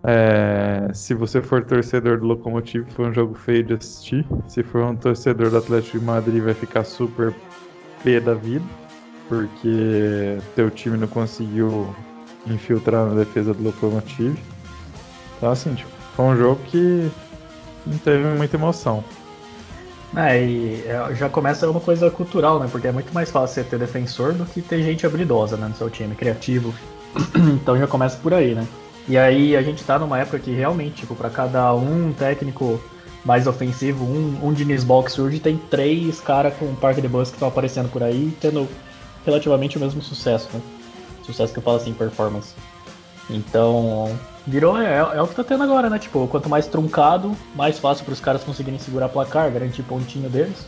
é, 0.04 0.90
se 0.94 1.14
você 1.14 1.42
for 1.42 1.64
torcedor 1.66 2.20
do 2.20 2.26
Locomotive, 2.26 2.90
foi 2.92 3.10
um 3.10 3.14
jogo 3.14 3.34
feio 3.34 3.64
de 3.64 3.74
assistir. 3.74 4.26
Se 4.48 4.64
for 4.64 4.84
um 4.84 4.96
torcedor 4.96 5.50
do 5.50 5.58
Atlético 5.58 6.00
de 6.00 6.06
Madrid, 6.06 6.42
vai 6.42 6.54
ficar 6.54 6.84
super 6.84 7.34
pé 8.04 8.20
da 8.20 8.34
vida, 8.34 8.64
porque 9.30 10.40
teu 10.56 10.70
time 10.72 10.98
não 10.98 11.08
conseguiu 11.08 11.96
infiltrar 12.48 13.06
na 13.06 13.14
defesa 13.14 13.54
do 13.54 13.64
Locomotive. 13.64 14.38
Então, 15.38 15.52
assim, 15.52 15.76
tipo, 15.76 15.92
foi 16.16 16.26
um 16.26 16.36
jogo 16.36 16.60
que 16.66 17.10
não 17.86 17.98
teve 18.00 18.26
muita 18.36 18.58
emoção. 18.58 19.04
É, 20.18 20.44
e 20.44 20.84
é, 20.88 21.16
já 21.16 21.30
começa 21.30 21.70
uma 21.70 21.80
coisa 21.80 22.10
cultural, 22.10 22.60
né? 22.60 22.68
Porque 22.70 22.88
é 22.88 22.92
muito 22.92 23.14
mais 23.14 23.30
fácil 23.30 23.64
você 23.64 23.70
ter 23.70 23.78
defensor 23.78 24.34
do 24.34 24.44
que 24.46 24.62
ter 24.62 24.82
gente 24.82 25.06
habilidosa 25.06 25.56
né, 25.56 25.68
no 25.68 25.76
seu 25.76 25.90
time, 25.90 26.16
criativo. 26.16 26.74
então 27.54 27.78
já 27.78 27.86
começa 27.86 28.18
por 28.18 28.34
aí, 28.34 28.56
né? 28.56 28.68
E 29.08 29.18
aí 29.18 29.56
a 29.56 29.62
gente 29.62 29.84
tá 29.84 30.00
numa 30.00 30.20
época 30.20 30.40
que 30.40 30.52
realmente, 30.52 31.02
tipo, 31.02 31.16
para 31.16 31.30
cada 31.30 31.74
um 31.76 32.12
técnico 32.12 32.82
mais 33.24 33.46
ofensivo, 33.46 34.04
um, 34.04 34.40
um 34.44 34.54
Diniz 34.54 34.84
que 34.84 35.12
surge, 35.12 35.40
tem 35.40 35.58
três 35.70 36.20
caras 36.20 36.54
com 36.56 36.66
um 36.66 36.76
parque 36.76 37.02
de 37.02 37.08
que 37.08 37.18
estão 37.22 37.48
aparecendo 37.48 37.90
por 37.90 38.02
aí, 38.02 38.36
tendo 38.42 38.68
relativamente 39.30 39.78
o 39.78 39.80
mesmo 39.80 40.02
sucesso, 40.02 40.50
né? 40.54 40.62
Sucesso 41.24 41.54
que 41.54 41.60
eu 41.60 41.64
falo 41.64 41.78
assim, 41.78 41.94
performance. 41.94 42.54
Então, 43.30 44.18
virou, 44.46 44.78
é, 44.78 44.98
é 44.98 45.22
o 45.22 45.28
que 45.28 45.36
tá 45.36 45.44
tendo 45.44 45.64
agora, 45.64 45.90
né? 45.90 46.00
Tipo, 46.00 46.28
quanto 46.28 46.50
mais 46.50 46.66
truncado, 46.68 47.36
mais 47.56 47.78
fácil 47.78 48.04
para 48.04 48.14
os 48.14 48.20
caras 48.20 48.44
conseguirem 48.44 48.80
segurar 48.80 49.10
placar, 49.10 49.52
garantir 49.52 49.84
pontinho 49.84 50.30
deles. 50.30 50.68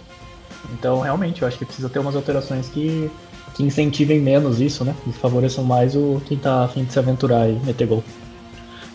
Então, 0.73 1.01
realmente, 1.01 1.41
eu 1.41 1.47
acho 1.47 1.57
que 1.57 1.65
precisa 1.65 1.89
ter 1.89 1.99
umas 1.99 2.15
alterações 2.15 2.69
que, 2.69 3.09
que 3.55 3.63
incentivem 3.63 4.19
menos 4.19 4.61
isso, 4.61 4.85
né? 4.85 4.95
E 5.07 5.11
favoreçam 5.11 5.63
mais 5.63 5.95
o 5.95 6.21
quem 6.27 6.37
tá 6.37 6.65
afim 6.65 6.83
de 6.83 6.93
se 6.93 6.99
aventurar 6.99 7.49
e 7.49 7.53
meter 7.65 7.87
gol. 7.87 8.03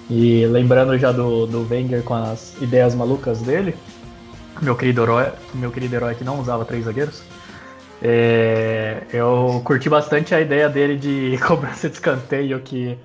E 0.09 0.47
lembrando 0.47 0.97
já 0.97 1.11
do, 1.11 1.47
do 1.47 1.67
Wenger 1.69 2.03
com 2.05 2.15
as 2.15 2.55
ideias 2.61 2.95
malucas 2.95 3.43
dele, 3.43 3.75
meu 4.63 4.77
querido 4.77 5.03
herói, 5.03 5.33
meu 5.53 5.73
querido 5.73 5.97
herói 5.97 6.15
que 6.15 6.23
não 6.23 6.41
usava 6.41 6.65
três 6.65 6.85
zagueiros, 6.85 7.23
é, 8.03 9.03
eu 9.13 9.61
curti 9.65 9.89
bastante 9.89 10.35
a 10.35 10.41
ideia 10.41 10.69
dele 10.69 10.97
de 10.97 11.39
cobrança 11.47 11.89
de 11.89 11.95
escanteio 11.95 12.61
que 12.61 12.99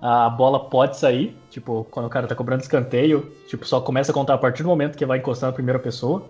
a 0.00 0.28
bola 0.28 0.68
pode 0.68 0.98
sair, 0.98 1.34
tipo, 1.48 1.86
quando 1.90 2.06
o 2.06 2.10
cara 2.10 2.26
tá 2.26 2.34
cobrando 2.34 2.60
escanteio, 2.60 3.32
tipo, 3.48 3.66
só 3.66 3.80
começa 3.80 4.12
a 4.12 4.14
contar 4.14 4.34
a 4.34 4.38
partir 4.38 4.62
do 4.62 4.68
momento 4.68 4.98
que 4.98 5.06
vai 5.06 5.18
encostar 5.18 5.48
na 5.48 5.54
primeira 5.54 5.78
pessoa. 5.78 6.24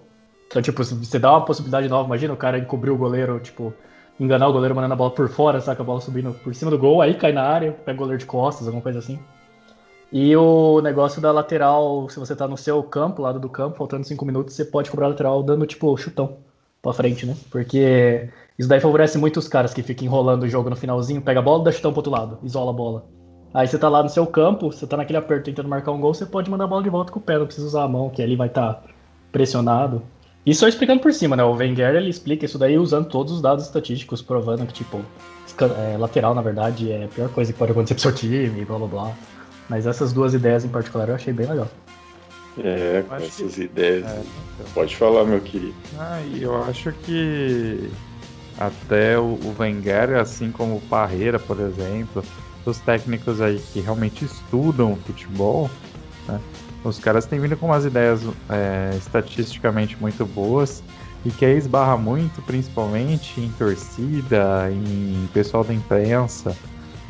Então, 0.47 0.63
tipo, 0.63 0.85
você 0.85 1.19
dá 1.19 1.33
uma 1.33 1.45
possibilidade 1.45 1.89
nova, 1.89 2.07
imagina 2.07 2.33
o 2.33 2.37
cara 2.37 2.57
encobrir 2.57 2.93
o 2.93 2.97
goleiro, 2.97 3.41
tipo, 3.41 3.75
enganar 4.21 4.47
o 4.47 4.53
goleiro 4.53 4.77
mandando 4.77 4.95
a 4.95 4.97
bola 4.97 5.11
por 5.11 5.29
fora, 5.29 5.61
saca 5.61 5.83
a 5.83 5.85
bola 5.85 6.01
subindo 6.01 6.33
por 6.35 6.55
cima 6.55 6.71
do 6.71 6.79
gol, 6.79 7.03
aí 7.03 7.15
cai 7.15 7.33
na 7.33 7.43
área, 7.43 7.73
pega 7.73 7.97
o 7.97 7.99
goleiro 7.99 8.19
de 8.21 8.27
costas, 8.27 8.69
alguma 8.69 8.83
coisa 8.83 9.01
assim. 9.01 9.19
E 10.13 10.37
o 10.37 10.81
negócio 10.81 11.21
da 11.21 11.33
lateral, 11.33 12.09
se 12.09 12.21
você 12.21 12.37
tá 12.37 12.47
no 12.47 12.57
seu 12.57 12.81
campo, 12.85 13.23
lado 13.23 13.41
do 13.41 13.49
campo, 13.49 13.77
faltando 13.77 14.07
5 14.07 14.25
minutos, 14.25 14.55
você 14.55 14.65
pode 14.65 14.89
cobrar 14.89 15.07
a 15.07 15.09
lateral 15.09 15.43
dando, 15.43 15.67
tipo, 15.67 15.97
chutão 15.97 16.37
pra 16.85 16.93
frente, 16.93 17.27
né? 17.27 17.35
Porque 17.51 18.29
isso 18.59 18.69
daí 18.69 18.79
favorece 18.79 19.19
muito 19.19 19.39
os 19.39 19.49
caras 19.49 19.75
que 19.75 19.83
ficam 19.83 20.05
enrolando 20.05 20.45
o 20.45 20.49
jogo 20.49 20.71
no 20.71 20.77
finalzinho, 20.77 21.21
pega 21.21 21.41
a 21.41 21.43
bola, 21.43 21.65
dá 21.65 21.73
chutão 21.73 21.91
pro 21.91 22.01
outro 22.01 22.13
lado, 22.13 22.39
isola 22.45 22.71
a 22.71 22.75
bola. 22.75 23.07
Aí 23.53 23.67
você 23.67 23.79
tá 23.79 23.89
lá 23.89 24.03
no 24.03 24.09
seu 24.09 24.27
campo, 24.27 24.71
você 24.71 24.87
tá 24.87 24.97
naquele 24.97 25.17
aperto 25.17 25.45
tentando 25.45 25.69
marcar 25.69 25.93
um 25.93 26.01
gol, 26.01 26.13
você 26.13 26.27
pode 26.27 26.51
mandar 26.51 26.65
a 26.65 26.67
bola 26.67 26.83
de 26.83 26.91
volta 26.91 27.11
com 27.11 27.19
o 27.19 27.23
pé, 27.23 27.39
não 27.39 27.47
precisa 27.47 27.67
usar 27.67 27.85
a 27.85 27.89
mão, 27.89 28.11
que 28.11 28.23
ali 28.23 28.37
vai 28.37 28.49
estar 28.49 28.75
tá 28.75 28.83
pressionado. 29.33 30.03
Isso 30.45 30.61
só 30.61 30.69
explicando 30.69 31.01
por 31.01 31.13
cima, 31.13 31.37
né? 31.37 31.43
O 31.43 31.53
Wenger 31.53 31.95
ele 31.95 32.11
explica 32.11 32.45
isso 32.45 32.59
daí 32.59 32.77
usando 32.77 33.09
todos 33.09 33.33
os 33.33 33.41
dados 33.41 33.65
estatísticos, 33.65 34.21
provando 34.21 34.67
que, 34.67 34.75
tipo, 34.75 35.01
é, 35.61 35.97
lateral, 35.97 36.35
na 36.35 36.43
verdade, 36.43 36.93
é 36.93 37.05
a 37.05 37.09
pior 37.09 37.31
coisa 37.31 37.53
que 37.53 37.59
pode 37.59 37.73
acontecer 37.73 37.95
pro 37.95 38.03
seu 38.03 38.15
time, 38.15 38.65
blá 38.65 38.77
blá 38.77 38.87
blá. 38.87 39.13
Mas 39.71 39.87
essas 39.87 40.13
duas 40.13 40.35
ideias 40.35 40.65
em 40.65 40.69
particular 40.69 41.09
eu 41.09 41.15
achei 41.15 41.33
bem 41.33 41.47
legal. 41.47 41.69
É, 42.59 43.05
com 43.09 43.15
essas 43.17 43.55
que... 43.55 43.63
ideias. 43.63 44.07
É, 44.07 44.23
então. 44.55 44.67
Pode 44.73 44.97
falar, 44.97 45.25
meu 45.25 45.41
querido. 45.41 45.75
Ah, 45.99 46.21
e 46.23 46.43
eu 46.43 46.63
acho 46.65 46.93
que 47.05 47.91
até 48.59 49.19
o, 49.19 49.39
o 49.43 49.55
Wenger, 49.59 50.17
assim 50.17 50.51
como 50.51 50.77
o 50.77 50.81
Parreira, 50.83 51.39
por 51.39 51.59
exemplo, 51.59 52.23
os 52.65 52.79
técnicos 52.79 53.41
aí 53.41 53.61
que 53.73 53.81
realmente 53.81 54.25
estudam 54.25 54.93
o 54.93 54.97
futebol, 54.97 55.69
né, 56.29 56.41
os 56.85 56.99
caras 56.99 57.27
têm 57.27 57.41
vindo 57.41 57.57
com 57.57 57.67
umas 57.67 57.85
ideias 57.85 58.23
é, 58.49 58.95
estatisticamente 58.97 59.97
muito 60.01 60.25
boas 60.25 60.83
e 61.25 61.31
que 61.31 61.45
aí 61.45 61.57
esbarra 61.57 61.97
muito, 61.97 62.43
principalmente 62.43 63.41
em 63.41 63.51
torcida, 63.53 64.71
em 64.71 65.29
pessoal 65.33 65.65
da 65.65 65.73
imprensa, 65.73 66.57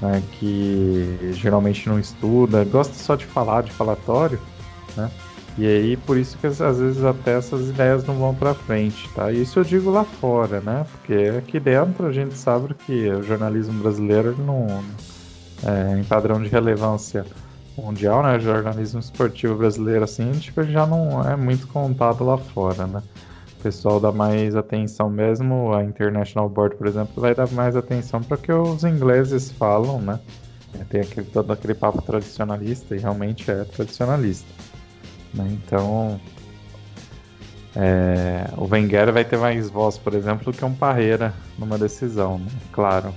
né, 0.00 0.22
que 0.38 1.32
geralmente 1.32 1.88
não 1.88 1.98
estuda, 1.98 2.64
gosta 2.64 2.94
só 2.94 3.16
de 3.16 3.26
falar, 3.26 3.62
de 3.62 3.72
falatório, 3.72 4.40
né? 4.96 5.10
E 5.56 5.66
aí 5.66 5.96
por 5.96 6.16
isso 6.16 6.36
que 6.38 6.46
às 6.46 6.58
vezes 6.58 7.04
até 7.04 7.36
essas 7.36 7.68
ideias 7.68 8.04
não 8.04 8.14
vão 8.16 8.34
para 8.34 8.54
frente, 8.54 9.08
tá? 9.14 9.30
Isso 9.30 9.58
eu 9.60 9.64
digo 9.64 9.90
lá 9.90 10.04
fora, 10.04 10.60
né? 10.60 10.84
Porque 10.90 11.32
aqui 11.38 11.60
dentro 11.60 12.06
a 12.06 12.12
gente 12.12 12.36
sabe 12.36 12.74
que 12.74 13.08
o 13.08 13.22
jornalismo 13.22 13.80
brasileiro 13.80 14.36
não 14.38 14.66
é, 15.62 15.98
em 15.98 16.04
padrão 16.04 16.42
de 16.42 16.48
relevância 16.48 17.24
mundial, 17.76 18.22
né? 18.22 18.36
O 18.36 18.40
jornalismo 18.40 18.98
esportivo 18.98 19.54
brasileiro 19.54 20.02
assim, 20.02 20.32
tipo, 20.32 20.62
já 20.64 20.86
não 20.86 21.22
é 21.22 21.36
muito 21.36 21.68
contado 21.68 22.24
lá 22.24 22.36
fora, 22.36 22.86
né? 22.88 23.02
O 23.58 23.62
pessoal 23.62 24.00
dá 24.00 24.10
mais 24.10 24.56
atenção 24.56 25.08
mesmo, 25.08 25.72
a 25.72 25.84
International 25.84 26.48
Board, 26.48 26.76
por 26.76 26.86
exemplo, 26.88 27.22
vai 27.22 27.34
dar 27.34 27.50
mais 27.52 27.76
atenção 27.76 28.20
para 28.22 28.36
que 28.36 28.52
os 28.52 28.82
ingleses 28.82 29.52
falam, 29.52 30.00
né? 30.00 30.18
Tem 30.90 31.00
aquele, 31.00 31.26
todo 31.26 31.52
aquele 31.52 31.74
papo 31.74 32.02
tradicionalista 32.02 32.96
e 32.96 32.98
realmente 32.98 33.48
é 33.48 33.64
tradicionalista. 33.64 34.46
Né? 35.34 35.48
Então, 35.50 36.20
é, 37.76 38.48
o 38.56 38.66
Wenger 38.66 39.12
vai 39.12 39.24
ter 39.24 39.36
mais 39.36 39.68
voz, 39.68 39.98
por 39.98 40.14
exemplo, 40.14 40.44
do 40.44 40.56
que 40.56 40.64
um 40.64 40.74
Parreira 40.74 41.34
numa 41.58 41.76
decisão, 41.76 42.38
né? 42.38 42.46
claro. 42.72 43.12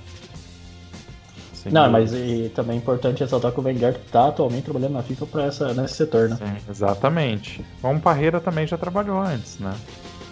Sim, 1.52 1.70
Não, 1.70 1.90
mas 1.90 2.12
e 2.12 2.52
também 2.54 2.76
é 2.76 2.78
importante 2.78 3.20
ressaltar 3.20 3.52
que 3.52 3.60
o 3.60 3.62
Wenger 3.62 4.00
está 4.04 4.28
atualmente 4.28 4.64
trabalhando 4.64 4.92
na 4.92 5.02
FIFA 5.02 5.26
para 5.26 5.44
essa 5.44 5.74
nesse 5.74 5.94
setor, 5.94 6.28
né? 6.28 6.36
Sim, 6.36 6.70
exatamente. 6.70 7.64
O 7.82 7.98
Parreira 7.98 8.40
também 8.40 8.66
já 8.66 8.78
trabalhou 8.78 9.20
antes, 9.20 9.58
né? 9.58 9.74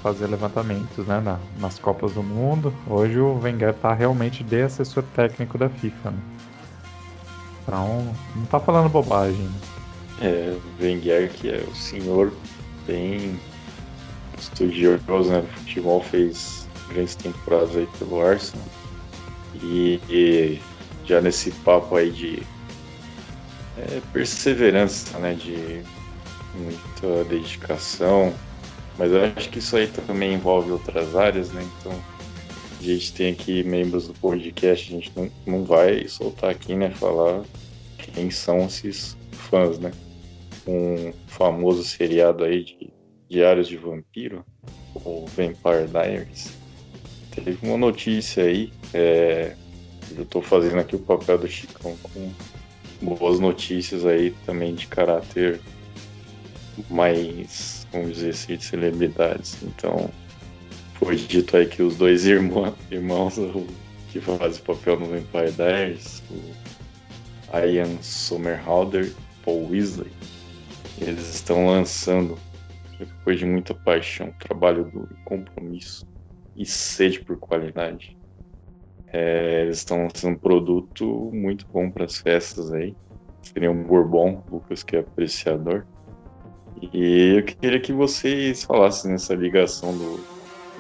Fazer 0.02 0.28
levantamentos 0.28 1.04
né, 1.04 1.20
na, 1.20 1.38
nas 1.58 1.80
Copas 1.80 2.12
do 2.12 2.22
Mundo. 2.22 2.72
Hoje 2.88 3.18
o 3.18 3.40
Wenger 3.40 3.70
está 3.70 3.92
realmente 3.92 4.44
de 4.44 4.62
assessor 4.62 5.02
técnico 5.16 5.58
da 5.58 5.68
FIFA. 5.68 6.10
Né? 6.12 6.18
Então, 7.62 8.14
não 8.36 8.44
está 8.44 8.60
falando 8.60 8.88
bobagem. 8.88 9.42
Né? 9.42 9.75
É, 10.20 10.56
Wenger, 10.80 11.30
que 11.30 11.50
é 11.50 11.64
o 11.70 11.74
senhor 11.74 12.32
bem 12.86 13.38
estudioso 14.38 15.30
né, 15.30 15.40
do 15.40 15.48
futebol, 15.48 16.02
fez 16.02 16.66
grandes 16.88 17.14
temporadas 17.14 17.76
aí 17.76 17.88
pelo 17.98 18.20
Arsenal. 18.20 18.66
E, 19.62 20.00
e 20.08 20.60
já 21.04 21.20
nesse 21.20 21.50
papo 21.50 21.96
aí 21.96 22.10
de 22.10 22.42
é, 23.78 24.00
perseverança, 24.12 25.18
né, 25.18 25.34
de 25.34 25.82
muita 26.54 27.24
dedicação, 27.24 28.32
mas 28.98 29.12
eu 29.12 29.24
acho 29.24 29.50
que 29.50 29.58
isso 29.58 29.76
aí 29.76 29.86
também 29.88 30.34
envolve 30.34 30.70
outras 30.70 31.14
áreas, 31.14 31.50
né? 31.50 31.66
Então 31.78 31.92
a 32.78 32.82
gente 32.82 33.12
tem 33.12 33.32
aqui 33.32 33.62
membros 33.62 34.08
do 34.08 34.14
podcast, 34.14 34.88
a 34.90 34.96
gente 34.96 35.12
não, 35.14 35.30
não 35.46 35.64
vai 35.64 36.08
soltar 36.08 36.50
aqui, 36.50 36.74
né, 36.74 36.90
falar 36.90 37.42
quem 38.14 38.30
são 38.30 38.64
esses 38.66 39.16
fãs, 39.32 39.78
né? 39.78 39.92
Um 40.66 41.12
famoso 41.26 41.84
seriado 41.84 42.44
aí 42.44 42.64
de 42.64 42.92
Diários 43.28 43.68
de 43.68 43.76
Vampiro, 43.76 44.44
o 44.94 45.26
Vampire 45.26 45.88
Diaries, 45.90 46.52
teve 47.34 47.58
uma 47.66 47.76
notícia 47.76 48.44
aí, 48.44 48.72
é, 48.94 49.54
eu 50.16 50.22
estou 50.22 50.40
fazendo 50.42 50.78
aqui 50.78 50.96
o 50.96 51.00
papel 51.00 51.38
do 51.38 51.48
Chicão 51.48 51.96
com 52.02 52.30
boas 53.02 53.38
notícias 53.40 54.06
aí 54.06 54.32
também 54.44 54.74
de 54.74 54.86
caráter 54.86 55.60
mais, 56.90 57.86
vamos 57.92 58.14
dizer 58.14 58.30
assim, 58.30 58.56
de 58.56 58.64
celebridades. 58.64 59.56
Então, 59.62 60.10
foi 60.94 61.16
dito 61.16 61.56
aí 61.56 61.66
que 61.66 61.82
os 61.82 61.96
dois 61.96 62.26
irmãos, 62.26 62.74
irmãos 62.90 63.34
que 64.10 64.20
fazem 64.20 64.62
papel 64.62 64.98
no 64.98 65.06
Vampire 65.06 65.52
Diaries, 65.52 66.22
o 66.30 67.58
Ian 67.58 68.00
Somerhalder 68.02 69.06
e 69.06 69.44
Paul 69.44 69.70
Weasley, 69.70 70.10
eles 70.98 71.34
estão 71.34 71.66
lançando, 71.66 72.38
depois 72.98 73.38
de 73.38 73.44
muita 73.44 73.74
paixão, 73.74 74.32
trabalho 74.38 74.84
duro, 74.84 75.14
compromisso 75.24 76.06
e 76.56 76.64
sede 76.64 77.20
por 77.20 77.38
qualidade. 77.38 78.16
É, 79.12 79.62
eles 79.62 79.78
estão 79.78 80.02
lançando 80.02 80.34
um 80.34 80.38
produto 80.38 81.30
muito 81.32 81.66
bom 81.68 81.90
para 81.90 82.04
as 82.04 82.18
festas 82.18 82.72
aí. 82.72 82.94
Seria 83.42 83.70
um 83.70 83.82
Bourbon, 83.84 84.42
Lucas 84.50 84.82
que 84.82 84.96
é 84.96 85.00
apreciador. 85.00 85.86
E 86.92 87.36
eu 87.36 87.44
queria 87.44 87.80
que 87.80 87.92
vocês 87.92 88.64
falassem 88.64 89.12
nessa 89.12 89.34
ligação 89.34 89.96
do 89.96 90.20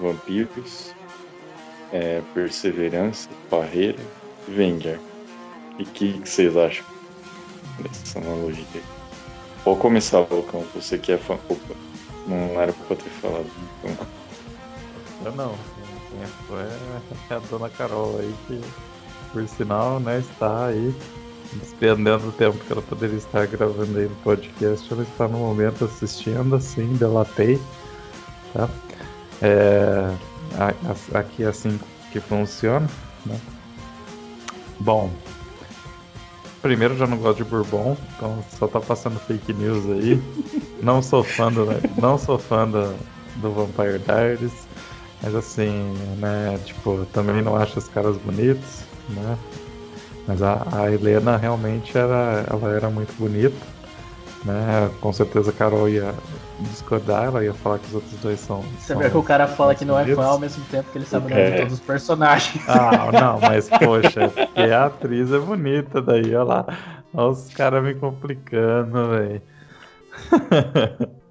Vampiros, 0.00 0.94
é, 1.92 2.20
Perseverança, 2.34 3.28
Parreira 3.48 3.98
e 4.48 4.52
Wenger. 4.52 4.98
E 5.78 5.82
o 5.82 5.86
que, 5.86 6.20
que 6.20 6.28
vocês 6.28 6.56
acham 6.56 6.84
dessa 7.82 8.18
analogia 8.18 8.64
aí? 8.74 8.95
Pode 9.66 9.80
começar, 9.80 10.20
Vulcão. 10.20 10.64
Você 10.76 10.96
que 10.96 11.10
é 11.10 11.18
fã. 11.18 11.34
Opa, 11.48 11.74
não 12.28 12.60
era 12.60 12.72
pra 12.72 12.96
ter 12.96 13.10
falado. 13.20 13.46
Então. 13.82 14.06
Eu 15.24 15.32
não. 15.32 15.54
É 17.28 17.34
a 17.34 17.38
dona 17.50 17.68
Carol 17.68 18.16
aí 18.20 18.32
que, 18.46 18.60
por 19.32 19.48
sinal, 19.48 19.98
né, 19.98 20.20
está 20.20 20.66
aí 20.66 20.94
despendendo 21.54 22.28
o 22.28 22.32
tempo 22.32 22.56
que 22.64 22.72
ela 22.72 22.80
poderia 22.80 23.16
estar 23.16 23.44
gravando 23.48 23.98
aí 23.98 24.04
no 24.04 24.14
podcast. 24.22 24.92
Ela 24.92 25.02
está 25.02 25.26
no 25.26 25.38
momento 25.38 25.84
assistindo, 25.84 26.54
assim, 26.54 26.86
delatei. 26.94 27.60
Tá? 28.52 28.68
É, 29.42 30.14
aqui 31.12 31.42
é 31.42 31.48
assim 31.48 31.76
que 32.12 32.20
funciona. 32.20 32.88
Né? 33.26 33.36
Bom, 34.78 35.10
primeiro 36.62 36.96
já 36.96 37.06
não 37.06 37.16
gosto 37.16 37.38
de 37.38 37.44
Bourbon, 37.44 37.96
então 38.16 38.44
só 38.58 38.66
tá 38.66 38.80
passando 38.80 39.18
fake 39.20 39.52
news 39.52 39.84
aí. 39.90 40.22
não 40.82 41.02
sou 41.02 41.22
fã 41.22 41.50
do, 41.52 41.66
não 42.00 42.18
sou 42.18 42.38
fã 42.38 42.68
do, 42.68 42.94
do 43.36 43.52
Vampire 43.52 43.98
Diaries, 43.98 44.66
mas 45.22 45.34
assim, 45.34 45.94
né, 46.18 46.58
tipo, 46.64 47.06
também 47.12 47.42
não 47.42 47.56
acho 47.56 47.78
os 47.78 47.88
caras 47.88 48.16
bonitos, 48.18 48.82
né? 49.08 49.38
Mas 50.26 50.42
a, 50.42 50.66
a 50.72 50.92
Helena 50.92 51.36
realmente 51.36 51.96
era, 51.96 52.44
ela 52.50 52.72
era 52.72 52.90
muito 52.90 53.16
bonita, 53.16 53.56
né? 54.44 54.90
Com 55.00 55.12
certeza 55.12 55.50
a 55.50 55.52
Carol 55.52 55.88
ia 55.88 56.12
discordar, 56.60 57.24
ela 57.24 57.44
ia 57.44 57.52
falar 57.54 57.78
que 57.78 57.86
os 57.86 57.94
outros 57.94 58.20
dois 58.20 58.40
são. 58.40 58.62
Você 58.78 58.94
vê 58.94 59.10
que 59.10 59.16
o 59.16 59.22
cara 59.22 59.46
fala 59.46 59.74
que 59.74 59.84
não 59.84 59.98
é 59.98 60.06
fã 60.06 60.24
ao 60.24 60.38
mesmo 60.38 60.64
tempo 60.66 60.90
que 60.90 60.98
ele 60.98 61.04
sabe 61.04 61.26
o 61.26 61.30
nome 61.30 61.42
de 61.42 61.52
é. 61.52 61.56
todos 61.58 61.74
os 61.74 61.80
personagens. 61.80 62.62
Ah, 62.68 63.10
não, 63.12 63.40
mas 63.40 63.68
poxa, 63.68 64.28
porque 64.28 64.60
a 64.60 64.86
atriz 64.86 65.32
é 65.32 65.38
bonita 65.38 66.00
daí, 66.00 66.34
olha 66.34 66.42
lá. 66.42 66.66
Olha 67.14 67.28
os 67.28 67.52
caras 67.52 67.84
me 67.84 67.94
complicando, 67.94 69.10
velho. 69.10 69.42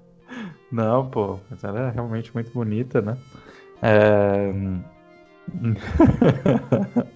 Não, 0.70 1.08
pô, 1.08 1.38
mas 1.48 1.62
ela 1.62 1.88
é 1.88 1.90
realmente 1.90 2.34
muito 2.34 2.50
bonita, 2.52 3.00
né? 3.00 3.16
É... 3.82 4.52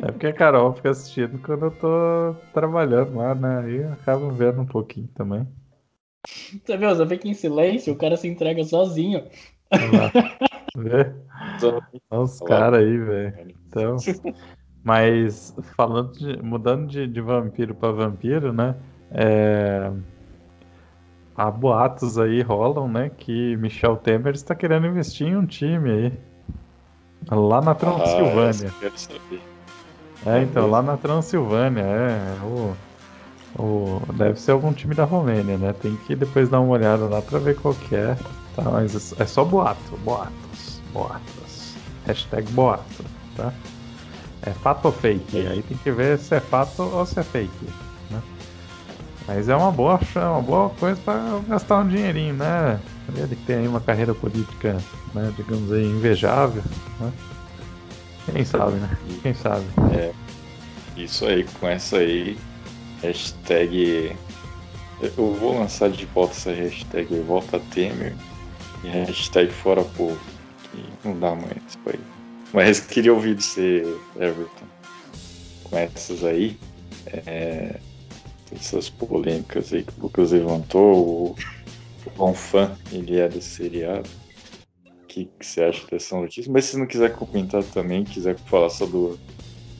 é 0.00 0.12
porque 0.12 0.28
a 0.28 0.32
Carol 0.32 0.72
fica 0.74 0.90
assistindo 0.90 1.38
quando 1.40 1.66
eu 1.66 1.70
tô 1.72 2.36
trabalhando 2.52 3.16
lá, 3.16 3.34
né? 3.34 3.58
Aí 3.64 3.76
eu 3.78 3.92
acabo 3.92 4.30
vendo 4.30 4.60
um 4.60 4.66
pouquinho 4.66 5.08
também. 5.08 5.46
Você 6.64 6.76
viu, 6.76 6.88
você 6.88 7.06
fica 7.06 7.28
em 7.28 7.34
silêncio, 7.34 7.92
o 7.92 7.96
cara 7.96 8.16
se 8.16 8.28
entrega 8.28 8.64
sozinho. 8.64 9.24
Vê? 10.76 11.12
Olha 12.10 12.22
os 12.22 12.40
caras 12.40 12.80
aí, 12.80 12.98
velho. 12.98 13.54
Então, 13.68 13.96
mas 14.82 15.54
falando 15.76 16.12
de, 16.12 16.42
mudando 16.42 16.86
de, 16.86 17.06
de 17.06 17.20
vampiro 17.20 17.74
para 17.74 17.92
vampiro, 17.92 18.52
né? 18.52 18.74
É, 19.10 19.90
há 21.34 21.50
boatos 21.50 22.18
aí 22.18 22.40
rolam, 22.42 22.88
né? 22.88 23.10
Que 23.10 23.56
Michel 23.56 23.96
Temer 23.96 24.34
está 24.34 24.54
querendo 24.54 24.86
investir 24.86 25.26
em 25.26 25.36
um 25.36 25.46
time 25.46 25.90
aí. 25.90 26.12
Lá 27.30 27.60
na 27.60 27.74
Transilvânia. 27.74 28.74
Ah, 30.24 30.38
é, 30.38 30.42
então, 30.42 30.68
lá 30.68 30.82
na 30.82 30.96
Transilvânia, 30.96 31.82
é. 31.82 32.44
O, 32.44 32.74
o, 33.56 34.00
deve 34.14 34.40
ser 34.40 34.52
algum 34.52 34.72
time 34.72 34.94
da 34.94 35.04
Romênia, 35.04 35.56
né? 35.56 35.72
Tem 35.72 35.96
que 36.06 36.14
depois 36.16 36.48
dar 36.48 36.60
uma 36.60 36.72
olhada 36.72 37.04
lá 37.04 37.22
pra 37.22 37.38
ver 37.38 37.56
qual 37.56 37.74
que 37.74 37.94
é. 37.94 38.16
Tá, 38.54 38.62
mas 38.62 39.14
é 39.18 39.26
só 39.26 39.44
boato, 39.44 39.96
boatos, 40.04 40.80
boatos. 40.92 41.74
Hashtag 42.06 42.50
boato, 42.52 43.04
tá? 43.36 43.52
É 44.42 44.50
fato 44.50 44.86
ou 44.86 44.92
fake? 44.92 45.46
Aí 45.46 45.62
tem 45.62 45.76
que 45.76 45.90
ver 45.90 46.18
se 46.18 46.34
é 46.34 46.40
fato 46.40 46.82
ou 46.82 47.04
se 47.06 47.20
é 47.20 47.22
fake. 47.22 47.66
Né? 48.10 48.20
Mas 49.26 49.48
é 49.48 49.54
uma 49.54 49.70
boa, 49.70 50.00
é 50.14 50.18
uma 50.18 50.42
boa 50.42 50.70
coisa 50.70 51.00
para 51.04 51.40
gastar 51.46 51.80
um 51.80 51.88
dinheirinho, 51.88 52.34
né? 52.34 52.80
Ele 53.16 53.36
que 53.36 53.44
tem 53.44 53.56
aí 53.56 53.68
uma 53.68 53.80
carreira 53.80 54.14
política, 54.14 54.78
né, 55.14 55.32
digamos 55.36 55.72
aí, 55.72 55.84
invejável, 55.84 56.62
né? 57.00 57.12
Quem 58.32 58.44
sabe, 58.44 58.72
né? 58.72 58.98
Quem 59.22 59.34
sabe. 59.34 59.64
É, 59.94 60.12
isso 60.96 61.24
aí, 61.24 61.46
com 61.58 61.66
essa 61.66 61.96
aí, 61.98 62.36
Hashtag. 63.02 64.16
Eu 65.00 65.34
vou 65.34 65.58
lançar 65.58 65.90
de 65.90 66.04
volta 66.06 66.32
essa 66.32 66.52
hashtag 66.52 67.20
Volta 67.20 67.60
Temer. 67.72 68.14
E 68.84 68.88
hashtag 68.88 69.52
fora 69.52 69.84
povo. 69.84 70.18
Que 70.70 71.08
não 71.08 71.18
dá 71.18 71.34
mais 71.34 71.56
isso. 71.68 71.78
Mas 72.52 72.80
queria 72.80 73.12
ouvir 73.12 73.34
de 73.34 73.44
você, 73.44 73.82
Everton. 74.16 74.66
Com 75.64 75.76
essas 75.76 76.24
aí. 76.24 76.58
É, 77.06 77.78
essas 78.52 78.88
polêmicas 78.88 79.72
aí 79.72 79.82
que 79.82 79.92
o 79.98 80.02
Lucas 80.02 80.32
levantou. 80.32 80.96
O 80.96 81.36
Ron 82.16 82.34
Fã, 82.34 82.76
ele 82.92 83.18
é 83.18 83.28
desse 83.28 83.50
seriado. 83.50 84.08
O 84.86 85.06
que, 85.06 85.28
que 85.38 85.46
você 85.46 85.62
acha 85.62 85.86
dessa 85.86 86.16
notícia? 86.16 86.50
Mas 86.52 86.66
se 86.66 86.76
não 86.76 86.86
quiser 86.86 87.14
comentar 87.14 87.62
também, 87.64 88.04
quiser 88.04 88.36
falar 88.36 88.70
sobre 88.70 88.96
o 88.96 89.18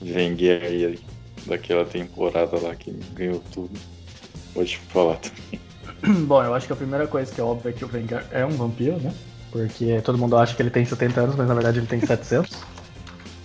Wenger 0.03 0.63
aí, 0.63 0.99
daquela 1.49 1.85
temporada 1.85 2.59
lá 2.61 2.75
que 2.75 2.93
ganhou 3.15 3.43
tudo, 3.53 3.79
pode 4.55 4.77
falar 4.79 5.17
também. 5.17 5.61
Bom, 6.27 6.43
eu 6.43 6.55
acho 6.55 6.67
que 6.67 6.73
a 6.73 6.77
primeira 6.77 7.07
coisa 7.07 7.33
que 7.33 7.41
é 7.41 7.45
óbvia 7.45 7.71
é 7.71 7.73
que 7.73 7.85
o 7.85 7.91
Wenger 7.93 8.25
é 8.31 8.45
um 8.45 8.51
vampiro, 8.51 8.99
né? 8.99 9.13
Porque 9.51 10.01
todo 10.03 10.19
mundo 10.19 10.37
acha 10.37 10.55
que 10.55 10.63
ele 10.63 10.71
tem 10.71 10.85
70 10.85 11.21
anos, 11.21 11.37
mas 11.37 11.49
na 11.49 11.55
verdade 11.55 11.79
ele 11.79 11.87
tem 11.87 12.01
700. 12.01 12.51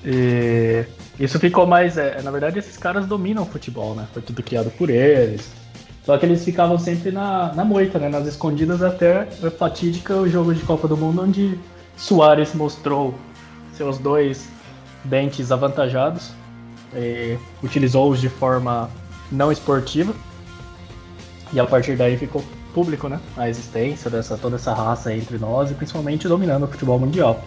E 0.05 0.85
isso 1.17 1.39
ficou 1.39 1.65
mais. 1.65 1.97
É, 1.97 2.21
na 2.21 2.29
verdade, 2.29 2.59
esses 2.59 2.75
caras 2.75 3.05
dominam 3.05 3.43
o 3.43 3.45
futebol, 3.45 3.95
né? 3.95 4.05
Foi 4.11 4.21
tudo 4.21 4.43
criado 4.43 4.69
por 4.71 4.89
eles. 4.89 5.49
Só 6.05 6.17
que 6.17 6.25
eles 6.25 6.43
ficavam 6.43 6.77
sempre 6.77 7.09
na, 7.11 7.53
na 7.53 7.63
moita, 7.63 7.97
né? 7.97 8.09
Nas 8.09 8.27
escondidas 8.27 8.83
até 8.83 9.21
a 9.21 9.49
fatídica 9.49 10.13
o 10.15 10.27
jogo 10.27 10.53
de 10.53 10.61
Copa 10.63 10.89
do 10.89 10.97
Mundo, 10.97 11.21
onde 11.21 11.57
Soares 11.95 12.53
mostrou 12.53 13.15
seus 13.73 13.97
dois 13.97 14.49
dentes 15.05 15.51
avantajados, 15.51 16.31
utilizou-os 17.61 18.19
de 18.19 18.29
forma 18.29 18.89
não 19.31 19.51
esportiva, 19.51 20.13
e 21.51 21.59
a 21.59 21.65
partir 21.65 21.95
daí 21.95 22.17
ficou 22.17 22.43
público, 22.73 23.07
né? 23.07 23.19
A 23.37 23.47
existência 23.47 24.09
dessa 24.09 24.37
toda 24.37 24.55
essa 24.55 24.73
raça 24.73 25.13
entre 25.13 25.37
nós 25.37 25.71
e 25.71 25.73
principalmente 25.75 26.27
dominando 26.27 26.63
o 26.63 26.67
futebol 26.67 26.99
mundial. 26.99 27.43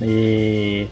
E 0.00 0.88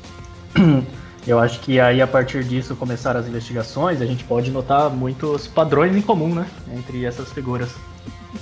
eu 1.27 1.39
acho 1.39 1.61
que 1.61 1.81
aí 1.81 2.01
a 2.01 2.07
partir 2.07 2.45
disso 2.45 2.77
começaram 2.77 3.21
as 3.21 3.27
investigações, 3.27 4.01
a 4.01 4.07
gente 4.07 4.25
pode 4.25 4.51
notar 4.51 4.89
muitos 4.91 5.47
padrões 5.47 5.97
em 5.97 6.03
comum, 6.03 6.35
né? 6.35 6.47
Entre 6.73 7.05
essas 7.05 7.33
figuras. 7.33 7.75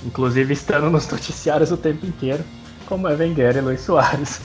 Inclusive 0.05 0.53
estando 0.53 0.89
nos 0.89 1.07
noticiários 1.09 1.71
o 1.71 1.77
tempo 1.77 2.05
inteiro, 2.05 2.43
como 2.85 3.07
é 3.07 3.15
Wenger 3.15 3.57
e 3.57 3.61
Luiz 3.61 3.81
Soares. 3.81 4.41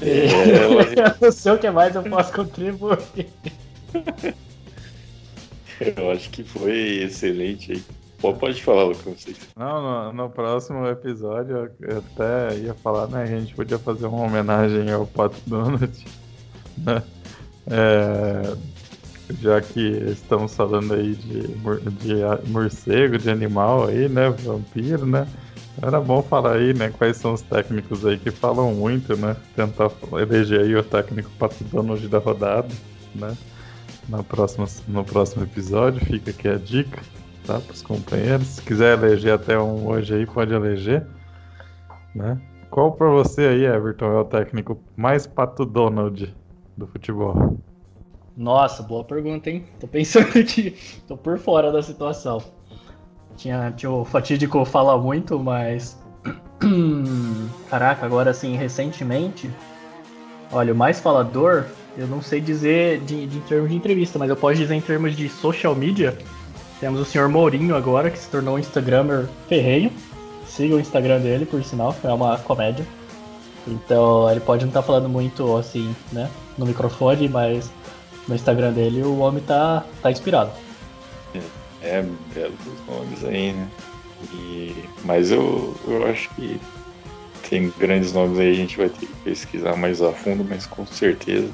É, 0.00 0.26
eu 0.94 1.14
não 1.20 1.32
sei 1.32 1.52
o 1.52 1.58
que 1.58 1.70
mais 1.70 1.94
eu 1.94 2.02
posso 2.04 2.32
contribuir. 2.32 3.28
Eu 5.96 6.10
acho 6.10 6.30
que 6.30 6.42
foi 6.42 7.02
excelente 7.04 7.72
aí. 7.72 7.82
Pode 8.20 8.60
falar, 8.64 8.82
Lucas. 8.84 9.26
Não, 9.56 9.80
no, 9.80 10.12
no, 10.12 10.30
próximo 10.30 10.84
episódio 10.88 11.70
eu 11.80 11.98
até 11.98 12.56
ia 12.56 12.74
falar, 12.74 13.06
né? 13.06 13.22
A 13.22 13.26
gente 13.26 13.54
podia 13.54 13.78
fazer 13.78 14.06
uma 14.06 14.24
homenagem 14.24 14.90
ao 14.90 15.06
Pato 15.06 15.36
Donald, 15.46 16.04
né? 16.78 17.00
É, 17.70 18.56
já 19.40 19.60
que 19.60 19.80
estamos 20.10 20.52
falando 20.56 20.94
aí 20.94 21.14
de, 21.14 21.42
de 21.46 22.50
morcego, 22.50 23.18
de 23.18 23.30
animal 23.30 23.86
aí, 23.86 24.08
né? 24.08 24.30
Vampiro, 24.30 25.06
né? 25.06 25.24
Era 25.80 26.00
bom 26.00 26.20
falar 26.20 26.56
aí, 26.56 26.74
né? 26.74 26.90
Quais 26.90 27.18
são 27.18 27.34
os 27.34 27.42
técnicos 27.42 28.04
aí 28.04 28.18
que 28.18 28.32
falam 28.32 28.74
muito, 28.74 29.16
né? 29.16 29.36
Tentar 29.54 29.92
eleger 30.20 30.62
aí 30.62 30.74
o 30.74 30.82
técnico 30.82 31.30
Pato 31.38 31.62
Donald 31.62 32.08
da 32.08 32.18
rodada, 32.18 32.68
né? 33.14 33.36
Na 34.08 34.22
próxima, 34.22 34.66
no 34.86 35.04
próximo 35.04 35.44
episódio, 35.44 36.04
fica 36.04 36.30
aqui 36.30 36.48
a 36.48 36.56
dica 36.56 37.00
tá? 37.48 37.58
Para 37.58 37.72
os 37.72 37.82
companheiros. 37.82 38.46
Se 38.46 38.62
quiser 38.62 38.98
eleger 38.98 39.32
até 39.32 39.58
um 39.58 39.88
hoje 39.88 40.14
aí, 40.14 40.26
pode 40.26 40.52
eleger. 40.52 41.06
Né? 42.14 42.38
Qual 42.70 42.92
para 42.92 43.08
você 43.08 43.46
aí, 43.46 43.64
Everton, 43.64 44.12
é 44.12 44.20
o 44.20 44.24
técnico 44.24 44.78
mais 44.94 45.26
pato 45.26 45.64
Donald 45.64 46.34
do 46.76 46.86
futebol? 46.86 47.58
Nossa, 48.36 48.82
boa 48.82 49.02
pergunta, 49.02 49.50
hein? 49.50 49.64
Tô 49.80 49.88
pensando 49.88 50.38
aqui, 50.38 50.76
tô 51.08 51.16
por 51.16 51.38
fora 51.38 51.72
da 51.72 51.82
situação. 51.82 52.40
Tinha, 53.36 53.72
tinha 53.72 53.90
o 53.90 54.04
fatídico 54.04 54.64
fala 54.64 54.98
muito, 54.98 55.38
mas. 55.38 55.98
Caraca, 57.70 58.04
agora 58.04 58.30
assim, 58.30 58.54
recentemente. 58.56 59.50
Olha, 60.52 60.72
o 60.72 60.76
mais 60.76 61.00
falador, 61.00 61.66
eu 61.98 62.06
não 62.06 62.22
sei 62.22 62.40
dizer 62.40 63.00
de, 63.00 63.26
de, 63.26 63.38
em 63.38 63.40
termos 63.40 63.68
de 63.68 63.76
entrevista, 63.76 64.20
mas 64.20 64.30
eu 64.30 64.36
posso 64.36 64.54
dizer 64.54 64.74
em 64.74 64.80
termos 64.80 65.16
de 65.16 65.28
social 65.28 65.74
media. 65.74 66.16
Temos 66.78 67.00
o 67.00 67.04
senhor 67.04 67.28
Mourinho 67.28 67.74
agora, 67.74 68.08
que 68.08 68.18
se 68.18 68.28
tornou 68.28 68.54
um 68.54 68.58
Instagrammer 68.58 69.28
ferreiro. 69.48 69.90
Siga 70.46 70.76
o 70.76 70.80
Instagram 70.80 71.20
dele, 71.20 71.44
por 71.44 71.62
sinal, 71.64 71.94
é 72.04 72.12
uma 72.12 72.38
comédia. 72.38 72.86
Então 73.66 74.30
ele 74.30 74.38
pode 74.38 74.62
não 74.62 74.70
estar 74.70 74.80
tá 74.80 74.86
falando 74.86 75.08
muito 75.08 75.56
assim, 75.56 75.94
né, 76.12 76.30
no 76.56 76.64
microfone, 76.64 77.28
mas 77.28 77.68
no 78.28 78.34
Instagram 78.34 78.72
dele 78.72 79.02
o 79.02 79.18
homem 79.18 79.42
tá, 79.42 79.84
tá 80.00 80.10
inspirado. 80.10 80.52
É, 81.34 81.40
é 81.82 82.06
belos 82.32 82.56
nomes 82.88 83.24
aí, 83.24 83.52
né? 83.52 83.68
E, 84.32 84.84
mas 85.04 85.32
eu, 85.32 85.76
eu 85.86 86.06
acho 86.06 86.30
que 86.36 86.60
tem 87.48 87.72
grandes 87.76 88.12
nomes 88.12 88.38
aí, 88.38 88.52
a 88.52 88.54
gente 88.54 88.76
vai 88.76 88.88
ter 88.88 89.06
que 89.06 89.14
pesquisar 89.24 89.76
mais 89.76 90.00
a 90.00 90.12
fundo, 90.12 90.44
mas 90.48 90.64
com 90.64 90.86
certeza, 90.86 91.48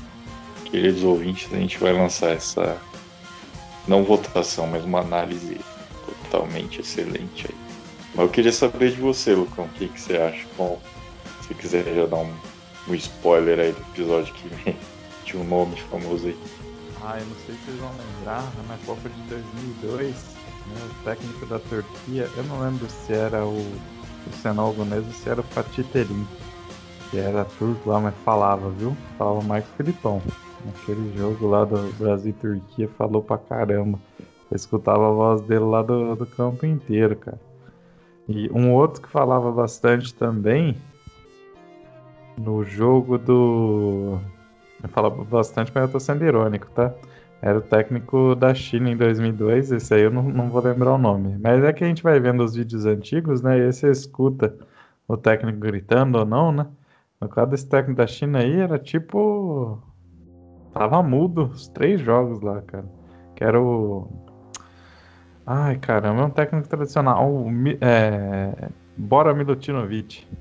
queridos 0.75 1.05
ouvintes, 1.05 1.49
a 1.53 1.57
gente 1.57 1.79
vai 1.79 1.93
lançar 1.93 2.31
essa 2.31 2.77
não 3.87 4.03
votação, 4.03 4.67
mas 4.67 4.85
uma 4.85 4.99
análise 4.99 5.61
totalmente 6.05 6.81
excelente 6.81 7.47
aí. 7.49 7.57
Mas 8.13 8.27
eu 8.27 8.29
queria 8.29 8.51
saber 8.51 8.91
de 8.91 9.01
você, 9.01 9.35
Lucão, 9.35 9.67
o 9.67 9.69
que, 9.69 9.87
que 9.87 10.01
você 10.01 10.17
acha? 10.17 10.45
Bom, 10.59 10.83
se 11.47 11.55
quiser 11.55 11.85
já 11.95 12.07
dar 12.07 12.17
um, 12.17 12.35
um 12.89 12.95
spoiler 12.97 13.61
aí 13.61 13.71
do 13.71 13.81
episódio 13.93 14.35
que 14.35 14.49
vem, 14.49 14.77
de 15.25 15.37
um 15.37 15.45
nome 15.45 15.81
famoso 15.83 16.27
aí. 16.27 16.37
Ah, 17.05 17.21
eu 17.21 17.27
não 17.27 17.37
sei 17.47 17.55
se 17.55 17.61
vocês 17.67 17.79
vão 17.79 17.93
lembrar, 17.93 18.43
na 18.67 18.77
Copa 18.85 19.09
de 19.09 19.23
2002, 19.29 20.07
né, 20.11 20.91
o 20.91 21.05
técnico 21.05 21.47
da 21.47 21.61
Turquia, 21.61 22.29
eu 22.37 22.43
não 22.45 22.61
lembro 22.61 22.89
se 22.91 23.13
era 23.13 23.47
o, 23.47 23.61
o 23.61 24.73
Gonês 24.73 25.07
ou 25.07 25.13
se 25.13 25.29
era 25.29 25.41
o 25.41 25.45
Fatih 25.45 25.85
Terim, 25.85 26.27
que 27.13 27.19
era 27.19 27.45
turco 27.45 27.91
lá, 27.91 28.01
mas 28.01 28.15
falava, 28.25 28.71
viu? 28.71 28.97
Falava 29.17 29.41
mais 29.43 29.65
que 29.65 29.77
Filipão. 29.77 30.21
Naquele 30.65 31.13
jogo 31.17 31.47
lá 31.47 31.65
do 31.65 31.93
Brasil 31.99 32.31
e 32.31 32.33
Turquia 32.33 32.89
falou 32.97 33.23
pra 33.23 33.37
caramba. 33.37 33.99
Eu 34.51 34.57
escutava 34.57 35.09
a 35.09 35.13
voz 35.13 35.41
dele 35.43 35.65
lá 35.65 35.83
do, 35.83 36.15
do 36.17 36.27
campo 36.27 36.65
inteiro, 36.65 37.17
cara. 37.17 37.41
E 38.29 38.51
um 38.51 38.73
outro 38.73 39.03
que 39.03 39.09
falava 39.09 39.53
bastante 39.53 40.15
também 40.15 40.77
no 42.39 42.65
jogo 42.65 43.19
do. 43.19 44.19
Eu 44.83 44.89
falava 44.89 45.23
bastante, 45.25 45.71
mas 45.75 45.85
eu 45.85 45.93
tô 45.93 46.01
sendo 46.01 46.25
irônico, 46.25 46.71
tá? 46.71 46.95
Era 47.43 47.59
o 47.59 47.63
técnico 47.63 48.35
da 48.35 48.55
China 48.55 48.91
em 48.91 48.97
2002, 48.97 49.73
esse 49.73 49.93
aí 49.93 50.03
eu 50.03 50.11
não, 50.11 50.23
não 50.23 50.49
vou 50.49 50.63
lembrar 50.63 50.95
o 50.95 50.99
nome. 50.99 51.37
Mas 51.39 51.63
é 51.63 51.73
que 51.73 51.85
a 51.85 51.87
gente 51.87 52.03
vai 52.03 52.19
vendo 52.19 52.43
os 52.43 52.55
vídeos 52.55 52.87
antigos, 52.87 53.43
né? 53.43 53.59
E 53.59 53.63
aí 53.63 53.73
você 53.73 53.91
escuta 53.91 54.57
o 55.07 55.17
técnico 55.17 55.59
gritando 55.59 56.19
ou 56.19 56.25
não, 56.25 56.51
né? 56.51 56.67
No 57.21 57.29
caso 57.29 57.51
desse 57.51 57.69
técnico 57.69 57.99
da 57.99 58.07
China 58.07 58.39
aí, 58.39 58.61
era 58.61 58.79
tipo 58.79 59.79
Tava 60.75 61.01
mudo 61.03 61.45
os 61.55 61.69
três 61.69 62.01
jogos 62.01 62.41
lá, 62.43 62.61
cara. 62.63 62.85
Que 63.37 63.45
era 63.45 63.61
o. 63.61 64.09
Ai, 65.47 65.77
caramba, 65.77 66.23
é 66.23 66.25
um 66.25 66.31
técnico 66.31 66.69
tradicional. 66.69 67.31
O, 67.31 67.49
é... 67.81 68.69
Bora 68.97 69.33
Milutinovic. 69.33 70.27
Não 70.31 70.37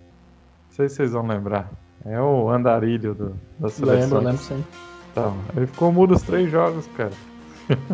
sei 0.72 0.90
se 0.90 0.96
vocês 0.96 1.12
vão 1.12 1.28
lembrar. 1.28 1.70
É 2.04 2.20
o 2.20 2.50
andarilho 2.50 3.14
do, 3.14 3.36
da 3.60 3.70
seleção. 3.70 4.20
Lembro, 4.20 4.20
lembro 4.20 4.42
sim. 4.42 4.64
Então, 5.12 5.36
ele 5.56 5.68
ficou 5.68 5.92
mudo 5.92 6.16
os 6.16 6.24
três 6.24 6.50
jogos, 6.50 6.88
cara. 6.98 7.14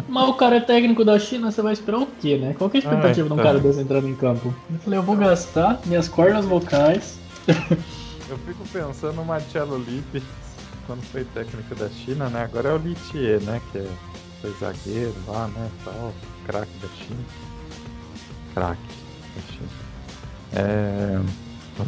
Mas 0.08 0.30
o 0.30 0.34
cara 0.34 0.56
é 0.56 0.62
técnico 0.62 1.04
da 1.04 1.20
China, 1.20 1.52
você 1.52 1.62
vai 1.62 1.74
esperar 1.74 2.00
o 2.00 2.08
quê, 2.08 2.38
né? 2.38 2.56
Qual 2.58 2.70
que 2.70 2.78
é 2.78 2.80
a 2.80 2.84
expectativa 2.84 3.22
ah, 3.22 3.26
então. 3.26 3.38
de 3.38 3.42
um 3.42 3.44
cara 3.44 3.60
desse 3.60 3.82
entrando 3.82 4.08
em 4.08 4.16
campo? 4.16 4.54
Eu 4.72 4.80
falei, 4.80 5.00
eu 5.00 5.04
vou 5.04 5.16
gastar 5.16 5.80
minhas 5.86 6.08
cordas 6.08 6.46
vocais. 6.46 7.20
eu 8.30 8.38
fico 8.40 8.64
pensando 8.72 9.18
no 9.18 9.26
Marcelo 9.26 9.78
Lippe 9.78 10.24
quando 10.90 11.04
foi 11.04 11.24
técnico 11.24 11.76
da 11.76 11.88
China, 11.88 12.30
né? 12.30 12.46
Agora 12.46 12.70
é 12.70 12.74
o 12.74 12.78
Litier, 12.78 13.40
né? 13.42 13.62
Que 13.72 13.78
é, 13.78 13.88
foi 14.42 14.52
zagueiro 14.60 15.14
lá, 15.28 15.48
né? 15.48 15.70
Tal, 15.86 16.12
craque 16.48 16.72
da 16.82 16.88
China. 16.88 17.20
Craque 18.56 18.82
da 19.36 19.54
China. 19.54 19.70
É, 20.52 21.20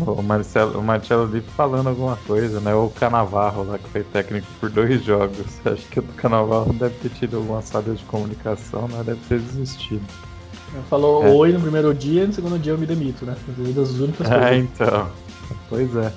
o 0.06 0.22
Marcelo, 0.22 0.78
o 0.78 0.84
Marcelo 0.84 1.26
Lippe 1.26 1.50
falando 1.58 1.90
alguma 1.90 2.16
coisa, 2.16 2.60
né? 2.60 2.76
Ou 2.76 2.86
o 2.86 2.92
Canavarro 2.92 3.64
lá, 3.64 3.80
que 3.80 3.90
foi 3.90 4.04
técnico 4.04 4.46
por 4.60 4.70
dois 4.70 5.04
jogos. 5.04 5.48
Acho 5.66 5.88
que 5.88 6.00
o 6.00 6.04
Canavarro 6.04 6.72
deve 6.74 6.94
ter 7.00 7.10
tido 7.10 7.38
alguma 7.38 7.64
falha 7.64 7.96
de 7.96 8.04
comunicação, 8.04 8.88
né? 8.88 9.02
Deve 9.04 9.20
ter 9.28 9.40
desistido. 9.40 10.06
Falou 10.92 11.26
é. 11.26 11.32
oi 11.32 11.52
no 11.54 11.60
primeiro 11.60 11.92
dia, 11.92 12.28
no 12.28 12.34
segundo 12.34 12.60
dia 12.60 12.74
eu 12.74 12.78
me 12.78 12.86
demito, 12.86 13.26
né? 13.26 13.36
Das 13.76 13.90
únicas 13.94 14.28
coisas. 14.30 14.44
É, 14.44 14.58
então. 14.58 15.12
Pois 15.68 15.96
é. 15.96 16.14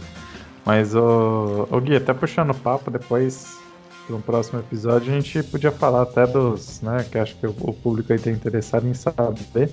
Mas 0.64 0.94
o, 0.94 1.68
o 1.70 1.81
Gui, 1.81 1.96
até 1.96 2.14
puxando 2.14 2.50
o 2.50 2.55
papo, 2.55 2.90
depois 2.90 3.59
para 4.07 4.18
próximo 4.18 4.61
episódio 4.61 5.12
a 5.12 5.16
gente 5.16 5.42
podia 5.44 5.72
falar 5.72 6.03
até 6.03 6.27
dos, 6.27 6.81
né, 6.83 7.05
que 7.11 7.18
acho 7.18 7.37
que 7.37 7.46
o, 7.46 7.53
público 7.53 8.12
aí 8.12 8.18
tem 8.18 8.35
interessado 8.35 8.87
em 8.87 8.94
saber, 8.94 9.70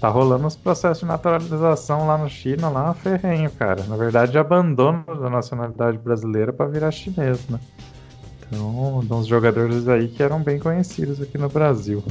tá 0.00 0.08
rolando 0.08 0.46
os 0.46 0.56
processos 0.56 1.00
de 1.00 1.06
naturalização 1.06 2.06
lá 2.06 2.18
no 2.18 2.28
China, 2.28 2.68
lá 2.68 2.94
ferrenho, 2.94 3.50
cara. 3.50 3.84
Na 3.84 3.96
verdade, 3.96 4.38
abandono 4.38 5.04
da 5.04 5.30
nacionalidade 5.30 5.98
brasileira 5.98 6.52
para 6.52 6.66
virar 6.66 6.90
chinês, 6.90 7.48
né? 7.48 7.60
Então, 8.46 8.98
uns 9.10 9.26
jogadores 9.26 9.86
aí 9.86 10.08
que 10.08 10.22
eram 10.22 10.42
bem 10.42 10.58
conhecidos 10.58 11.20
aqui 11.20 11.38
no 11.38 11.48
Brasil. 11.48 12.02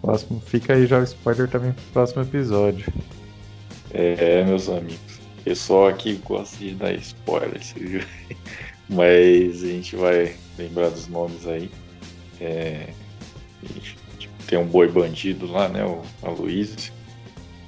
Próximo, 0.00 0.40
fica 0.40 0.72
aí 0.72 0.86
já 0.86 1.00
o 1.00 1.02
spoiler 1.02 1.48
também 1.48 1.72
pro 1.72 1.84
próximo 1.92 2.22
episódio. 2.22 2.90
É, 3.92 4.44
meus 4.44 4.68
amigos. 4.68 5.15
Pessoal 5.46 5.86
aqui 5.86 6.20
gosta 6.24 6.56
de 6.56 6.74
dar 6.74 6.92
spoiler, 6.94 7.60
mas 8.90 9.62
a 9.62 9.66
gente 9.68 9.94
vai 9.94 10.34
lembrar 10.58 10.88
dos 10.88 11.06
nomes 11.06 11.46
aí. 11.46 11.70
É, 12.40 12.88
tipo, 14.18 14.42
tem 14.48 14.58
um 14.58 14.66
boi 14.66 14.88
bandido 14.88 15.46
lá, 15.46 15.68
né? 15.68 15.84
O 15.84 16.02
Aloysio. 16.26 16.92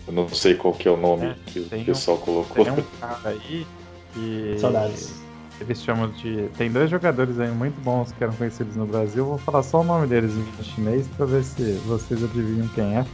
Eu 0.09 0.13
não 0.13 0.29
sei 0.29 0.57
qual 0.57 0.75
que 0.75 0.89
é 0.89 0.91
o 0.91 0.97
nome 0.97 1.27
é, 1.27 1.37
que 1.47 1.61
o 1.61 1.85
pessoal 1.85 2.17
um, 2.17 2.21
colocou. 2.21 2.65
Tem 2.65 2.75
um 2.75 2.83
cara 2.99 3.29
aí 3.29 3.65
que. 4.13 4.57
Saudades. 4.59 5.15
Eles 5.61 5.81
chamam 5.81 6.11
de. 6.11 6.49
Tem 6.59 6.69
dois 6.73 6.91
jogadores 6.91 7.39
aí 7.39 7.53
muito 7.53 7.81
bons 7.83 8.11
que 8.11 8.25
eram 8.25 8.33
conhecidos 8.33 8.75
no 8.75 8.87
Brasil. 8.87 9.25
Vou 9.25 9.39
falar 9.39 9.63
só 9.63 9.83
o 9.83 9.85
nome 9.85 10.09
deles 10.09 10.33
em 10.33 10.65
chinês 10.65 11.07
pra 11.17 11.27
ver 11.27 11.45
se 11.45 11.75
vocês 11.87 12.25
adivinham 12.25 12.67
quem 12.75 12.97
é. 12.97 13.07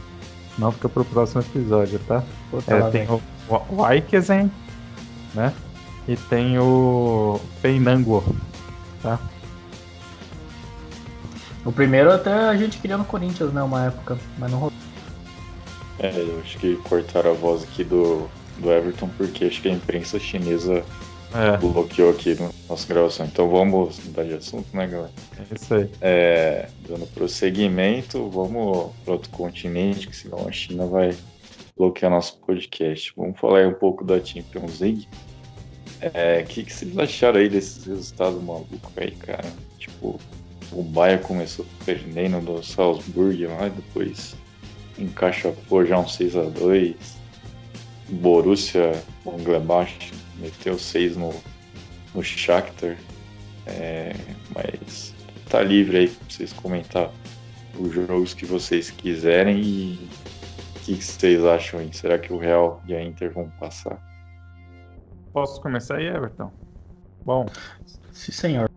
Não 0.57 0.71
fica 0.71 0.89
pro 0.89 1.05
próximo 1.05 1.41
episódio, 1.41 1.99
tá? 2.07 2.23
É, 2.67 2.89
tem 2.89 3.07
o, 3.07 3.21
o 3.49 3.83
Aikesen, 3.83 4.51
né? 5.33 5.53
E 6.07 6.15
tem 6.15 6.57
o 6.59 7.39
Feinango, 7.61 8.23
tá? 9.01 9.19
O 11.65 11.71
primeiro 11.71 12.11
até 12.11 12.31
a 12.31 12.55
gente 12.55 12.77
queria 12.77 12.97
no 12.97 13.05
Corinthians, 13.05 13.51
né? 13.51 13.63
Uma 13.63 13.85
época, 13.85 14.17
mas 14.37 14.51
não 14.51 14.59
rolou. 14.59 14.73
É, 15.99 16.11
eu 16.15 16.39
acho 16.41 16.57
que 16.59 16.75
cortaram 16.87 17.31
a 17.31 17.33
voz 17.33 17.63
aqui 17.63 17.83
do, 17.83 18.29
do 18.59 18.71
Everton 18.71 19.09
porque 19.17 19.45
acho 19.45 19.61
que 19.61 19.69
a 19.69 19.71
imprensa 19.71 20.19
chinesa 20.19 20.83
é. 21.33 21.57
bloqueou 21.57 22.11
aqui 22.11 22.35
na 22.39 22.49
nossa 22.69 22.87
gravação. 22.87 23.25
Então 23.25 23.49
vamos 23.49 23.99
mudar 24.05 24.23
de 24.23 24.33
assunto, 24.33 24.67
né, 24.73 24.87
galera? 24.87 25.11
É 25.39 25.55
isso 25.55 25.73
aí. 25.73 25.89
É, 26.01 26.69
dando 26.87 27.07
prosseguimento, 27.13 28.29
vamos 28.29 28.91
para 29.03 29.13
outro 29.13 29.29
continente, 29.31 30.07
que 30.07 30.15
senão 30.15 30.47
a 30.47 30.51
China 30.51 30.85
vai 30.85 31.15
bloquear 31.77 32.11
nosso 32.11 32.39
podcast. 32.39 33.13
Vamos 33.15 33.39
falar 33.39 33.67
um 33.67 33.73
pouco 33.73 34.03
da 34.03 34.23
Champions 34.23 34.79
League. 34.79 35.07
O 36.01 36.09
é, 36.13 36.43
que, 36.43 36.63
que 36.63 36.73
vocês 36.73 36.97
acharam 36.97 37.39
aí 37.39 37.49
desses 37.49 37.85
resultados 37.85 38.41
malucos 38.41 38.79
aí, 38.97 39.11
cara? 39.11 39.51
Tipo, 39.77 40.19
o 40.71 40.83
Bayern 40.83 41.23
começou 41.23 41.65
perdendo 41.85 42.41
do 42.41 42.63
Salzburg 42.63 43.45
lá, 43.47 43.69
depois 43.69 44.35
encaixapou 44.97 45.85
já 45.85 45.99
um 45.99 46.05
6x2. 46.05 46.95
Borussia 48.07 48.91
Mönchengladbach 49.25 50.11
meteu 50.37 50.77
6 50.77 51.17
no, 51.17 51.33
no 52.13 52.23
Shakhtar. 52.23 52.97
É, 53.65 54.13
mas 54.53 55.13
tá 55.49 55.61
livre 55.61 55.97
aí 55.97 56.07
pra 56.07 56.29
vocês 56.29 56.53
comentar 56.53 57.11
os 57.79 57.91
jogos 57.91 58.33
que 58.33 58.45
vocês 58.45 58.91
quiserem 58.91 59.59
e 59.59 60.09
que, 60.85 60.97
que 60.97 61.03
vocês 61.03 61.43
acham 61.43 61.79
aí? 61.79 61.91
Será 61.91 62.19
que 62.19 62.31
o 62.31 62.37
Real 62.37 62.81
e 62.87 62.93
a 62.93 63.03
Inter 63.03 63.33
vão 63.33 63.49
passar? 63.59 63.99
Posso 65.33 65.59
começar 65.59 65.97
aí, 65.97 66.05
Everton? 66.05 66.51
Bom. 67.25 67.47
Sim, 68.13 68.31
senhor. 68.31 68.69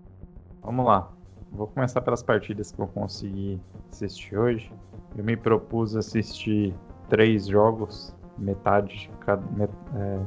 Vamos 0.62 0.86
lá. 0.86 1.12
Vou 1.52 1.66
começar 1.66 2.00
pelas 2.00 2.22
partidas 2.22 2.72
que 2.72 2.80
eu 2.80 2.86
consegui 2.88 3.60
assistir 3.92 4.36
hoje. 4.36 4.72
Eu 5.16 5.22
me 5.22 5.36
propus 5.36 5.94
assistir 5.94 6.74
três 7.08 7.46
jogos, 7.46 8.14
metade, 8.38 9.10
cada, 9.20 9.42
met, 9.52 9.72
é, 9.94 10.18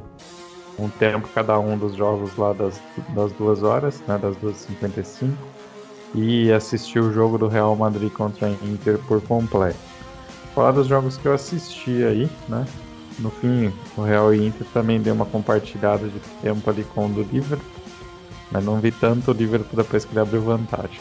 um 0.79 0.89
tempo 0.89 1.27
cada 1.33 1.59
um 1.59 1.77
dos 1.77 1.95
jogos 1.95 2.35
lá 2.37 2.53
das, 2.53 2.81
das 3.15 3.31
duas 3.33 3.63
horas, 3.63 4.01
né, 4.07 4.17
das 4.17 4.35
2h55, 4.37 5.31
e 6.15 6.51
assistir 6.51 6.99
o 6.99 7.11
jogo 7.11 7.37
do 7.37 7.47
Real 7.47 7.75
Madrid 7.75 8.11
contra 8.11 8.47
a 8.47 8.51
Inter 8.51 8.97
por 9.07 9.21
completo. 9.21 9.90
Falar 10.53 10.71
dos 10.71 10.87
jogos 10.87 11.17
que 11.17 11.25
eu 11.25 11.33
assisti 11.33 12.03
aí, 12.03 12.29
né? 12.49 12.65
No 13.19 13.29
fim, 13.29 13.71
o 13.95 14.01
Real 14.01 14.33
e 14.33 14.47
Inter 14.47 14.65
também 14.73 14.99
deu 14.99 15.13
uma 15.13 15.25
compartilhada 15.25 16.07
de 16.07 16.19
tempo 16.41 16.69
ali 16.69 16.83
com 16.83 17.05
o 17.05 17.09
do 17.09 17.21
Liverpool, 17.21 17.81
mas 18.51 18.63
não 18.63 18.79
vi 18.79 18.91
tanto 18.91 19.31
o 19.31 19.33
Liverpool 19.33 19.77
depois 19.77 20.03
que 20.03 20.11
ele 20.11 20.19
abriu 20.19 20.41
vantagem. 20.41 20.99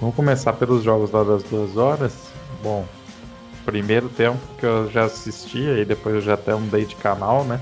Vamos 0.00 0.16
começar 0.16 0.52
pelos 0.54 0.82
jogos 0.82 1.10
lá 1.10 1.22
das 1.22 1.42
duas 1.44 1.76
horas. 1.76 2.30
Bom, 2.62 2.86
primeiro 3.64 4.08
tempo 4.08 4.38
que 4.58 4.66
eu 4.66 4.90
já 4.90 5.04
assisti, 5.04 5.60
e 5.60 5.84
depois 5.84 6.14
eu 6.16 6.20
já 6.20 6.34
até 6.34 6.54
mudei 6.54 6.84
de 6.84 6.96
canal, 6.96 7.44
né? 7.44 7.60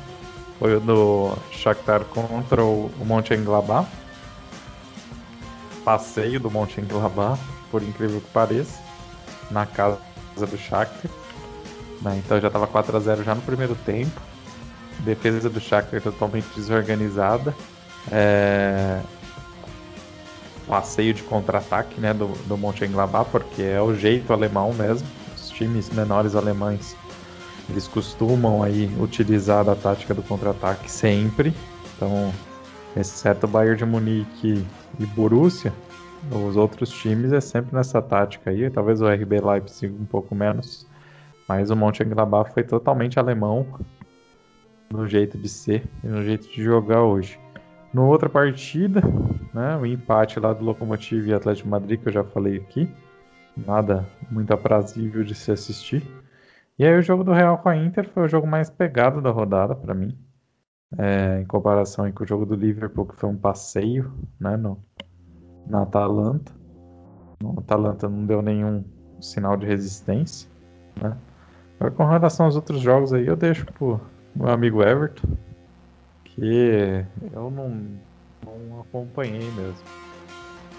Foi 0.58 0.76
o 0.76 0.80
do 0.80 1.36
Shakhtar 1.52 2.04
contra 2.04 2.64
o 2.64 2.90
Mönchengladbach. 3.04 3.88
Passeio 5.84 6.40
do 6.40 6.50
Mönchengladbach, 6.50 7.40
por 7.70 7.82
incrível 7.82 8.20
que 8.20 8.30
pareça, 8.30 8.80
na 9.50 9.66
casa 9.66 9.98
do 10.46 10.56
Shakhtar. 10.56 11.10
Né? 12.02 12.20
Então 12.24 12.40
já 12.40 12.46
estava 12.46 12.66
4 12.66 12.96
a 12.96 13.00
0 13.00 13.24
já 13.24 13.34
no 13.34 13.42
primeiro 13.42 13.74
tempo. 13.86 14.20
Defesa 15.00 15.48
do 15.48 15.60
Shakhtar 15.60 16.00
totalmente 16.00 16.48
desorganizada. 16.54 17.54
É 18.10 19.00
passeio 20.68 21.14
de 21.14 21.22
contra-ataque 21.22 21.98
né, 21.98 22.12
do, 22.12 22.28
do 22.46 22.58
Mönchengladbach, 22.58 23.30
porque 23.30 23.62
é 23.62 23.80
o 23.80 23.94
jeito 23.94 24.32
alemão 24.32 24.72
mesmo. 24.74 25.08
Os 25.34 25.48
times 25.48 25.88
menores 25.88 26.36
alemães 26.36 26.94
eles 27.70 27.86
costumam 27.86 28.62
aí 28.62 28.90
utilizar 28.98 29.68
a 29.68 29.74
tática 29.74 30.14
do 30.14 30.22
contra-ataque 30.22 30.90
sempre. 30.90 31.54
Então, 31.96 32.32
exceto 32.96 33.46
o 33.46 33.48
Bayern 33.48 33.76
de 33.76 33.84
Munique 33.84 34.64
e 34.98 35.06
Borussia, 35.06 35.72
os 36.30 36.56
outros 36.56 36.90
times 36.90 37.32
é 37.32 37.40
sempre 37.40 37.74
nessa 37.74 38.02
tática 38.02 38.50
aí. 38.50 38.68
Talvez 38.70 39.00
o 39.00 39.08
RB 39.08 39.40
Leipzig 39.40 39.92
um 39.92 40.04
pouco 40.04 40.34
menos, 40.34 40.86
mas 41.48 41.70
o 41.70 41.76
Mönchengladbach 41.76 42.52
foi 42.52 42.64
totalmente 42.64 43.18
alemão 43.18 43.66
no 44.90 45.06
jeito 45.06 45.38
de 45.38 45.48
ser 45.48 45.84
e 46.02 46.06
no 46.06 46.22
jeito 46.22 46.48
de 46.48 46.62
jogar 46.62 47.02
hoje. 47.02 47.38
No 47.92 48.06
outra 48.06 48.28
partida, 48.28 49.00
né, 49.54 49.76
o 49.76 49.86
empate 49.86 50.38
lá 50.38 50.52
do 50.52 50.64
Lokomotiv 50.64 51.26
e 51.26 51.32
Atlético 51.32 51.68
Madrid, 51.68 52.00
que 52.00 52.08
eu 52.08 52.12
já 52.12 52.24
falei 52.24 52.56
aqui. 52.56 52.88
Nada 53.56 54.06
muito 54.30 54.52
aprazível 54.52 55.24
de 55.24 55.34
se 55.34 55.50
assistir. 55.50 56.02
E 56.78 56.84
aí 56.84 56.96
o 56.96 57.02
jogo 57.02 57.24
do 57.24 57.32
Real 57.32 57.58
com 57.58 57.68
a 57.68 57.76
Inter 57.76 58.08
foi 58.08 58.24
o 58.24 58.28
jogo 58.28 58.46
mais 58.46 58.70
pegado 58.70 59.20
da 59.20 59.30
rodada 59.30 59.74
para 59.74 59.94
mim. 59.94 60.16
É, 60.96 61.40
em 61.40 61.44
comparação 61.44 62.10
com 62.12 62.24
o 62.24 62.26
jogo 62.26 62.46
do 62.46 62.54
Liverpool, 62.54 63.06
que 63.06 63.16
foi 63.16 63.28
um 63.28 63.36
passeio 63.36 64.12
né, 64.40 64.56
no, 64.56 64.82
na 65.68 65.82
Atalanta. 65.82 66.52
O 67.42 67.60
Atalanta 67.60 68.08
não 68.08 68.26
deu 68.26 68.42
nenhum 68.42 68.84
sinal 69.20 69.56
de 69.56 69.66
resistência. 69.66 70.48
Né? 71.00 71.16
Agora, 71.78 71.94
com 71.94 72.04
relação 72.06 72.46
aos 72.46 72.56
outros 72.56 72.80
jogos 72.80 73.12
aí, 73.12 73.26
eu 73.26 73.36
deixo 73.36 73.66
pro 73.66 74.00
meu 74.34 74.48
amigo 74.48 74.82
Everton 74.82 75.28
que 76.24 77.04
eu 77.32 77.50
não, 77.50 77.82
não 78.44 78.80
acompanhei 78.80 79.50
mesmo. 79.52 79.82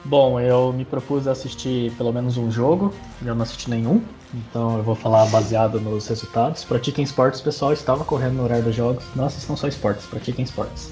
Bom, 0.05 0.39
eu 0.39 0.71
me 0.71 0.85
propus 0.85 1.27
assistir 1.27 1.91
pelo 1.97 2.13
menos 2.13 2.37
um 2.37 2.49
jogo, 2.49 2.93
eu 3.21 3.35
não 3.35 3.43
assisti 3.43 3.69
nenhum, 3.69 4.01
então 4.33 4.77
eu 4.77 4.83
vou 4.83 4.95
falar 4.95 5.25
baseado 5.25 5.79
nos 5.79 6.07
resultados. 6.07 6.63
Pratiquem 6.63 7.03
esportes, 7.03 7.41
pessoal, 7.41 7.73
estava 7.73 8.05
correndo 8.05 8.35
no 8.35 8.43
horário 8.43 8.63
dos 8.63 8.75
jogos, 8.75 9.03
não 9.13 9.25
assistam 9.25 9.57
só 9.57 9.67
esportes, 9.67 10.05
pratiquem 10.05 10.45
esportes. 10.45 10.89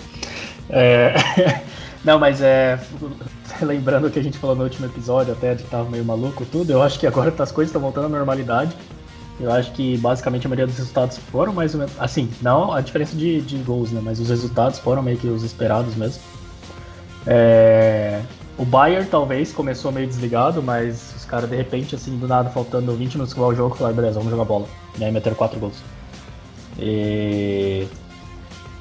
É... 0.69 1.13
não, 2.03 2.19
mas 2.19 2.41
é. 2.41 2.79
Lembrando 3.61 4.07
o 4.07 4.11
que 4.11 4.19
a 4.19 4.23
gente 4.23 4.37
falou 4.37 4.55
no 4.55 4.63
último 4.63 4.85
episódio, 4.85 5.33
até 5.33 5.55
de 5.55 5.63
que 5.63 5.69
tava 5.69 5.89
meio 5.89 6.05
maluco 6.05 6.45
tudo, 6.45 6.71
eu 6.71 6.81
acho 6.81 6.99
que 6.99 7.07
agora 7.07 7.33
as 7.37 7.51
coisas 7.51 7.69
estão 7.69 7.81
voltando 7.81 8.05
à 8.05 8.09
normalidade. 8.09 8.75
Eu 9.39 9.51
acho 9.51 9.71
que 9.73 9.97
basicamente 9.97 10.47
a 10.47 10.49
maioria 10.49 10.65
dos 10.65 10.77
resultados 10.77 11.17
foram 11.17 11.53
mais 11.53 11.73
ou 11.73 11.79
menos. 11.79 11.93
Assim, 11.99 12.29
não 12.41 12.73
a 12.73 12.81
diferença 12.81 13.15
de, 13.15 13.41
de 13.41 13.57
gols, 13.57 13.91
né? 13.91 14.01
Mas 14.03 14.19
os 14.19 14.29
resultados 14.29 14.79
foram 14.79 15.03
meio 15.03 15.17
que 15.17 15.27
os 15.27 15.43
esperados 15.43 15.95
mesmo. 15.95 16.21
É... 17.25 18.21
O 18.57 18.65
Bayern 18.65 19.07
talvez 19.07 19.51
começou 19.51 19.91
meio 19.91 20.07
desligado, 20.07 20.63
mas 20.63 21.13
os 21.15 21.25
caras 21.25 21.47
de 21.47 21.55
repente, 21.55 21.93
assim, 21.93 22.17
do 22.17 22.27
nada, 22.27 22.49
faltando 22.49 22.91
20 22.95 23.13
minutos 23.13 23.33
para 23.35 23.43
o 23.43 23.53
jogo, 23.53 23.75
falaram, 23.75 23.95
beleza, 23.95 24.15
vamos 24.15 24.31
jogar 24.31 24.45
bola. 24.45 24.67
E 24.97 25.05
aí 25.05 25.11
meteram 25.11 25.35
4 25.35 25.59
gols. 25.59 25.83
E. 26.79 27.87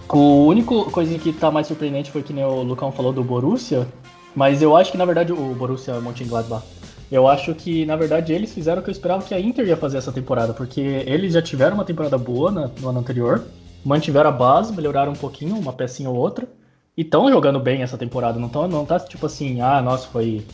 A 0.09 0.17
única 0.17 0.75
coisa 0.91 1.19
que 1.19 1.33
tá 1.33 1.51
mais 1.51 1.67
surpreendente 1.67 2.11
foi 2.11 2.23
que 2.23 2.33
nem 2.33 2.45
o 2.45 2.63
Lucão 2.63 2.93
falou 2.93 3.13
do 3.13 3.25
Borussia, 3.25 3.87
mas 4.35 4.63
eu 4.63 4.77
acho 4.77 4.93
que 4.93 4.99
na 4.99 5.05
verdade 5.05 5.33
o 5.33 5.55
Borussia 5.55 6.01
Mönchengladbach 6.01 6.65
eu 7.11 7.29
acho 7.29 7.55
que, 7.55 7.87
na 7.87 7.95
verdade, 7.95 8.33
eles 8.33 8.53
fizeram 8.53 8.81
o 8.81 8.85
que 8.85 8.91
eu 8.91 8.93
esperava 8.93 9.23
que 9.23 9.35
a 9.35 9.41
Inter 9.41 9.67
ia 9.67 9.77
fazer 9.77 9.99
essa 9.99 10.11
temporada, 10.11 10.53
porque 10.53 10.81
eles 10.81 11.35
já 11.35 11.43
tiveram 11.43 11.75
uma 11.75 11.85
temporada 11.85 12.19
boa 12.19 12.51
no 12.51 12.89
ano 12.89 12.99
anterior, 12.99 13.45
mantiveram 13.85 14.31
a 14.31 14.33
base, 14.33 14.75
melhoraram 14.75 15.13
um 15.13 15.17
pouquinho, 15.17 15.57
uma 15.57 15.73
pecinha 15.73 16.11
ou 16.11 16.17
outra, 16.17 16.49
e 16.97 17.03
estão 17.03 17.31
jogando 17.31 17.61
bem 17.61 17.83
essa 17.83 17.97
temporada. 17.97 18.41
Não, 18.41 18.49
tão, 18.49 18.67
não 18.67 18.85
tá 18.85 18.99
tipo 18.99 19.27
assim, 19.27 19.61
ah, 19.61 19.81
nossa, 19.81 20.09
foi. 20.09 20.45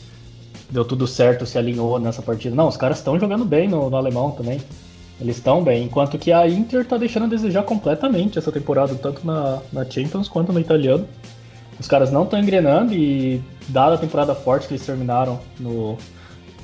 Deu 0.68 0.84
tudo 0.84 1.06
certo, 1.06 1.46
se 1.46 1.58
alinhou 1.58 1.98
nessa 1.98 2.22
partida. 2.22 2.54
Não, 2.54 2.68
os 2.68 2.76
caras 2.76 2.98
estão 2.98 3.18
jogando 3.18 3.44
bem 3.44 3.68
no, 3.68 3.88
no 3.90 3.96
alemão 3.96 4.30
também. 4.30 4.60
Eles 5.22 5.36
estão 5.36 5.62
bem, 5.62 5.84
enquanto 5.84 6.18
que 6.18 6.32
a 6.32 6.48
Inter 6.48 6.84
tá 6.84 6.96
deixando 6.96 7.26
a 7.26 7.28
desejar 7.28 7.62
completamente 7.62 8.38
essa 8.38 8.50
temporada, 8.50 8.92
tanto 8.96 9.24
na, 9.24 9.60
na 9.72 9.84
Champions 9.84 10.26
quanto 10.26 10.52
no 10.52 10.58
italiano. 10.58 11.06
Os 11.78 11.86
caras 11.86 12.10
não 12.10 12.24
estão 12.24 12.40
engrenando 12.40 12.92
e, 12.92 13.40
dada 13.68 13.94
a 13.94 13.98
temporada 13.98 14.34
forte 14.34 14.66
que 14.66 14.74
eles 14.74 14.84
terminaram 14.84 15.38
no, 15.60 15.96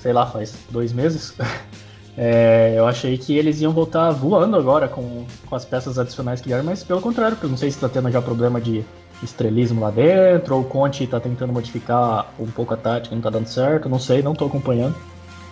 sei 0.01 0.13
lá, 0.13 0.27
faz 0.27 0.57
dois 0.71 0.93
meses, 0.93 1.35
é, 2.19 2.75
eu 2.77 2.85
achei 2.85 3.17
que 3.17 3.37
eles 3.37 3.61
iam 3.61 3.73
voltar 3.73 4.11
voando 4.11 4.57
agora 4.57 4.89
com, 4.89 5.25
com 5.47 5.55
as 5.55 5.65
peças 5.65 5.97
adicionais 5.97 6.41
que 6.41 6.49
vieram, 6.49 6.65
mas 6.65 6.83
pelo 6.83 7.01
contrário, 7.01 7.37
porque 7.37 7.47
eu 7.47 7.51
não 7.51 7.57
sei 7.57 7.71
se 7.71 7.79
tá 7.79 7.89
tendo 7.89 8.11
já 8.11 8.21
problema 8.21 8.61
de 8.61 8.85
estrelismo 9.23 9.81
lá 9.81 9.91
dentro, 9.93 10.57
ou 10.57 10.63
o 10.63 10.65
Conte 10.65 11.07
tá 11.07 11.21
tentando 11.21 11.53
modificar 11.53 12.33
um 12.41 12.47
pouco 12.47 12.75
a 12.75 12.77
tática, 12.77 13.15
não 13.15 13.23
tá 13.23 13.31
dando 13.31 13.47
certo, 13.47 13.89
não 13.89 14.01
sei, 14.01 14.21
não 14.21 14.35
tô 14.35 14.47
acompanhando. 14.47 14.97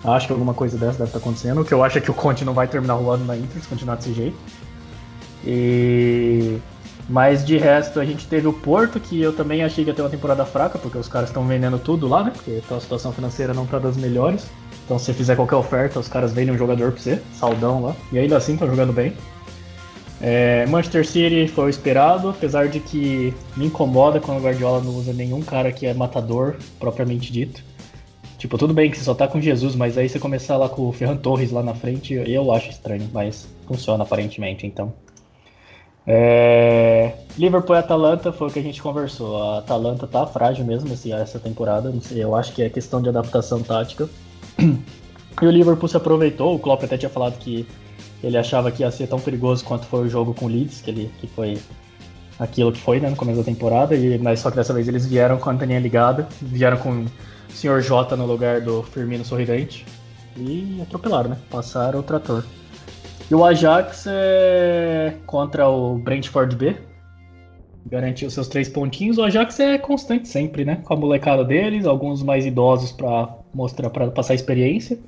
Acho 0.06 0.26
que 0.28 0.32
alguma 0.32 0.54
coisa 0.54 0.78
dessa 0.78 0.98
deve 0.98 1.04
estar 1.04 1.18
acontecendo. 1.18 1.60
O 1.60 1.64
que 1.64 1.74
eu 1.74 1.82
acho 1.82 1.98
é 1.98 2.00
que 2.00 2.10
o 2.10 2.14
Conte 2.14 2.44
não 2.44 2.54
vai 2.54 2.68
terminar 2.68 2.96
o 2.96 3.10
ano 3.10 3.24
na 3.24 3.36
Inter 3.36 3.60
se 3.60 3.68
continuar 3.68 3.96
desse 3.96 4.12
jeito. 4.12 4.36
E... 5.44 6.58
Mas 7.08 7.44
de 7.44 7.56
resto, 7.56 8.00
a 8.00 8.04
gente 8.04 8.26
teve 8.26 8.48
o 8.48 8.52
Porto, 8.52 8.98
que 8.98 9.20
eu 9.20 9.32
também 9.32 9.62
achei 9.62 9.84
que 9.84 9.90
ia 9.90 9.94
ter 9.94 10.02
uma 10.02 10.10
temporada 10.10 10.44
fraca, 10.44 10.76
porque 10.76 10.98
os 10.98 11.06
caras 11.06 11.28
estão 11.28 11.46
vendendo 11.46 11.78
tudo 11.78 12.08
lá, 12.08 12.24
né? 12.24 12.32
Porque 12.34 12.60
a 12.68 12.80
situação 12.80 13.12
financeira 13.12 13.54
não 13.54 13.64
tá 13.64 13.78
das 13.78 13.96
melhores. 13.96 14.46
Então, 14.84 14.98
se 14.98 15.06
você 15.06 15.14
fizer 15.14 15.36
qualquer 15.36 15.56
oferta, 15.56 16.00
os 16.00 16.08
caras 16.08 16.32
vendem 16.32 16.54
um 16.54 16.58
jogador 16.58 16.90
pra 16.92 17.00
você, 17.00 17.22
saldão 17.32 17.82
lá. 17.82 17.94
E 18.12 18.18
ainda 18.18 18.36
assim 18.36 18.54
estão 18.54 18.68
jogando 18.68 18.92
bem. 18.92 19.12
É, 20.20 20.66
Manchester 20.66 21.06
City 21.06 21.46
foi 21.48 21.66
o 21.66 21.68
esperado, 21.68 22.30
apesar 22.30 22.68
de 22.68 22.80
que 22.80 23.34
me 23.56 23.66
incomoda 23.66 24.18
quando 24.18 24.38
o 24.38 24.42
Guardiola 24.42 24.82
não 24.82 24.92
usa 24.96 25.12
nenhum 25.12 25.42
cara 25.42 25.70
que 25.70 25.86
é 25.86 25.94
matador, 25.94 26.56
propriamente 26.80 27.32
dito. 27.32 27.62
Tipo, 28.46 28.58
tudo 28.58 28.72
bem 28.72 28.88
que 28.88 28.96
você 28.96 29.02
só 29.02 29.12
tá 29.12 29.26
com 29.26 29.40
Jesus, 29.40 29.74
mas 29.74 29.98
aí 29.98 30.08
você 30.08 30.20
começar 30.20 30.56
lá 30.56 30.68
com 30.68 30.88
o 30.88 30.92
Ferran 30.92 31.16
Torres 31.16 31.50
lá 31.50 31.64
na 31.64 31.74
frente, 31.74 32.14
eu 32.14 32.52
acho 32.52 32.70
estranho, 32.70 33.10
mas 33.12 33.48
funciona 33.66 34.04
aparentemente, 34.04 34.64
então. 34.64 34.92
É... 36.06 37.14
Liverpool 37.36 37.74
e 37.74 37.78
Atalanta 37.80 38.30
foi 38.30 38.46
o 38.46 38.50
que 38.52 38.60
a 38.60 38.62
gente 38.62 38.80
conversou. 38.80 39.42
A 39.42 39.58
Atalanta 39.58 40.06
tá 40.06 40.24
frágil 40.28 40.64
mesmo 40.64 40.94
esse, 40.94 41.10
essa 41.10 41.40
temporada, 41.40 41.92
eu 42.12 42.36
acho 42.36 42.52
que 42.52 42.62
é 42.62 42.70
questão 42.70 43.02
de 43.02 43.08
adaptação 43.08 43.60
tática. 43.64 44.08
E 45.42 45.44
o 45.44 45.50
Liverpool 45.50 45.86
se 45.86 45.96
aproveitou, 45.98 46.54
o 46.54 46.58
Klopp 46.58 46.84
até 46.84 46.96
tinha 46.96 47.10
falado 47.10 47.36
que 47.36 47.66
ele 48.24 48.38
achava 48.38 48.70
que 48.70 48.82
ia 48.82 48.90
ser 48.90 49.06
tão 49.06 49.20
perigoso 49.20 49.62
quanto 49.62 49.84
foi 49.84 50.06
o 50.06 50.08
jogo 50.08 50.32
com 50.32 50.46
o 50.46 50.48
Leeds, 50.48 50.80
que, 50.80 50.90
ele, 50.90 51.10
que 51.20 51.26
foi 51.26 51.58
aquilo 52.38 52.72
que 52.72 52.80
foi 52.80 53.00
né, 53.00 53.10
no 53.10 53.16
começo 53.16 53.40
da 53.40 53.44
temporada, 53.44 53.94
e, 53.94 54.16
mas 54.16 54.40
só 54.40 54.50
que 54.50 54.56
dessa 54.56 54.72
vez 54.72 54.88
eles 54.88 55.04
vieram 55.04 55.36
com 55.36 55.50
a 55.50 55.52
anteninha 55.52 55.78
ligada, 55.78 56.26
vieram 56.40 56.78
com 56.78 57.04
Sr. 57.56 57.80
J 57.80 58.16
no 58.16 58.26
lugar 58.26 58.60
do 58.60 58.82
Firmino 58.82 59.24
Sorridente. 59.24 59.86
E 60.36 60.78
atropelaram, 60.82 61.30
né? 61.30 61.38
Passaram 61.50 62.00
o 62.00 62.02
trator. 62.02 62.44
E 63.30 63.34
o 63.34 63.42
Ajax 63.42 64.04
é 64.06 65.16
contra 65.26 65.66
o 65.66 65.98
Brentford 65.98 66.54
B. 66.54 66.76
Garantiu 67.86 68.30
seus 68.30 68.46
três 68.46 68.68
pontinhos. 68.68 69.16
O 69.16 69.22
Ajax 69.22 69.58
é 69.58 69.78
constante 69.78 70.28
sempre, 70.28 70.64
né? 70.64 70.82
Com 70.84 70.92
a 70.92 70.96
molecada 70.96 71.42
deles, 71.42 71.86
alguns 71.86 72.22
mais 72.22 72.44
idosos 72.44 72.92
para 72.92 73.34
mostrar, 73.54 73.88
para 73.88 74.10
passar 74.10 74.34
experiência. 74.34 74.98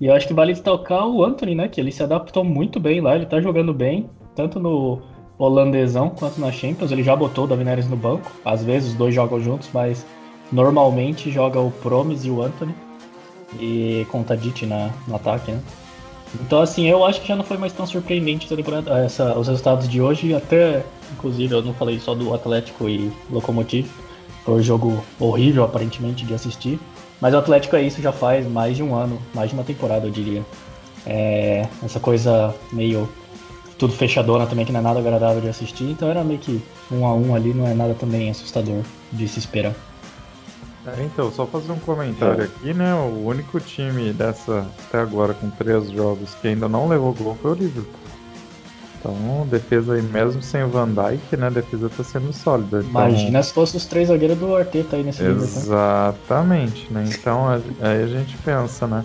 E 0.00 0.06
eu 0.06 0.14
acho 0.14 0.28
que 0.28 0.34
vale 0.34 0.52
destacar 0.52 1.06
o 1.08 1.24
Anthony, 1.24 1.54
né? 1.54 1.68
Que 1.68 1.80
ele 1.80 1.90
se 1.90 2.02
adaptou 2.02 2.44
muito 2.44 2.78
bem 2.78 3.00
lá, 3.00 3.16
ele 3.16 3.26
tá 3.26 3.40
jogando 3.40 3.72
bem, 3.72 4.10
tanto 4.36 4.60
no 4.60 5.00
holandesão 5.38 6.10
quanto 6.10 6.40
na 6.40 6.52
Champions. 6.52 6.92
Ele 6.92 7.02
já 7.02 7.16
botou 7.16 7.44
o 7.44 7.46
Davi 7.46 7.64
no 7.88 7.96
banco. 7.96 8.30
Às 8.44 8.62
vezes 8.62 8.90
os 8.90 8.94
dois 8.94 9.14
jogam 9.14 9.40
juntos, 9.40 9.70
mas 9.72 10.04
Normalmente 10.50 11.30
joga 11.30 11.60
o 11.60 11.70
Promise 11.70 12.28
e 12.28 12.30
o 12.30 12.42
Anthony. 12.42 12.74
E 13.58 14.06
com 14.10 14.20
o 14.20 14.66
na, 14.66 14.90
no 15.06 15.16
ataque, 15.16 15.52
né? 15.52 15.60
Então, 16.40 16.60
assim, 16.60 16.86
eu 16.86 17.04
acho 17.04 17.20
que 17.20 17.28
já 17.28 17.34
não 17.34 17.44
foi 17.44 17.56
mais 17.56 17.72
tão 17.72 17.86
surpreendente 17.86 18.46
essa, 19.04 19.38
os 19.38 19.48
resultados 19.48 19.88
de 19.88 20.00
hoje. 20.00 20.34
Até, 20.34 20.84
inclusive, 21.12 21.54
eu 21.54 21.62
não 21.62 21.72
falei 21.72 21.98
só 21.98 22.14
do 22.14 22.34
Atlético 22.34 22.88
e 22.88 23.10
Locomotive. 23.30 23.90
Foi 24.44 24.54
um 24.54 24.62
jogo 24.62 25.02
horrível, 25.18 25.64
aparentemente, 25.64 26.24
de 26.26 26.34
assistir. 26.34 26.78
Mas 27.20 27.34
o 27.34 27.38
Atlético 27.38 27.76
é 27.76 27.82
isso 27.82 28.00
já 28.00 28.12
faz 28.12 28.46
mais 28.46 28.76
de 28.76 28.82
um 28.82 28.94
ano, 28.94 29.18
mais 29.34 29.50
de 29.50 29.56
uma 29.56 29.64
temporada, 29.64 30.06
eu 30.06 30.10
diria. 30.10 30.44
É, 31.06 31.66
essa 31.82 31.98
coisa 31.98 32.54
meio 32.72 33.08
tudo 33.78 33.92
fechadona 33.92 34.46
também, 34.46 34.66
que 34.66 34.72
não 34.72 34.80
é 34.80 34.82
nada 34.82 34.98
agradável 34.98 35.40
de 35.40 35.48
assistir. 35.48 35.84
Então 35.84 36.08
era 36.08 36.22
meio 36.22 36.38
que 36.38 36.60
um 36.90 37.06
a 37.06 37.14
um 37.14 37.34
ali, 37.34 37.54
não 37.54 37.66
é 37.66 37.74
nada 37.74 37.94
também 37.94 38.30
assustador 38.30 38.82
de 39.12 39.26
se 39.26 39.38
esperar. 39.38 39.74
É, 40.86 41.02
então, 41.02 41.30
só 41.30 41.46
fazer 41.46 41.72
um 41.72 41.78
comentário 41.78 42.42
é. 42.42 42.44
aqui, 42.44 42.72
né? 42.72 42.94
O 42.94 43.26
único 43.26 43.60
time 43.60 44.12
dessa 44.12 44.66
até 44.86 44.98
agora 44.98 45.34
com 45.34 45.50
três 45.50 45.90
jogos 45.90 46.34
que 46.34 46.48
ainda 46.48 46.68
não 46.68 46.88
levou 46.88 47.12
gol 47.12 47.36
foi 47.40 47.50
o 47.50 47.54
Liverpool. 47.54 48.08
Então, 48.98 49.46
defesa 49.48 49.94
aí 49.94 50.02
mesmo 50.02 50.42
sem 50.42 50.64
o 50.64 50.68
Van 50.68 50.88
Dijk, 50.88 51.36
né? 51.36 51.46
A 51.46 51.50
defesa 51.50 51.88
tá 51.88 52.02
sendo 52.02 52.32
sólida. 52.32 52.80
Então... 52.80 52.90
Imagina 52.90 53.42
se 53.42 53.52
fosse 53.52 53.76
os 53.76 53.86
três 53.86 54.08
zagueiros 54.08 54.38
do 54.38 54.56
Arteta 54.56 54.96
aí 54.96 55.04
nesse 55.04 55.22
Liverpool. 55.22 55.44
Exatamente, 55.44 56.92
né? 56.92 57.08
Então 57.08 57.48
aí 57.48 58.02
a 58.02 58.06
gente 58.06 58.36
pensa, 58.38 58.86
né? 58.86 59.04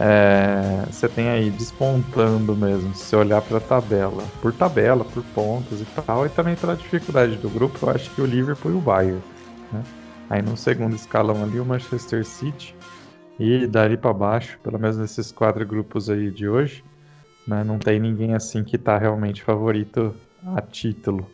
É, 0.00 0.84
você 0.88 1.08
tem 1.08 1.28
aí 1.28 1.50
despontando 1.50 2.54
mesmo, 2.54 2.94
se 2.94 3.16
olhar 3.16 3.42
para 3.42 3.56
a 3.56 3.60
tabela, 3.60 4.22
por 4.40 4.52
tabela, 4.52 5.04
por 5.04 5.24
pontos 5.34 5.80
e 5.80 5.84
tal, 6.06 6.24
e 6.24 6.28
também 6.28 6.54
pela 6.54 6.76
dificuldade 6.76 7.34
do 7.34 7.50
grupo, 7.50 7.76
eu 7.82 7.90
acho 7.90 8.08
que 8.10 8.20
o 8.20 8.24
Liverpool 8.24 8.70
e 8.70 8.74
o 8.76 8.80
Bayern, 8.80 9.20
né? 9.72 9.82
Aí 10.30 10.42
no 10.42 10.56
segundo 10.56 10.94
escalão 10.94 11.42
ali 11.42 11.58
o 11.58 11.64
Manchester 11.64 12.24
City. 12.24 12.74
E 13.38 13.66
dali 13.66 13.96
para 13.96 14.12
baixo, 14.12 14.58
pelo 14.62 14.78
menos 14.78 14.98
nesses 14.98 15.30
quatro 15.30 15.64
grupos 15.64 16.10
aí 16.10 16.28
de 16.30 16.48
hoje, 16.48 16.82
né, 17.46 17.62
não 17.62 17.78
tem 17.78 18.00
ninguém 18.00 18.34
assim 18.34 18.64
que 18.64 18.76
tá 18.76 18.98
realmente 18.98 19.44
favorito 19.44 20.12
a 20.56 20.60
título, 20.60 21.30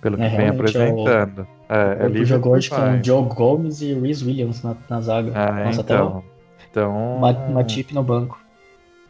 pelo 0.00 0.16
que 0.16 0.22
é, 0.22 0.36
vem 0.36 0.48
apresentando. 0.48 1.46
É, 1.68 2.06
o, 2.06 2.16
é, 2.16 2.22
é 2.22 2.24
jogou 2.24 2.54
hoje 2.54 2.70
com 2.70 3.02
Joe 3.04 3.24
Gomes 3.26 3.82
e 3.82 3.92
Rhys 3.92 4.22
Williams 4.22 4.62
na, 4.62 4.74
na 4.88 5.00
zaga. 5.02 5.30
É, 5.30 5.64
Nossa, 5.64 5.80
então, 5.82 6.24
então 6.70 7.16
uma, 7.18 7.30
uma 7.32 7.64
tip 7.64 7.92
no 7.92 8.02
banco. 8.02 8.40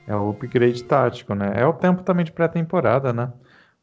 É 0.07 0.17
o 0.17 0.31
upgrade 0.31 0.83
tático, 0.83 1.35
né? 1.35 1.53
É 1.55 1.65
o 1.65 1.73
tempo 1.73 2.03
também 2.03 2.25
de 2.25 2.33
pré-temporada, 2.33 3.13
né? 3.13 3.33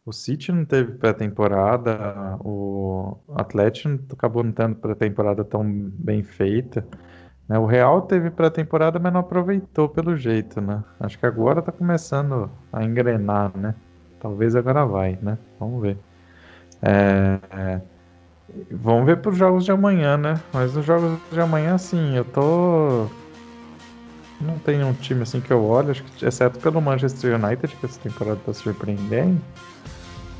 O 0.05 0.11
City 0.13 0.51
não 0.51 0.65
teve 0.65 0.93
pré-temporada, 0.93 2.37
o 2.39 3.17
Atlético 3.35 4.13
acabou 4.13 4.43
não 4.43 4.51
tendo 4.51 4.75
pré-temporada 4.75 5.43
tão 5.43 5.63
bem 5.63 6.23
feita. 6.23 6.87
Né? 7.47 7.59
O 7.59 7.65
Real 7.65 8.03
teve 8.03 8.29
pré-temporada, 8.31 8.99
mas 8.99 9.11
não 9.11 9.19
aproveitou 9.21 9.89
pelo 9.89 10.15
jeito, 10.15 10.61
né? 10.61 10.83
Acho 10.99 11.17
que 11.19 11.25
agora 11.25 11.61
tá 11.61 11.71
começando 11.71 12.49
a 12.71 12.83
engrenar, 12.83 13.55
né? 13.57 13.75
Talvez 14.19 14.55
agora 14.55 14.85
vai, 14.85 15.17
né? 15.21 15.37
Vamos 15.59 15.81
ver. 15.81 15.97
É, 16.81 17.39
é, 17.51 17.81
vamos 18.71 19.05
ver 19.05 19.17
para 19.21 19.31
os 19.31 19.37
jogos 19.37 19.65
de 19.65 19.71
amanhã, 19.71 20.17
né? 20.17 20.41
Mas 20.53 20.75
nos 20.75 20.85
jogos 20.85 21.19
de 21.31 21.41
amanhã, 21.41 21.77
sim, 21.77 22.15
eu 22.15 22.25
tô. 22.25 23.09
Não 24.39 24.57
tem 24.59 24.83
um 24.83 24.93
time 24.93 25.23
assim 25.23 25.41
que 25.41 25.51
eu 25.51 25.63
olho, 25.63 25.91
acho 25.91 26.03
que, 26.03 26.25
exceto 26.25 26.59
pelo 26.59 26.81
Manchester 26.81 27.35
United, 27.35 27.75
que 27.75 27.85
essa 27.85 27.99
temporada 27.99 28.39
tá 28.45 28.53
surpreendendo. 28.53 29.41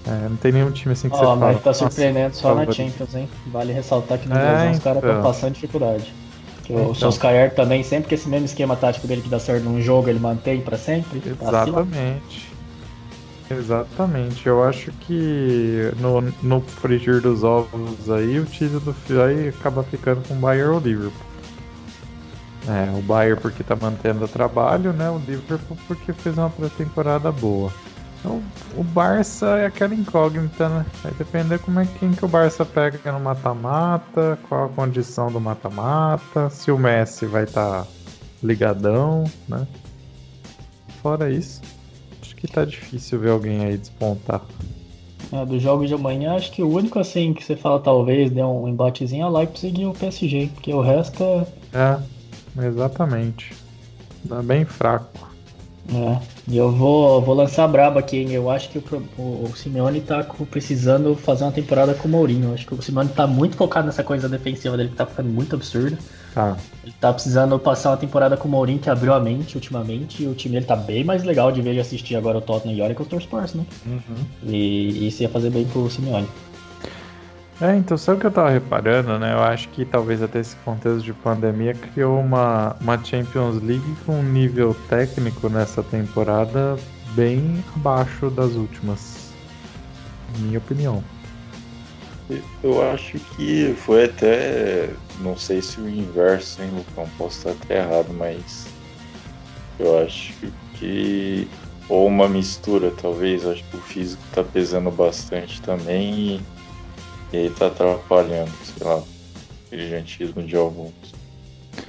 É, 0.08 0.30
não 0.30 0.38
tem 0.38 0.52
nenhum 0.52 0.72
time 0.72 0.94
assim 0.94 1.10
que 1.10 1.16
oh, 1.16 1.20
você 1.20 1.26
mas 1.26 1.40
fala. 1.40 1.60
tá 1.60 1.74
surpreendendo 1.74 2.36
só 2.36 2.56
na 2.56 2.72
Champions, 2.72 3.16
hein? 3.16 3.30
Vale 3.48 3.74
ressaltar 3.74 4.18
que 4.18 4.28
no 4.28 4.36
é, 4.36 4.40
Brasil 4.40 4.72
os 4.72 4.80
caras 4.80 5.04
estão 5.04 5.20
então. 5.20 5.24
passando 5.24 5.54
dificuldade. 5.54 6.14
Então. 6.70 6.92
O 6.92 6.96
Solskjaer 6.96 7.54
também, 7.54 7.84
sempre 7.84 8.10
que 8.10 8.16
esse 8.16 8.30
mesmo 8.30 8.46
esquema 8.46 8.76
tático 8.76 9.08
dele 9.08 9.22
que 9.22 9.30
dá 9.30 9.40
certo 9.40 9.64
num 9.64 9.82
jogo, 9.82 10.10
ele 10.10 10.20
mantém 10.20 10.62
para 10.62 10.78
sempre. 10.78 11.20
Tá 11.20 11.48
Exatamente. 11.48 12.48
Tá 13.48 13.56
Exatamente. 13.56 14.46
Eu 14.46 14.64
acho 14.64 14.92
que 14.92 15.92
no, 16.00 16.22
no 16.44 16.62
frigir 16.62 17.22
dos 17.22 17.44
ovos 17.44 18.10
aí, 18.10 18.40
o 18.40 18.46
título 18.46 18.96
aí 19.26 19.50
acaba 19.50 19.84
ficando 19.84 20.26
com 20.28 20.36
o 20.36 20.38
Bayern 20.38 20.76
ou 20.76 20.80
Liverpool. 20.80 21.30
É, 22.68 22.96
o 22.96 23.02
Bayern 23.02 23.42
porque 23.42 23.64
tá 23.64 23.76
mantendo 23.76 24.26
o 24.26 24.28
trabalho, 24.28 24.94
né? 24.94 25.10
O 25.10 25.18
Liverpool 25.18 25.78
porque 25.88 26.14
fez 26.14 26.38
uma 26.38 26.50
pré-temporada 26.52 27.32
boa. 27.32 27.74
Então, 28.20 28.44
o 28.76 28.84
Barça 28.84 29.46
é 29.60 29.66
aquela 29.66 29.96
incógnita, 29.96 30.68
né? 30.68 30.86
Vai 31.02 31.14
depender 31.14 31.58
como 31.60 31.80
é 31.80 31.88
quem 32.00 32.12
que 32.12 32.26
o 32.26 32.28
Barça 32.28 32.66
pega 32.66 33.12
no 33.12 33.20
mata-mata, 33.20 34.38
qual 34.48 34.66
a 34.66 34.70
condição 34.70 35.32
do 35.32 35.40
mata-mata, 35.40 36.50
se 36.50 36.70
o 36.70 36.78
Messi 36.78 37.26
vai 37.26 37.46
estar 37.46 37.84
tá 37.84 37.88
ligadão, 38.44 39.24
né? 39.48 39.66
Fora 41.02 41.32
isso, 41.32 41.62
acho 42.22 42.36
que 42.36 42.46
tá 42.46 42.66
difícil 42.66 43.20
ver 43.20 43.30
alguém 43.30 43.64
aí 43.64 43.78
despontar. 43.78 44.42
É, 45.32 45.46
dos 45.46 45.62
jogos 45.62 45.88
de 45.88 45.94
amanhã, 45.94 46.36
acho 46.36 46.52
que 46.52 46.62
o 46.62 46.70
único 46.70 47.00
assim 47.00 47.34
que 47.34 47.44
você 47.44 47.56
fala 47.56 47.80
talvez 47.80 48.32
dê 48.32 48.44
um 48.44 48.68
embatezinho 48.68 49.24
é 49.24 49.30
o 49.30 49.38
Leipzig 49.38 49.82
e 49.82 49.86
o 49.86 49.94
PSG, 49.94 50.50
porque 50.54 50.74
o 50.74 50.82
resto 50.82 51.24
é. 51.24 51.48
É, 51.74 52.68
exatamente. 52.68 53.54
Tá 54.28 54.42
bem 54.42 54.66
fraco. 54.66 55.29
É, 55.94 56.20
e 56.48 56.58
eu 56.58 56.72
vou, 56.72 57.22
vou 57.22 57.34
lançar 57.34 57.68
braba 57.68 58.00
aqui, 58.00 58.18
hein? 58.18 58.32
Eu 58.32 58.50
acho 58.50 58.70
que 58.70 58.78
o, 58.78 58.84
o, 59.18 59.50
o 59.52 59.58
Simeone 59.58 60.02
tá 60.02 60.24
precisando 60.50 61.16
fazer 61.16 61.44
uma 61.44 61.52
temporada 61.52 61.94
com 61.94 62.08
o 62.08 62.12
Mourinho. 62.12 62.50
Eu 62.50 62.54
acho 62.54 62.66
que 62.66 62.74
o 62.74 62.82
Simeone 62.82 63.10
tá 63.10 63.26
muito 63.26 63.56
focado 63.56 63.88
nessa 63.88 64.04
coisa 64.04 64.30
defensiva 64.30 64.78
dele 64.78 64.90
que 64.90 64.96
tá 64.96 65.06
ficando 65.06 65.30
muito 65.30 65.56
absurda. 65.56 65.98
Tá. 66.34 66.58
Ele 66.84 66.94
tá 67.00 67.12
precisando 67.12 67.58
passar 67.58 67.90
uma 67.90 67.98
temporada 67.98 68.38
com 68.38 68.48
o 68.48 68.52
Mourinho 68.52 68.80
que 68.80 68.90
abriu 68.90 69.14
a 69.14 69.20
mente 69.20 69.56
ultimamente. 69.56 70.24
E 70.24 70.28
o 70.28 70.36
time 70.36 70.54
dele 70.54 70.66
tá 70.66 70.76
bem 70.76 71.04
mais 71.04 71.24
legal 71.24 71.52
de 71.52 71.62
ver 71.62 71.74
e 71.74 71.80
assistir 71.80 72.16
agora 72.16 72.38
o 72.38 72.42
Tottenham 72.42 72.78
e 72.78 72.82
olha 72.82 72.94
que 72.94 73.02
o 73.02 73.20
Spurs, 73.20 73.54
né? 73.56 73.66
Uhum. 73.86 74.26
E 74.44 75.08
isso 75.08 75.24
ia 75.24 75.30
fazer 75.30 75.50
bem 75.50 75.66
pro 75.66 75.90
Simeone. 75.90 76.28
É, 77.62 77.76
então 77.76 77.98
sabe 77.98 78.18
o 78.18 78.22
que 78.22 78.28
eu 78.28 78.32
tava 78.32 78.50
reparando, 78.50 79.20
né? 79.20 79.34
Eu 79.34 79.44
acho 79.44 79.68
que 79.70 79.84
talvez 79.84 80.24
até 80.24 80.40
esse 80.40 80.56
contexto 80.58 81.02
de 81.02 81.12
pandemia 81.12 81.74
criou 81.74 82.18
uma, 82.20 82.78
uma 82.80 83.04
Champions 83.04 83.62
League 83.62 83.98
com 84.06 84.14
um 84.14 84.24
nível 84.24 84.74
técnico 84.88 85.50
nessa 85.50 85.84
temporada 85.84 86.78
bem 87.16 87.62
abaixo 87.76 88.30
das 88.30 88.54
últimas. 88.54 89.34
Minha 90.38 90.60
opinião. 90.60 91.04
Eu 92.64 92.92
acho 92.92 93.20
que 93.36 93.74
foi 93.78 94.06
até. 94.06 94.92
Não 95.20 95.36
sei 95.36 95.62
se 95.62 95.82
o 95.82 95.90
inverso, 95.90 96.62
hein, 96.62 96.70
Lucão? 96.74 97.10
Posso 97.18 97.40
estar 97.40 97.52
até 97.52 97.80
errado, 97.80 98.14
mas. 98.14 98.68
Eu 99.80 100.00
acho 100.00 100.34
que. 100.76 101.48
Ou 101.90 102.08
uma 102.08 102.30
mistura, 102.30 102.92
talvez. 103.02 103.46
Acho 103.46 103.64
que 103.66 103.78
o 103.78 103.82
físico 103.82 104.22
tá 104.34 104.44
pesando 104.44 104.92
bastante 104.92 105.60
também 105.62 106.14
e, 106.14 106.42
e 107.32 107.38
aí 107.38 107.50
tá 107.50 107.68
atrapalhando, 107.68 108.52
sei 108.64 108.88
lá, 108.88 108.98
o 108.98 109.08
brilhantismo 109.70 110.44
de 110.44 110.56
alguns. 110.56 110.94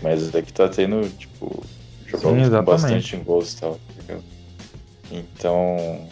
Mas 0.03 0.35
é 0.35 0.43
que 0.43 0.53
tá 0.53 0.69
tendo, 0.69 1.09
tipo, 1.17 1.65
jogando 2.07 2.51
com 2.51 2.65
bastante 2.65 3.17
gols 3.17 3.53
e 3.53 3.61
tal, 3.61 3.73
tá 3.75 4.03
ligado? 4.03 4.25
Então, 5.11 6.09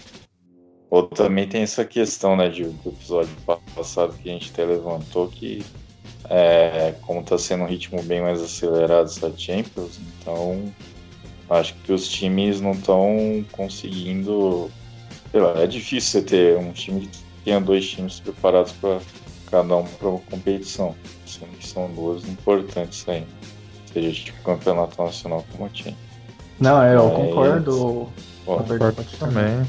ou 0.91 1.03
também 1.05 1.47
tem 1.47 1.63
essa 1.63 1.85
questão, 1.85 2.37
né, 2.37 2.49
de, 2.49 2.65
do 2.65 2.89
episódio 2.89 3.31
passado 3.75 4.15
que 4.15 4.29
a 4.29 4.33
gente 4.33 4.51
até 4.53 4.65
levantou, 4.65 5.29
que 5.29 5.65
é, 6.31 6.95
como 7.03 7.21
está 7.21 7.39
sendo 7.39 7.65
um 7.65 7.67
ritmo 7.67 8.03
bem 8.03 8.21
mais 8.21 8.43
acelerado 8.43 9.07
essa 9.07 9.33
Champions, 9.37 9.99
então 10.21 10.73
acho 11.51 11.75
que 11.77 11.93
os 11.93 12.09
times 12.09 12.61
não 12.61 12.73
estão 12.73 13.45
conseguindo. 13.53 14.71
Sei 15.31 15.41
lá, 15.41 15.61
é 15.61 15.67
difícil 15.67 16.21
você 16.21 16.23
ter 16.23 16.57
um 16.57 16.73
time 16.73 17.07
que 17.07 17.19
tenha 17.49 17.61
dois 17.63 17.89
times 17.89 18.21
preparados 18.21 18.73
para 18.73 18.99
cada 19.51 19.77
um 19.77 19.85
para 19.85 20.09
uma 20.09 20.21
competição. 20.31 20.95
Sendo 21.25 21.53
que 21.53 21.67
são 21.67 21.91
duas 21.93 22.29
importantes 22.29 23.09
ainda. 23.09 23.27
Seja 23.91 24.25
tipo 24.25 24.43
campeonato 24.45 25.03
nacional 25.03 25.45
como 25.53 25.69
time. 25.71 25.97
Não, 26.61 26.83
é, 26.83 26.95
eu 26.95 27.11
concordo. 27.11 28.09
Concordo 28.45 29.05
também. 29.19 29.67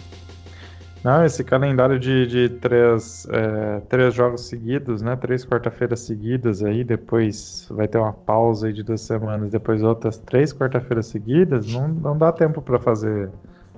Não, 1.02 1.24
esse 1.24 1.42
calendário 1.46 1.98
de, 1.98 2.28
de 2.28 2.50
três, 2.50 3.26
é, 3.32 3.80
três 3.88 4.14
jogos 4.14 4.42
seguidos, 4.42 5.02
né? 5.02 5.16
Três 5.16 5.46
quarta-feiras 5.46 6.02
seguidas 6.02 6.62
aí, 6.62 6.84
depois 6.84 7.66
vai 7.70 7.88
ter 7.88 7.98
uma 8.00 8.12
pausa 8.12 8.68
aí 8.68 8.74
de 8.74 8.84
duas 8.84 9.00
semanas, 9.00 9.50
depois 9.50 9.82
outras 9.82 10.18
três 10.18 10.52
quarta-feiras 10.52 11.06
seguidas, 11.06 11.66
não, 11.72 11.88
não 11.88 12.18
dá 12.18 12.34
tempo 12.34 12.62
para 12.62 12.78
fazer, 12.80 13.30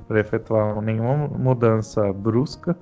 para 0.08 0.20
efetuar 0.20 0.82
nenhuma 0.82 1.28
mudança 1.28 2.12
brusca. 2.12 2.76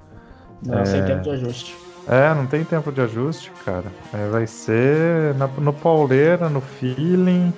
Não, 0.66 0.80
é, 0.80 0.86
sem 0.86 1.03
tempo 1.05 1.24
de 1.24 1.30
ajuste. 1.32 1.76
É, 2.07 2.34
não 2.34 2.45
tem 2.45 2.64
tempo 2.64 2.91
de 2.91 3.01
ajuste, 3.01 3.51
cara. 3.64 3.86
É, 4.14 4.28
vai 4.30 4.47
ser 4.47 5.36
na, 5.36 5.47
no 5.47 5.72
pauleira, 5.74 6.49
no 6.49 6.62
feeling. 6.62 7.53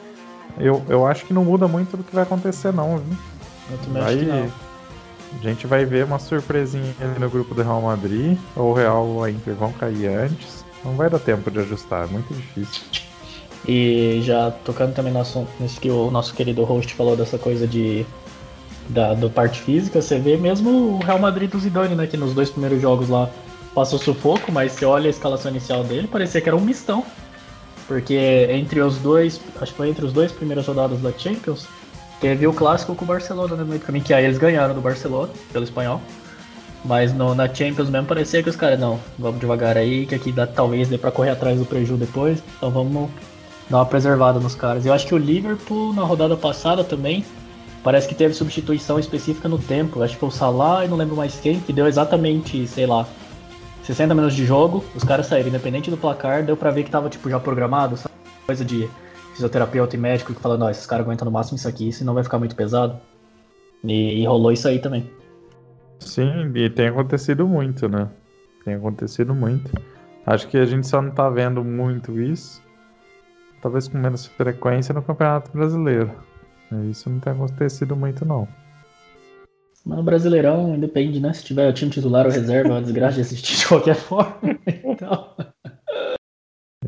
Eu, 0.60 0.84
eu 0.90 1.06
acho 1.08 1.26
que 1.26 1.34
não 1.34 1.46
muda 1.46 1.68
muito 1.68 1.96
do 1.96 2.04
que 2.04 2.14
vai 2.14 2.24
acontecer, 2.24 2.74
não, 2.74 2.98
viu? 2.98 3.18
Eu 3.72 3.78
também 3.78 4.04
vai... 4.04 4.14
acho 4.14 4.26
que 4.26 4.32
não 4.32 4.72
a 5.40 5.42
gente 5.42 5.66
vai 5.66 5.86
ver 5.86 6.04
uma 6.04 6.20
surpresinha 6.20 6.94
ali 7.00 7.20
no 7.20 7.30
grupo 7.30 7.56
do 7.56 7.64
Real 7.64 7.82
Madrid, 7.82 8.38
ou 8.56 8.72
o 8.72 8.74
Real 8.74 9.06
ou 9.06 9.24
a 9.24 9.32
Inter 9.32 9.56
vão 9.56 9.72
cair 9.72 10.08
antes. 10.08 10.66
Não 10.84 10.96
vai 10.96 11.10
dar 11.10 11.20
tempo 11.20 11.50
de 11.50 11.60
ajustar, 11.60 12.06
é 12.06 12.12
muito 12.12 12.34
difícil. 12.34 12.82
E 13.68 14.20
já 14.24 14.52
tocando 14.52 14.94
também 14.94 15.14
no 15.14 15.22
assunto, 15.22 15.50
nisso 15.60 15.80
que 15.80 15.90
o 15.90 16.10
nosso 16.10 16.34
querido 16.34 16.64
host 16.64 16.94
falou 16.96 17.16
dessa 17.16 17.38
coisa 17.38 17.68
de 17.68 18.06
da 18.92 19.30
parte 19.30 19.62
física, 19.62 20.02
você 20.02 20.20
vê 20.20 20.38
mesmo 20.38 20.70
o 20.70 21.00
Real 21.00 21.20
Madrid 21.20 21.50
do 21.50 21.60
Zidane, 21.60 21.96
né, 21.96 22.08
que 22.08 22.18
nos 22.18 22.34
dois 22.34 22.50
primeiros 22.50 22.82
jogos 22.82 23.10
lá 23.10 23.30
passou 23.74 23.98
sufoco, 23.98 24.52
mas 24.52 24.74
você 24.74 24.86
olha 24.86 25.08
a 25.08 25.10
escalação 25.10 25.52
inicial 25.52 25.84
dele, 25.84 26.08
parecia 26.08 26.42
que 26.42 26.50
era 26.50 26.56
um 26.56 26.62
mistão. 26.62 27.06
Porque 27.88 28.48
entre 28.52 28.82
os 28.82 28.98
dois, 28.98 29.42
acho 29.60 29.72
que 29.72 29.78
foi 29.78 29.90
entre 29.90 30.06
os 30.06 30.14
dois 30.14 30.32
primeiros 30.32 30.66
rodadas 30.66 31.02
da 31.02 31.12
Champions, 31.12 31.68
Teve 32.22 32.46
o 32.46 32.54
clássico 32.54 32.94
com 32.94 33.04
o 33.04 33.08
Barcelona 33.08 33.56
né, 33.56 33.64
no 33.64 33.70
meio 33.70 33.82
caminho, 33.82 34.06
que 34.06 34.14
aí 34.14 34.24
eles 34.24 34.38
ganharam 34.38 34.76
do 34.76 34.80
Barcelona, 34.80 35.32
pelo 35.52 35.64
espanhol. 35.64 36.00
Mas 36.86 37.12
no, 37.12 37.34
na 37.34 37.52
Champions 37.52 37.90
mesmo 37.90 38.08
parecia 38.08 38.44
que 38.44 38.50
os 38.50 38.56
caras, 38.56 38.80
não, 38.80 39.00
vamos 39.18 39.40
devagar 39.40 39.76
aí, 39.76 40.06
que 40.06 40.14
aqui 40.14 40.32
dá, 40.32 40.46
talvez 40.46 40.88
dê 40.88 41.00
pra 41.00 41.10
correr 41.10 41.32
atrás 41.32 41.58
do 41.58 41.66
prejuízo 41.66 41.98
depois. 41.98 42.44
Então 42.58 42.70
vamos 42.70 43.10
dar 43.68 43.80
uma 43.80 43.86
preservada 43.88 44.40
nos 44.40 44.54
caras. 44.54 44.86
Eu 44.86 44.94
acho 44.94 45.08
que 45.08 45.16
o 45.16 45.18
Liverpool, 45.18 45.94
na 45.94 46.04
rodada 46.04 46.38
passada 46.38 46.84
também, 46.84 47.26
parece 47.84 48.08
que 48.08 48.16
teve 48.16 48.34
substituição 48.34 49.00
específica 49.00 49.48
no 49.48 49.58
tempo. 49.58 50.02
Acho 50.02 50.14
que 50.14 50.20
foi 50.20 50.30
o 50.30 50.32
Salah 50.32 50.86
e 50.86 50.88
não 50.88 50.98
lembro 50.98 51.16
mais 51.16 51.40
quem, 51.40 51.60
que 51.60 51.74
deu 51.74 51.88
exatamente, 51.88 52.68
sei 52.68 52.86
lá, 52.86 53.08
60 53.84 54.14
minutos 54.14 54.36
de 54.36 54.46
jogo, 54.46 54.84
os 54.96 55.04
caras 55.04 55.26
saíram, 55.26 55.50
independente 55.50 55.90
do 55.90 55.98
placar, 55.98 56.44
deu 56.44 56.56
pra 56.56 56.72
ver 56.72 56.84
que 56.84 56.92
tava 56.92 57.10
tipo 57.10 57.30
já 57.30 57.40
programado, 57.40 57.98
sabe? 57.98 58.14
Coisa 58.46 58.64
de 58.64 58.90
fisioterapeuta 59.34 59.96
e 59.96 60.00
médico 60.00 60.34
que 60.34 60.42
falando, 60.42 60.64
ó, 60.64 60.70
esses 60.70 60.86
caras 60.86 61.06
aguentam 61.06 61.26
no 61.26 61.32
máximo 61.32 61.58
isso 61.58 61.68
aqui, 61.68 61.92
senão 61.92 62.14
vai 62.14 62.24
ficar 62.24 62.38
muito 62.38 62.56
pesado. 62.56 63.00
E, 63.84 64.22
e, 64.22 64.26
rolou 64.26 64.52
isso 64.52 64.68
aí 64.68 64.80
também. 64.80 65.10
Sim, 66.00 66.52
e 66.56 66.70
tem 66.70 66.88
acontecido 66.88 67.48
muito, 67.48 67.90
né? 67.90 68.08
Tem 68.64 68.76
acontecido 68.76 69.34
muito. 69.34 69.72
Acho 70.26 70.48
que 70.48 70.58
a 70.58 70.66
gente 70.66 70.86
só 70.86 71.02
não 71.02 71.12
tá 71.12 71.30
vendo 71.30 71.64
muito 71.64 72.20
isso. 72.20 72.62
Talvez 73.62 73.88
com 73.88 73.98
menos 73.98 74.28
frequência 74.28 74.94
no 74.94 75.02
Campeonato 75.02 75.52
Brasileiro. 75.52 76.12
Isso 76.90 77.10
não 77.10 77.20
tem 77.20 77.34
acontecido 77.34 77.96
muito, 77.96 78.26
não. 78.26 78.48
Mas 79.86 80.00
o 80.00 80.04
Brasileirão 80.04 80.80
depende, 80.80 81.20
né? 81.20 81.34
Se 81.34 81.44
tiver 81.44 81.68
o 81.68 81.74
time 81.74 81.92
titular 81.92 82.26
ou 82.26 82.32
reserva, 82.32 82.70
é 82.70 82.72
uma 82.74 82.82
desgraça 82.82 83.16
de 83.16 83.22
assistir 83.22 83.58
de 83.58 83.68
qualquer 83.68 83.96
forma. 83.96 84.40
Então... 84.84 85.36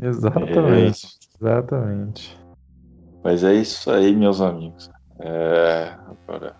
Exatamente. 0.00 1.18
Exatamente. 1.40 2.38
Mas 3.22 3.42
é 3.42 3.54
isso 3.54 3.90
aí, 3.90 4.14
meus 4.14 4.40
amigos. 4.40 4.90
É, 5.18 5.94
agora, 6.06 6.54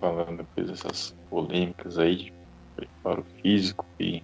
falando 0.00 0.38
depois 0.38 0.68
dessas 0.68 1.16
polêmicas 1.30 1.98
aí 1.98 2.16
de 2.16 2.32
preparo 2.74 3.24
físico 3.40 3.86
e 4.00 4.22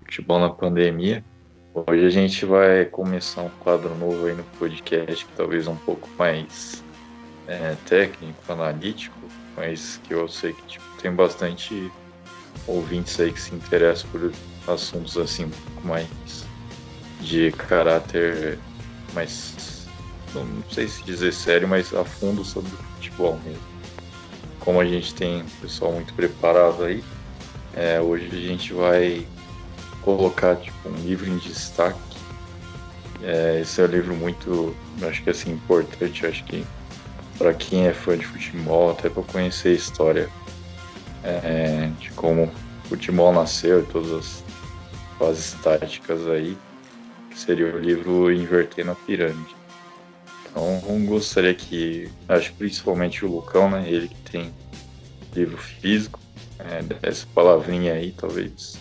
futebol 0.00 0.38
na 0.38 0.50
pandemia, 0.50 1.24
hoje 1.74 2.04
a 2.04 2.10
gente 2.10 2.44
vai 2.44 2.84
começar 2.84 3.42
um 3.42 3.50
quadro 3.60 3.94
novo 3.96 4.26
aí 4.26 4.34
no 4.34 4.44
podcast, 4.58 5.24
que 5.24 5.32
talvez 5.32 5.66
um 5.66 5.76
pouco 5.76 6.08
mais 6.18 6.84
é, 7.48 7.74
técnico, 7.86 8.40
analítico, 8.52 9.18
mas 9.56 10.00
que 10.04 10.14
eu 10.14 10.28
sei 10.28 10.52
que 10.52 10.62
tipo, 10.66 10.84
tem 11.02 11.10
bastante 11.10 11.90
ouvintes 12.66 13.18
aí 13.18 13.32
que 13.32 13.40
se 13.40 13.54
interessam 13.54 14.08
por 14.10 14.32
assuntos 14.66 15.16
assim 15.16 15.50
mais 15.82 16.06
de 17.20 17.50
caráter 17.52 18.58
mas 19.14 19.86
não 20.34 20.62
sei 20.70 20.86
se 20.88 21.02
dizer 21.02 21.32
sério, 21.32 21.66
mas 21.66 21.94
a 21.94 22.04
fundo 22.04 22.44
sobre 22.44 22.70
futebol 22.70 23.38
mesmo. 23.44 23.62
Como 24.60 24.80
a 24.80 24.84
gente 24.84 25.14
tem 25.14 25.44
pessoal 25.60 25.92
muito 25.92 26.12
preparado 26.14 26.84
aí, 26.84 27.02
é, 27.74 28.00
hoje 28.00 28.26
a 28.26 28.48
gente 28.48 28.72
vai 28.72 29.26
colocar 30.02 30.56
tipo, 30.56 30.88
um 30.88 30.96
livro 30.96 31.28
em 31.28 31.38
destaque. 31.38 31.98
É, 33.22 33.60
esse 33.60 33.80
é 33.80 33.84
um 33.84 33.88
livro 33.88 34.14
muito, 34.14 34.76
acho 35.02 35.22
que 35.22 35.30
assim, 35.30 35.52
importante, 35.52 36.26
acho 36.26 36.44
que 36.44 36.64
para 37.38 37.54
quem 37.54 37.86
é 37.86 37.94
fã 37.94 38.18
de 38.18 38.26
futebol, 38.26 38.90
até 38.90 39.08
para 39.08 39.22
conhecer 39.22 39.68
a 39.68 39.72
história 39.72 40.28
é, 41.22 41.88
de 41.98 42.10
como 42.10 42.44
o 42.44 42.88
futebol 42.88 43.32
nasceu 43.32 43.80
e 43.80 43.86
todas 43.86 44.12
as 44.12 44.44
fases 45.18 45.52
táticas 45.62 46.26
aí 46.26 46.56
seria 47.34 47.74
o 47.74 47.78
livro 47.78 48.32
Inverter 48.32 48.84
na 48.84 48.94
Pirâmide. 48.94 49.56
Então, 50.50 51.06
gostaria 51.06 51.54
que, 51.54 52.10
acho 52.28 52.50
que 52.50 52.58
principalmente 52.58 53.24
o 53.24 53.30
Lucão, 53.30 53.70
né, 53.70 53.88
ele 53.88 54.08
que 54.08 54.30
tem 54.30 54.52
livro 55.34 55.56
físico, 55.56 56.18
é, 56.58 57.08
essa 57.08 57.26
palavrinha 57.32 57.94
aí, 57.94 58.12
talvez, 58.12 58.78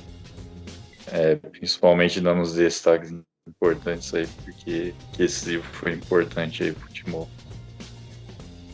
é, 1.07 1.35
principalmente 1.35 2.19
dando 2.19 2.41
os 2.41 2.53
destaques 2.53 3.13
importantes 3.47 4.13
aí, 4.13 4.27
porque 4.43 4.93
esse 5.19 5.49
livro 5.49 5.67
foi 5.73 5.93
importante 5.93 6.63
aí 6.63 6.71
pro 6.71 6.87
futebol. 6.87 7.29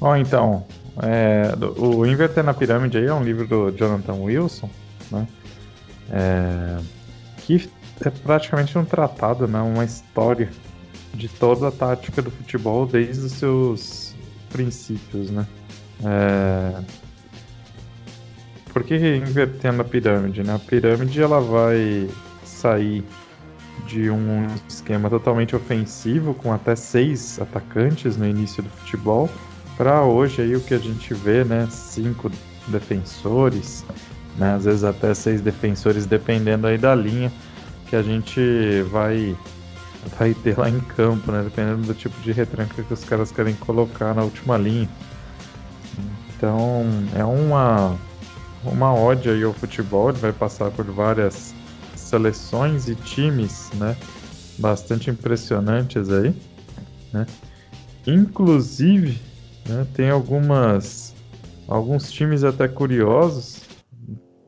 Bom, 0.03 0.17
então, 0.17 0.65
é, 1.01 1.53
o 1.77 2.05
Inverter 2.05 2.43
na 2.43 2.53
Pirâmide 2.53 2.97
aí 2.97 3.05
é 3.05 3.13
um 3.13 3.23
livro 3.23 3.47
do 3.47 3.71
Jonathan 3.71 4.15
Wilson, 4.15 4.69
né, 5.09 5.25
é, 6.11 6.77
que 7.37 7.69
é 8.05 8.09
praticamente 8.09 8.77
um 8.77 8.83
tratado, 8.83 9.47
né? 9.47 9.61
Uma 9.61 9.85
história 9.85 10.49
de 11.13 11.29
toda 11.29 11.69
a 11.69 11.71
tática 11.71 12.21
do 12.21 12.29
futebol 12.29 12.85
desde 12.85 13.27
os 13.27 13.31
seus 13.31 14.13
princípios, 14.51 15.31
né? 15.31 15.47
É... 16.03 16.83
Por 18.73 18.83
que 18.83 18.97
invertendo 18.97 19.83
a 19.83 19.85
pirâmide, 19.85 20.43
né? 20.43 20.55
A 20.55 20.59
pirâmide 20.59 21.21
ela 21.21 21.39
vai 21.39 22.09
sair 22.43 23.05
de 23.87 24.09
um 24.09 24.47
esquema 24.67 25.09
totalmente 25.09 25.55
ofensivo, 25.55 26.33
com 26.33 26.51
até 26.51 26.75
seis 26.75 27.39
atacantes 27.39 28.17
no 28.17 28.27
início 28.27 28.61
do 28.61 28.69
futebol, 28.69 29.29
para 29.77 30.03
hoje 30.03 30.41
aí 30.41 30.55
o 30.55 30.61
que 30.61 30.73
a 30.73 30.79
gente 30.79 31.13
vê, 31.13 31.43
né? 31.43 31.67
Cinco 31.69 32.31
defensores, 32.67 33.85
né? 34.37 34.55
Às 34.55 34.65
vezes 34.65 34.83
até 34.83 35.13
seis 35.13 35.41
defensores, 35.41 36.05
dependendo 36.05 36.67
aí 36.67 36.77
da 36.77 36.93
linha 36.95 37.31
que 37.89 37.95
a 37.95 38.01
gente 38.01 38.81
vai 38.91 39.35
vai 40.17 40.33
ter 40.33 40.57
lá 40.57 40.69
em 40.69 40.79
campo, 40.79 41.31
né? 41.31 41.43
Dependendo 41.43 41.87
do 41.87 41.93
tipo 41.93 42.19
de 42.21 42.31
retranca 42.31 42.83
que 42.83 42.93
os 42.93 43.03
caras 43.03 43.31
querem 43.31 43.55
colocar 43.55 44.13
na 44.13 44.23
última 44.23 44.57
linha. 44.57 44.89
Então 46.35 46.83
é 47.15 47.23
uma 47.23 47.97
uma 48.63 48.93
ode 48.93 49.29
aí 49.29 49.43
ao 49.43 49.53
futebol, 49.53 50.09
ele 50.09 50.19
vai 50.19 50.31
passar 50.31 50.71
por 50.71 50.85
várias 50.85 51.53
seleções 51.95 52.87
e 52.87 52.95
times, 52.95 53.69
né? 53.75 53.95
Bastante 54.57 55.09
impressionantes 55.09 56.09
aí, 56.09 56.33
né? 57.11 57.25
Inclusive, 58.05 59.19
né, 59.67 59.87
tem 59.93 60.09
algumas 60.09 61.13
alguns 61.67 62.11
times 62.11 62.43
até 62.43 62.67
curiosos 62.67 63.61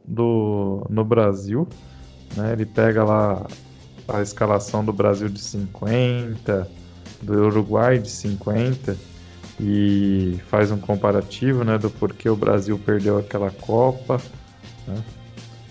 do 0.04 0.86
no 0.90 1.04
Brasil, 1.04 1.68
né? 2.36 2.54
Ele 2.54 2.66
pega 2.66 3.04
lá 3.04 3.48
a 4.08 4.22
escalação 4.22 4.84
do 4.86 4.94
Brasil 4.94 5.30
de 5.30 5.40
50, 5.40 6.70
do 7.22 7.46
Uruguai 7.46 7.98
de 7.98 8.10
50 8.10 8.96
e 9.60 10.40
faz 10.48 10.72
um 10.72 10.78
comparativo 10.78 11.64
né, 11.64 11.78
do 11.78 11.90
porquê 11.90 12.30
o 12.30 12.36
Brasil 12.36 12.78
perdeu 12.78 13.18
aquela 13.18 13.50
Copa. 13.50 14.22
Né? 14.88 15.04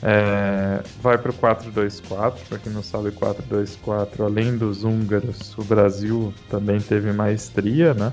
É, 0.03 0.83
vai 1.01 1.17
para 1.17 1.31
o 1.31 1.35
4-2-4, 1.35 2.35
para 2.49 2.59
quem 2.59 2.73
não 2.73 2.83
sabe, 2.83 3.11
4-2-4, 3.11 4.21
além 4.21 4.57
dos 4.57 4.85
húngaros, 4.85 5.57
o 5.57 5.65
Brasil 5.65 6.33
também 6.51 6.79
teve 6.79 7.11
maestria 7.13 7.95
né, 7.95 8.13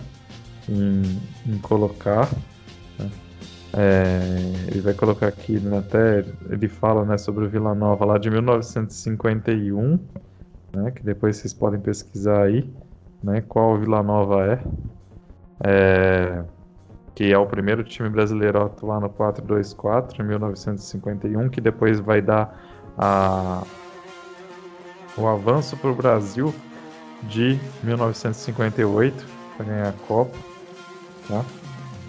em, 0.72 1.20
em 1.46 1.58
colocar. 1.60 2.30
Né? 2.98 3.10
É, 3.74 4.20
ele 4.70 4.82
vai 4.82 4.94
colocar 4.94 5.28
aqui, 5.28 5.60
né, 5.60 5.78
até 5.78 6.26
ele 6.50 6.68
fala 6.68 7.06
né, 7.06 7.18
sobre 7.18 7.46
o 7.46 7.50
Vila 7.50 7.74
Nova 7.74 8.04
lá 8.06 8.18
de 8.18 8.30
1951, 8.30 10.00
né, 10.74 10.92
que 10.92 11.04
depois 11.04 11.38
vocês 11.38 11.54
podem 11.54 11.80
pesquisar 11.80 12.44
aí 12.44 12.70
né, 13.24 13.42
qual 13.42 13.78
Vila 13.78 14.04
Nova 14.04 14.46
é 14.46 14.60
é, 15.64 16.44
que 17.14 17.32
é 17.32 17.38
o 17.38 17.46
primeiro 17.46 17.84
time 17.84 18.10
brasileiro 18.10 18.62
a 18.62 18.66
atuar 18.66 19.00
no 19.00 19.10
4-2-4 19.10 20.20
em 20.20 20.24
1951, 20.24 21.50
que 21.50 21.62
depois 21.62 22.00
vai 22.00 22.22
dar 22.22 22.60
a, 22.98 23.64
o 25.18 25.28
avanço 25.28 25.78
para 25.78 25.92
o 25.92 25.96
Brasil 25.96 26.54
de 27.24 27.60
1958 27.84 29.26
para 29.56 29.66
ganhar 29.66 29.90
a 29.90 30.08
Copa. 30.08 30.51
Tá? 31.28 31.44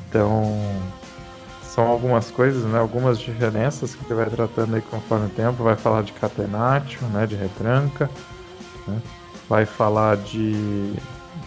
Então, 0.09 0.59
são 1.63 1.87
algumas 1.87 2.31
coisas, 2.31 2.65
né, 2.65 2.79
algumas 2.79 3.19
diferenças 3.19 3.95
que 3.95 4.05
ele 4.05 4.15
vai 4.15 4.29
tratando 4.29 4.75
aí 4.75 4.83
conforme 4.83 5.27
o 5.27 5.31
tempo. 5.31 5.63
Vai 5.63 5.77
falar 5.77 6.03
de 6.03 6.13
catenatio, 6.13 7.07
né, 7.09 7.27
de 7.27 7.35
retranca, 7.35 8.11
né? 8.87 9.01
vai 9.49 9.65
falar 9.65 10.17
de 10.19 10.95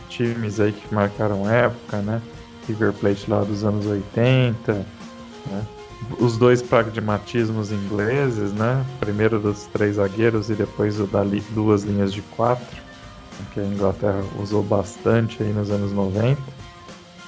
times 0.10 0.60
aí 0.60 0.72
que 0.72 0.94
marcaram 0.94 1.50
época, 1.50 1.98
né? 1.98 2.22
River 2.68 2.94
Plate 2.94 3.30
lá 3.30 3.44
dos 3.44 3.64
anos 3.64 3.86
80, 3.86 4.74
né? 4.74 5.66
Os 6.20 6.38
dois 6.38 6.62
pragmatismos 6.62 7.72
ingleses, 7.72 8.52
né? 8.54 8.86
Primeiro 9.00 9.40
dos 9.40 9.66
três 9.68 9.96
zagueiros 9.96 10.50
e 10.50 10.54
depois 10.54 11.00
o 11.00 11.06
da 11.06 11.24
duas 11.52 11.84
linhas 11.84 12.14
de 12.14 12.22
quatro, 12.22 12.78
que 13.54 13.60
a 13.60 13.64
Inglaterra 13.64 14.24
usou 14.40 14.64
bastante 14.64 15.42
aí 15.42 15.52
nos 15.52 15.70
anos 15.70 15.92
90, 15.92 16.42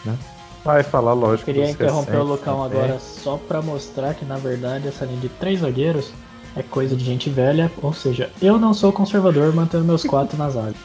né? 0.05 0.17
Vai 0.63 0.83
falar, 0.83 1.13
lógico. 1.13 1.49
Eu 1.49 1.53
queria 1.53 1.69
interromper 1.71 2.17
o 2.17 2.23
Lucão 2.23 2.63
agora 2.63 2.99
só 2.99 3.37
para 3.37 3.61
mostrar 3.61 4.13
que 4.13 4.25
na 4.25 4.37
verdade 4.37 4.87
essa 4.87 5.05
linha 5.05 5.19
de 5.19 5.29
três 5.29 5.61
zagueiros 5.61 6.11
é 6.55 6.63
coisa 6.63 6.95
de 6.95 7.05
gente 7.05 7.29
velha, 7.29 7.71
ou 7.81 7.93
seja, 7.93 8.29
eu 8.41 8.57
não 8.57 8.73
sou 8.73 8.91
conservador 8.91 9.53
mantendo 9.53 9.85
meus 9.85 10.03
quatro 10.03 10.37
nas 10.37 10.57
áreas. 10.57 10.75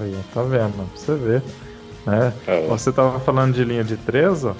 Aí, 0.00 0.16
tá 0.32 0.42
vendo? 0.42 0.74
Pra 0.74 0.84
você 0.94 1.14
ver. 1.14 1.42
Né? 2.06 2.32
É. 2.46 2.66
Você 2.68 2.92
tava 2.92 3.18
falando 3.20 3.54
de 3.54 3.64
linha 3.64 3.82
de 3.82 3.96
3, 3.96 4.44
ó. 4.44 4.54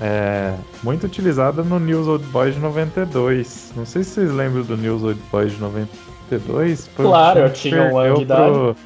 É, 0.00 0.54
muito 0.82 1.04
utilizada 1.06 1.62
no 1.64 1.80
News 1.80 2.06
Old 2.06 2.24
Boys 2.26 2.54
de 2.54 2.60
92. 2.60 3.72
Não 3.74 3.84
sei 3.84 4.04
se 4.04 4.10
vocês 4.10 4.30
lembram 4.30 4.62
do 4.62 4.76
News 4.76 5.02
Old 5.02 5.20
Boys 5.32 5.52
de 5.52 5.60
92. 5.60 6.86
Foi 6.88 7.04
claro, 7.04 7.40
eu 7.40 7.52
tinha 7.52 7.82
um 7.82 7.98
ano 7.98 8.18
de 8.18 8.26
pro... 8.26 8.76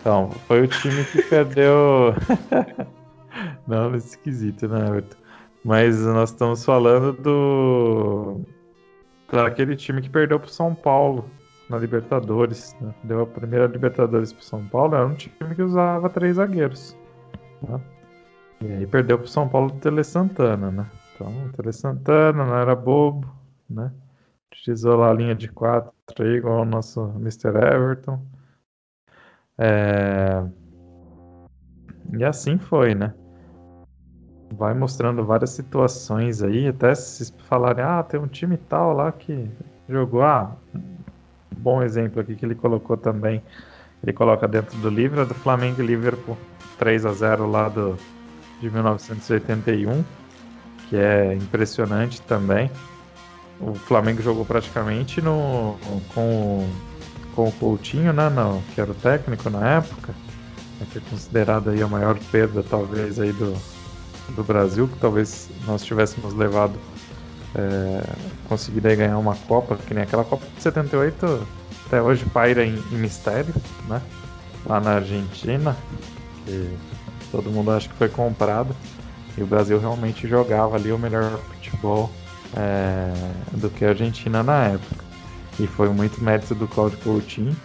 Então, 0.00 0.30
foi 0.46 0.62
o 0.62 0.68
time 0.68 1.02
que 1.04 1.22
perdeu. 1.22 2.14
Não, 3.66 3.92
é 3.92 3.96
esquisito, 3.96 4.68
né, 4.68 4.86
Everton? 4.88 5.16
Mas 5.64 6.00
nós 6.00 6.30
estamos 6.30 6.64
falando 6.64 7.12
do. 7.12 8.40
Daquele 9.30 9.74
time 9.74 10.00
que 10.00 10.08
perdeu 10.08 10.38
pro 10.38 10.48
São 10.48 10.74
Paulo 10.74 11.28
na 11.68 11.78
Libertadores. 11.78 12.76
Né? 12.80 12.94
Deu 13.02 13.22
a 13.22 13.26
primeira 13.26 13.66
Libertadores 13.66 14.32
pro 14.32 14.44
São 14.44 14.64
Paulo, 14.68 14.94
era 14.94 15.06
um 15.06 15.14
time 15.14 15.54
que 15.54 15.62
usava 15.62 16.08
três 16.08 16.36
zagueiros. 16.36 16.96
Né? 17.62 17.80
E 18.60 18.72
aí 18.72 18.86
perdeu 18.86 19.18
pro 19.18 19.26
São 19.26 19.48
Paulo 19.48 19.72
do 19.72 19.80
Tele 19.80 20.04
Santana, 20.04 20.70
né? 20.70 20.86
Então, 21.14 21.46
o 21.46 21.52
Tele 21.52 21.72
Santana 21.72 22.44
não 22.44 22.56
era 22.56 22.74
bobo, 22.74 23.28
né? 23.68 23.92
Utilizou 24.52 24.96
lá 24.96 25.10
a 25.10 25.14
linha 25.14 25.34
de 25.34 25.48
quatro 25.48 25.92
aí, 26.20 26.36
igual 26.36 26.62
o 26.62 26.64
nosso 26.64 27.12
Mr. 27.16 27.48
Everton. 27.48 28.24
É... 29.58 30.44
E 32.16 32.24
assim 32.24 32.56
foi, 32.56 32.94
né? 32.94 33.12
Vai 34.52 34.74
mostrando 34.74 35.24
várias 35.24 35.50
situações 35.50 36.42
aí, 36.42 36.68
até 36.68 36.94
se 36.94 37.32
falarem, 37.48 37.84
ah, 37.84 38.02
tem 38.02 38.20
um 38.20 38.28
time 38.28 38.56
tal 38.56 38.92
lá 38.92 39.10
que 39.10 39.50
jogou, 39.88 40.22
ah, 40.22 40.52
bom 41.56 41.82
exemplo 41.82 42.20
aqui 42.20 42.36
que 42.36 42.44
ele 42.44 42.54
colocou 42.54 42.96
também. 42.96 43.42
Ele 44.02 44.12
coloca 44.12 44.46
dentro 44.46 44.78
do 44.78 44.88
livro 44.88 45.26
do 45.26 45.34
Flamengo 45.34 45.82
e 45.82 45.86
Liverpool 45.86 46.36
3 46.78 47.06
a 47.06 47.12
0 47.12 47.50
lá 47.50 47.68
do, 47.68 47.96
de 48.60 48.70
1981, 48.70 50.04
que 50.88 50.96
é 50.96 51.34
impressionante 51.34 52.20
também. 52.22 52.70
O 53.58 53.74
Flamengo 53.74 54.22
jogou 54.22 54.44
praticamente 54.44 55.20
no, 55.20 55.76
com, 56.14 56.68
com 57.34 57.48
o 57.48 57.52
Coutinho, 57.52 58.12
né, 58.12 58.28
no, 58.28 58.62
que 58.74 58.80
era 58.80 58.90
o 58.90 58.94
técnico 58.94 59.48
na 59.48 59.76
época, 59.76 60.14
que 60.92 60.98
é 60.98 61.00
considerado 61.10 61.70
aí 61.70 61.82
a 61.82 61.88
maior 61.88 62.18
perda 62.30 62.62
talvez 62.62 63.18
aí 63.18 63.32
do, 63.32 63.56
do 64.30 64.42
Brasil, 64.42 64.88
que 64.88 64.98
talvez 64.98 65.48
nós 65.66 65.84
tivéssemos 65.84 66.34
levado 66.34 66.78
é, 67.54 68.02
conseguir 68.48 68.80
ganhar 68.80 69.18
uma 69.18 69.34
Copa, 69.34 69.76
que 69.76 69.94
nem 69.94 70.02
aquela 70.02 70.24
Copa 70.24 70.46
de 70.56 70.62
78, 70.62 71.46
até 71.86 72.02
hoje 72.02 72.24
paira 72.26 72.64
em, 72.64 72.74
em 72.92 72.96
mistério, 72.96 73.54
né? 73.88 74.02
Lá 74.66 74.80
na 74.80 74.94
Argentina, 74.96 75.76
que 76.44 76.76
todo 77.30 77.50
mundo 77.50 77.70
acha 77.70 77.88
que 77.88 77.94
foi 77.94 78.08
comprado. 78.08 78.74
E 79.38 79.42
o 79.42 79.46
Brasil 79.46 79.78
realmente 79.78 80.26
jogava 80.26 80.76
ali 80.76 80.90
o 80.90 80.98
melhor 80.98 81.38
futebol 81.38 82.10
é, 82.56 83.12
do 83.52 83.68
que 83.68 83.84
a 83.84 83.90
Argentina 83.90 84.42
na 84.42 84.64
época. 84.68 85.04
E 85.60 85.66
foi 85.66 85.88
muito 85.88 86.22
mérito 86.22 86.54
do 86.54 86.66
Claudio 86.66 86.98
Coutinho. 86.98 87.56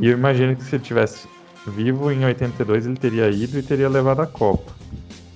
E 0.00 0.08
eu 0.08 0.12
imagino 0.12 0.56
que 0.56 0.64
se 0.64 0.76
ele 0.76 0.84
tivesse 0.84 1.28
vivo 1.66 2.10
em 2.10 2.24
82 2.24 2.86
ele 2.86 2.96
teria 2.96 3.28
ido 3.30 3.58
e 3.58 3.62
teria 3.62 3.88
levado 3.88 4.20
a 4.20 4.26
Copa. 4.26 4.72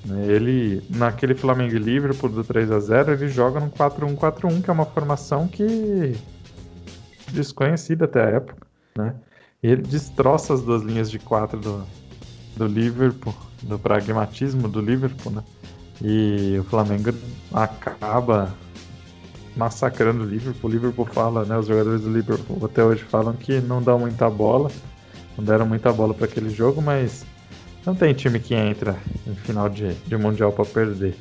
Né? 0.07 0.27
Ele, 0.29 0.83
naquele 0.91 1.35
Flamengo 1.35 1.75
e 1.75 1.79
Liverpool 1.79 2.31
do 2.31 2.45
3 2.45 2.71
a 2.71 2.79
0 2.79 3.13
ele 3.13 3.29
joga 3.29 3.59
no 3.59 3.71
4-1-4-1, 3.71 4.63
que 4.63 4.71
é 4.71 4.73
uma 4.73 4.87
formação 4.87 5.49
que 5.49 6.17
desconhecida 7.33 8.05
até 8.05 8.25
a 8.25 8.29
época, 8.29 8.67
né? 8.97 9.15
Ele 9.63 9.83
destroça 9.83 10.55
as 10.55 10.63
duas 10.63 10.83
linhas 10.83 11.11
de 11.11 11.19
quatro 11.19 11.59
do, 11.59 11.85
do 12.57 12.67
Liverpool, 12.67 13.35
do 13.63 13.79
pragmatismo 13.79 14.69
do 14.69 14.81
Liverpool, 14.81 15.33
né? 15.33 15.43
E 16.01 16.57
o 16.61 16.65
Flamengo 16.65 17.13
acaba 17.53 18.55
massacrando 19.57 20.23
o 20.23 20.27
Liverpool. 20.27 20.71
O 20.71 20.73
Liverpool 20.73 21.07
fala, 21.07 21.45
né? 21.45 21.59
Os 21.59 21.67
jogadores 21.67 22.03
do 22.03 22.13
Liverpool 22.13 22.65
até 22.65 22.85
hoje 22.85 23.03
falam 23.03 23.33
que 23.33 23.61
não 23.61 23.83
dão 23.83 23.99
muita 23.99 24.31
bola, 24.31 24.71
não 25.37 25.45
deram 25.45 25.67
muita 25.67 25.93
bola 25.93 26.15
para 26.15 26.27
aquele 26.27 26.51
jogo, 26.51 26.81
mas 26.81 27.25
não 27.87 27.95
tem 27.95 28.13
time 28.13 28.41
que 28.41 28.55
entra 28.55 28.97
em 29.25 29.35
final 29.37 29.69
de, 29.69 29.95
de 29.95 30.17
Mundial 30.17 30.53
para 30.53 30.65
perder. 30.65 31.17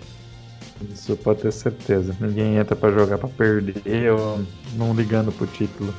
Isso 0.91 1.15
pode 1.15 1.41
ter 1.41 1.53
certeza. 1.53 2.15
Ninguém 2.19 2.57
entra 2.57 2.75
para 2.75 2.91
jogar 2.91 3.19
para 3.19 3.29
perder 3.29 4.11
ou 4.11 4.43
não 4.73 4.93
ligando 4.93 5.31
pro 5.31 5.45
título. 5.45 5.93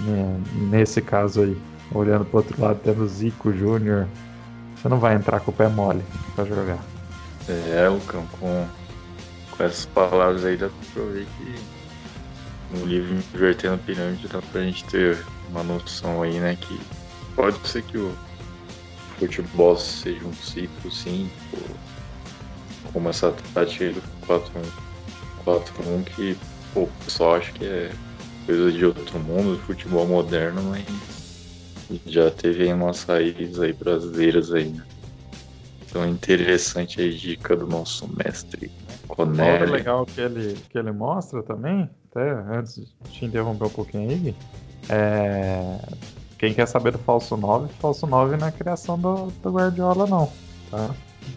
Né, 0.00 0.40
nesse 0.70 1.00
caso 1.00 1.42
aí, 1.42 1.56
olhando 1.92 2.24
pro 2.24 2.38
outro 2.38 2.60
lado, 2.60 2.80
tendo 2.82 3.06
Zico 3.08 3.52
Júnior, 3.52 4.06
você 4.76 4.88
não 4.88 4.98
vai 4.98 5.14
entrar 5.14 5.40
com 5.40 5.50
o 5.50 5.54
pé 5.54 5.68
mole 5.68 6.02
para 6.34 6.44
jogar. 6.44 6.78
É, 7.48 7.88
Lucão, 7.88 8.26
com, 8.38 8.66
com 9.50 9.64
essas 9.64 9.86
palavras 9.86 10.44
aí 10.44 10.56
dá 10.56 10.68
pra 10.92 11.02
ver 11.04 11.26
que 11.38 12.76
no 12.76 12.84
livro 12.84 13.16
Invertendo 13.34 13.74
a 13.74 13.78
Pirâmide 13.78 14.28
dá 14.28 14.42
pra 14.52 14.60
gente 14.60 14.84
ter 14.84 15.24
uma 15.48 15.62
noção 15.62 16.22
aí, 16.22 16.38
né, 16.38 16.56
que 16.60 16.78
pode 17.34 17.56
ser 17.66 17.82
que 17.82 17.96
o 17.96 18.12
futebol 19.18 19.76
seja 19.76 20.24
um 20.24 20.32
ciclo, 20.32 20.90
sim, 20.90 21.30
como 22.92 23.08
essa 23.08 23.34
tática 23.52 23.92
do 23.92 24.02
4-1, 24.26 26.04
que 26.04 26.36
pô, 26.72 26.82
o 26.82 26.90
pessoal 27.04 27.36
acha 27.36 27.52
que 27.52 27.64
é 27.64 27.90
coisa 28.46 28.72
de 28.72 28.84
outro 28.84 29.18
mundo, 29.18 29.56
de 29.56 29.62
futebol 29.62 30.06
moderno, 30.06 30.62
mas 30.62 30.84
já 32.06 32.30
teve 32.30 32.64
aí 32.64 32.72
umas 32.72 33.02
raízes 33.04 33.58
aí 33.60 33.72
brasileiras 33.72 34.52
aí, 34.52 34.68
né? 34.68 34.84
Então 35.82 36.06
interessante 36.06 37.00
a 37.00 37.10
dica 37.10 37.56
do 37.56 37.66
nosso 37.66 38.08
mestre 38.16 38.70
Conelli. 39.08 39.62
Algo 39.62 39.72
legal 39.72 40.06
que 40.06 40.20
ele, 40.20 40.56
que 40.68 40.78
ele 40.78 40.92
mostra 40.92 41.42
também, 41.42 41.88
até 42.10 42.30
antes 42.30 42.76
de 42.76 43.10
te 43.10 43.24
interromper 43.24 43.64
um 43.64 43.70
pouquinho 43.70 44.10
aí, 44.10 44.34
é... 44.88 45.78
quem 46.38 46.54
quer 46.54 46.66
saber 46.66 46.92
do 46.92 46.98
falso 46.98 47.36
9, 47.36 47.68
falso 47.80 48.06
9 48.06 48.36
não 48.36 48.46
é 48.46 48.52
criação 48.52 48.98
do, 48.98 49.26
do 49.42 49.50
Guardiola 49.50 50.06
não, 50.06 50.30
tá? 50.70 50.90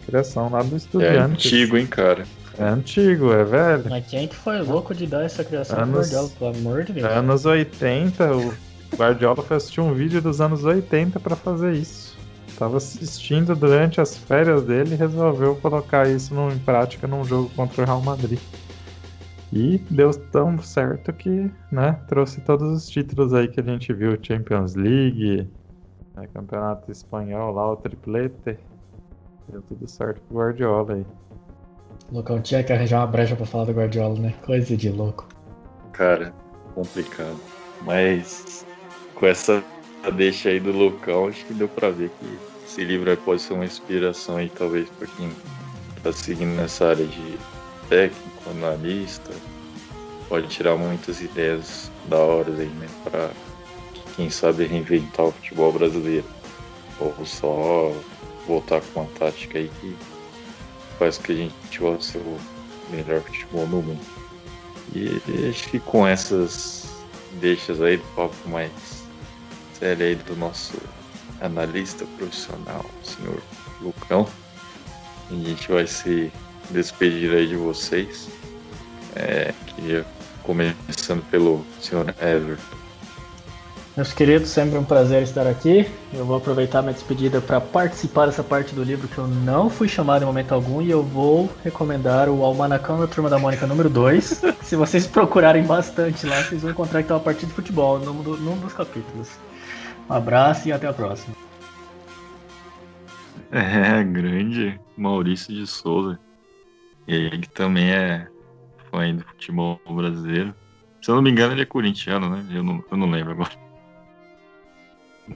Criação 0.06 0.48
lá 0.48 0.62
do 0.62 0.76
Estudiantes. 0.76 1.44
É 1.44 1.48
antigo, 1.48 1.76
hein, 1.76 1.86
cara? 1.86 2.24
É 2.58 2.64
antigo, 2.64 3.32
é 3.32 3.44
velho. 3.44 3.86
Mas 3.90 4.06
quem 4.06 4.28
que 4.28 4.36
foi 4.36 4.60
louco 4.62 4.94
de 4.94 5.06
dar 5.06 5.24
essa 5.24 5.44
criação 5.44 5.78
anos, 5.78 5.90
do 5.90 5.98
Guardiola, 5.98 6.28
pelo 6.38 6.50
amor 6.56 6.84
de 6.84 6.92
Deus? 6.92 7.06
Anos 7.10 7.44
80, 7.44 8.36
o 8.36 8.54
Guardiola 8.96 9.42
foi 9.42 9.56
assistir 9.56 9.80
um 9.80 9.92
vídeo 9.92 10.22
dos 10.22 10.40
anos 10.40 10.64
80 10.64 11.18
para 11.18 11.34
fazer 11.34 11.74
isso. 11.74 12.16
Tava 12.58 12.76
assistindo 12.76 13.56
durante 13.56 14.00
as 14.00 14.16
férias 14.16 14.62
dele 14.62 14.94
e 14.94 14.96
resolveu 14.96 15.56
colocar 15.56 16.08
isso 16.08 16.34
em 16.50 16.58
prática 16.58 17.06
num 17.08 17.24
jogo 17.24 17.50
contra 17.56 17.82
o 17.82 17.84
Real 17.84 18.00
Madrid. 18.02 18.38
E 19.52 19.78
deu 19.90 20.10
tão 20.30 20.58
certo 20.58 21.12
que, 21.12 21.50
né, 21.70 22.00
trouxe 22.08 22.40
todos 22.40 22.72
os 22.72 22.88
títulos 22.88 23.34
aí 23.34 23.48
que 23.48 23.60
a 23.60 23.62
gente 23.62 23.92
viu, 23.92 24.18
Champions 24.20 24.74
League, 24.74 25.46
né, 26.14 26.26
Campeonato 26.32 26.90
Espanhol 26.90 27.52
lá, 27.52 27.72
o 27.72 27.76
triplete. 27.76 28.58
Deu 29.48 29.60
tudo 29.62 29.86
certo 29.86 30.22
pro 30.22 30.38
Guardiola 30.38 30.94
aí. 30.94 31.06
Lucão 32.10 32.40
tinha 32.40 32.64
que 32.64 32.72
arranjar 32.72 33.00
uma 33.00 33.06
brecha 33.06 33.36
pra 33.36 33.44
falar 33.44 33.64
do 33.66 33.72
Guardiola, 33.72 34.18
né? 34.18 34.34
Coisa 34.44 34.76
de 34.76 34.88
louco. 34.88 35.28
Cara, 35.92 36.32
complicado. 36.74 37.38
Mas 37.82 38.66
com 39.14 39.26
essa 39.26 39.62
deixa 40.16 40.48
aí 40.48 40.60
do 40.60 40.72
Lucão, 40.72 41.28
acho 41.28 41.44
que 41.44 41.54
deu 41.54 41.68
pra 41.68 41.90
ver 41.90 42.10
que 42.18 42.38
esse 42.64 42.84
livro 42.84 43.10
aí 43.10 43.16
pode 43.16 43.42
ser 43.42 43.52
uma 43.52 43.64
inspiração 43.64 44.36
aí, 44.36 44.48
talvez, 44.48 44.88
pra 44.90 45.06
quem 45.06 45.30
tá 46.02 46.12
seguindo 46.12 46.56
nessa 46.56 46.88
área 46.88 47.04
de 47.04 47.38
técnico, 47.88 48.31
analista. 48.50 49.32
Pode 50.28 50.48
tirar 50.48 50.76
muitas 50.76 51.20
ideias 51.20 51.90
da 52.06 52.18
hora 52.18 52.50
aí, 52.52 52.66
né? 52.66 52.88
Pra 53.04 53.30
quem 54.16 54.30
sabe 54.30 54.66
reinventar 54.66 55.26
o 55.26 55.32
futebol 55.32 55.72
brasileiro. 55.72 56.26
Ou 57.00 57.26
só 57.26 57.92
voltar 58.46 58.80
com 58.80 59.00
uma 59.00 59.10
tática 59.18 59.58
aí 59.58 59.70
que 59.80 59.96
faz 60.98 61.18
que 61.18 61.32
a 61.32 61.36
gente 61.36 61.80
volte 61.80 62.16
o 62.18 62.38
melhor 62.90 63.20
futebol 63.22 63.66
no 63.66 63.82
mundo. 63.82 64.00
E 64.94 65.20
acho 65.48 65.68
que 65.70 65.80
com 65.80 66.06
essas 66.06 66.86
deixas 67.40 67.80
aí 67.80 67.96
do 67.96 68.04
papo 68.14 68.48
mais 68.48 68.70
sério 69.78 70.06
aí 70.06 70.14
do 70.14 70.36
nosso 70.36 70.74
analista 71.40 72.04
profissional, 72.18 72.84
senhor 73.02 73.42
Lucão, 73.80 74.28
a 75.30 75.34
gente 75.34 75.72
vai 75.72 75.86
se 75.86 76.30
despedir 76.70 77.32
aí 77.32 77.46
de 77.46 77.56
vocês. 77.56 78.28
É, 79.14 79.52
queria 79.66 80.04
começando 80.42 81.22
pelo 81.30 81.64
senhor 81.80 82.14
Everton. 82.20 82.82
Meus 83.94 84.10
queridos, 84.10 84.48
sempre 84.48 84.78
um 84.78 84.84
prazer 84.84 85.22
estar 85.22 85.46
aqui. 85.46 85.86
Eu 86.14 86.24
vou 86.24 86.38
aproveitar 86.38 86.80
minha 86.80 86.94
despedida 86.94 87.42
para 87.42 87.60
participar 87.60 88.24
dessa 88.24 88.42
parte 88.42 88.74
do 88.74 88.82
livro 88.82 89.06
que 89.06 89.18
eu 89.18 89.26
não 89.26 89.68
fui 89.68 89.86
chamado 89.86 90.22
em 90.22 90.24
momento 90.24 90.52
algum 90.52 90.80
e 90.80 90.90
eu 90.90 91.02
vou 91.02 91.50
recomendar 91.62 92.30
o 92.30 92.42
Almanacão 92.42 92.98
da 92.98 93.06
Turma 93.06 93.28
da 93.28 93.38
Mônica 93.38 93.66
número 93.66 93.90
2. 93.90 94.44
Se 94.64 94.76
vocês 94.76 95.06
procurarem 95.06 95.64
bastante 95.64 96.26
lá, 96.26 96.42
vocês 96.42 96.62
vão 96.62 96.70
encontrar 96.70 97.02
que 97.02 97.08
tem 97.08 97.16
uma 97.16 97.22
partida 97.22 97.48
de 97.48 97.52
futebol 97.52 97.98
num, 97.98 98.22
do, 98.22 98.38
num 98.38 98.56
dos 98.56 98.72
capítulos. 98.72 99.28
Um 100.08 100.14
abraço 100.14 100.68
e 100.68 100.72
até 100.72 100.86
a 100.86 100.92
próxima. 100.94 101.34
É, 103.50 104.02
grande 104.02 104.80
Maurício 104.96 105.54
de 105.54 105.66
Souza. 105.66 106.18
Ele 107.14 107.38
que 107.38 107.50
também 107.50 107.92
é 107.92 108.28
fã 108.90 109.14
do 109.14 109.24
futebol 109.24 109.80
brasileiro. 109.88 110.54
Se 111.00 111.10
eu 111.10 111.16
não 111.16 111.22
me 111.22 111.30
engano, 111.30 111.52
ele 111.52 111.62
é 111.62 111.66
corintiano, 111.66 112.30
né? 112.30 112.46
Eu 112.56 112.62
não, 112.62 112.84
eu 112.90 112.96
não 112.96 113.10
lembro 113.10 113.32
agora. 113.32 113.52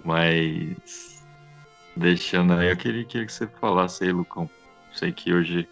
Mas 0.05 1.27
deixando 1.97 2.53
aí, 2.55 2.71
eu 2.71 2.77
queria, 2.77 3.05
queria 3.05 3.27
que 3.27 3.33
você 3.33 3.47
falasse 3.47 4.05
aí, 4.05 4.13
Lucão. 4.13 4.49
Sei 4.93 5.13
que 5.13 5.33
hoje 5.33 5.69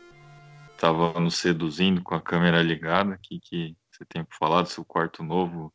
estava 0.75 1.19
nos 1.21 1.37
seduzindo 1.37 2.03
com 2.03 2.15
a 2.15 2.21
câmera 2.21 2.63
ligada. 2.63 3.15
O 3.15 3.19
que, 3.19 3.39
que 3.41 3.77
você 3.91 4.05
tem 4.05 4.25
para 4.25 4.37
falar 4.37 4.63
do 4.63 4.69
seu 4.69 4.85
quarto 4.85 5.23
novo, 5.23 5.73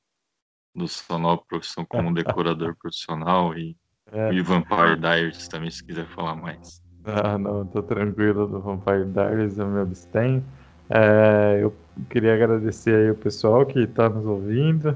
do 0.76 0.88
sua 0.88 1.18
nova 1.18 1.42
profissão 1.48 1.86
como 1.86 2.14
decorador 2.14 2.76
profissional 2.76 3.58
e, 3.58 3.76
é. 4.12 4.34
e 4.34 4.42
Vampire 4.42 5.00
Diaries 5.00 5.48
também, 5.48 5.72
se 5.72 5.84
quiser 5.84 6.08
falar 6.08 6.36
mais. 6.36 6.82
Ah, 7.06 7.38
não, 7.38 7.66
tô 7.66 7.82
tranquilo 7.82 8.48
do 8.48 8.60
Vampire 8.60 9.06
Diaries, 9.06 9.58
eu 9.58 9.68
me 9.68 9.82
abstenho. 9.82 10.44
É, 10.90 11.60
eu 11.62 11.74
queria 12.10 12.34
agradecer 12.34 12.96
aí 12.96 13.12
o 13.12 13.16
pessoal 13.16 13.66
que 13.66 13.80
está 13.80 14.10
nos 14.10 14.26
ouvindo 14.26 14.96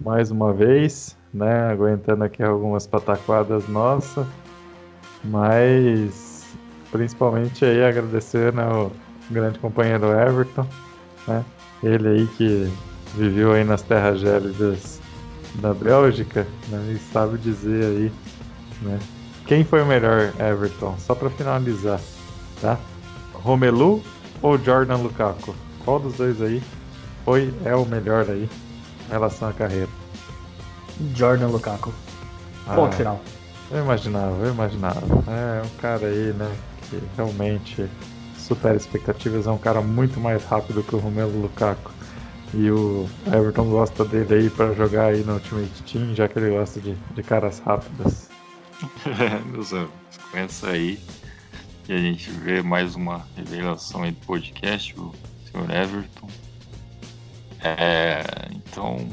mais 0.00 0.30
uma 0.30 0.52
vez 0.52 1.18
né? 1.32 1.70
Aguentando 1.70 2.24
aqui 2.24 2.42
algumas 2.42 2.86
pataquadas 2.86 3.68
nossas. 3.68 4.26
Mas 5.24 6.46
principalmente 6.90 7.64
aí 7.64 7.84
agradecer 7.84 8.52
né, 8.52 8.66
o 8.68 8.90
grande 9.30 9.58
companheiro 9.58 10.06
Everton, 10.06 10.66
né? 11.26 11.44
Ele 11.82 12.08
aí 12.08 12.26
que 12.36 12.72
viveu 13.14 13.52
aí 13.52 13.64
nas 13.64 13.82
terras 13.82 14.20
gélidas 14.20 15.00
da 15.56 15.74
Bélgica, 15.74 16.46
né? 16.68 16.92
E 16.92 16.98
sabe 17.12 17.36
dizer 17.38 17.84
aí, 17.84 18.12
né? 18.82 18.98
Quem 19.48 19.64
foi 19.64 19.80
o 19.80 19.86
melhor 19.86 20.30
Everton? 20.38 20.94
Só 20.98 21.14
para 21.14 21.30
finalizar, 21.30 21.98
tá? 22.60 22.78
Romelu 23.32 24.02
ou 24.42 24.58
Jordan 24.58 24.96
Lukaku? 24.96 25.54
Qual 25.86 25.98
dos 25.98 26.18
dois 26.18 26.42
aí 26.42 26.62
foi 27.24 27.54
é 27.64 27.74
o 27.74 27.86
melhor 27.86 28.26
aí 28.28 28.46
em 29.06 29.10
relação 29.10 29.48
à 29.48 29.52
carreira? 29.54 29.88
Jordan 31.14 31.46
Lukaku. 31.46 31.94
Ponto 32.66 32.92
ah, 32.92 32.92
final. 32.92 33.20
Eu 33.70 33.84
imaginava, 33.84 34.36
eu 34.44 34.52
imaginava. 34.52 35.00
É 35.26 35.62
um 35.64 35.80
cara 35.80 36.08
aí, 36.08 36.34
né, 36.34 36.54
que 36.90 37.02
realmente 37.16 37.88
supera 38.36 38.76
expectativas, 38.76 39.46
é 39.46 39.50
um 39.50 39.56
cara 39.56 39.80
muito 39.80 40.20
mais 40.20 40.44
rápido 40.44 40.82
que 40.82 40.94
o 40.94 40.98
Romelu 40.98 41.40
Lukaku. 41.40 41.90
E 42.52 42.70
o 42.70 43.08
Everton 43.26 43.70
gosta 43.70 44.04
dele 44.04 44.34
aí 44.34 44.50
para 44.50 44.74
jogar 44.74 45.06
aí 45.06 45.24
no 45.24 45.34
Ultimate 45.34 45.82
Team, 45.90 46.14
já 46.14 46.28
que 46.28 46.38
ele 46.38 46.50
gosta 46.50 46.78
de, 46.78 46.94
de 47.14 47.22
caras 47.22 47.60
rápidas. 47.60 48.27
Meus 49.50 49.72
amigos, 49.72 50.16
com 50.30 50.38
essa 50.38 50.70
aí, 50.70 51.00
e 51.88 51.92
a 51.92 51.98
gente 51.98 52.30
vê 52.30 52.62
mais 52.62 52.94
uma 52.94 53.26
revelação 53.36 54.02
aí 54.02 54.12
do 54.12 54.24
podcast, 54.24 54.98
o 54.98 55.12
Sr. 55.46 55.70
Everton. 55.70 56.28
É, 57.60 58.22
então, 58.52 59.08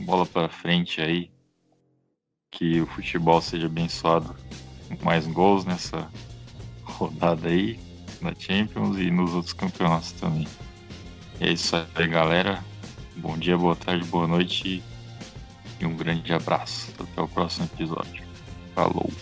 bola 0.00 0.26
para 0.26 0.48
frente 0.48 1.00
aí. 1.00 1.30
Que 2.50 2.80
o 2.80 2.86
futebol 2.86 3.40
seja 3.40 3.66
abençoado 3.66 4.34
com 4.88 5.04
mais 5.04 5.26
gols 5.26 5.64
nessa 5.64 6.08
rodada 6.82 7.48
aí 7.48 7.78
na 8.20 8.32
Champions 8.36 8.96
e 8.96 9.10
nos 9.10 9.34
outros 9.34 9.52
campeonatos 9.52 10.12
também. 10.12 10.46
É 11.40 11.52
isso 11.52 11.76
aí, 11.76 12.08
galera. 12.08 12.64
Bom 13.16 13.36
dia, 13.36 13.58
boa 13.58 13.76
tarde, 13.76 14.04
boa 14.06 14.26
noite 14.26 14.82
e 15.80 15.86
um 15.86 15.96
grande 15.96 16.32
abraço. 16.32 16.92
Até 16.98 17.20
o 17.20 17.28
próximo 17.28 17.66
episódio. 17.66 18.23
Falou! 18.74 19.14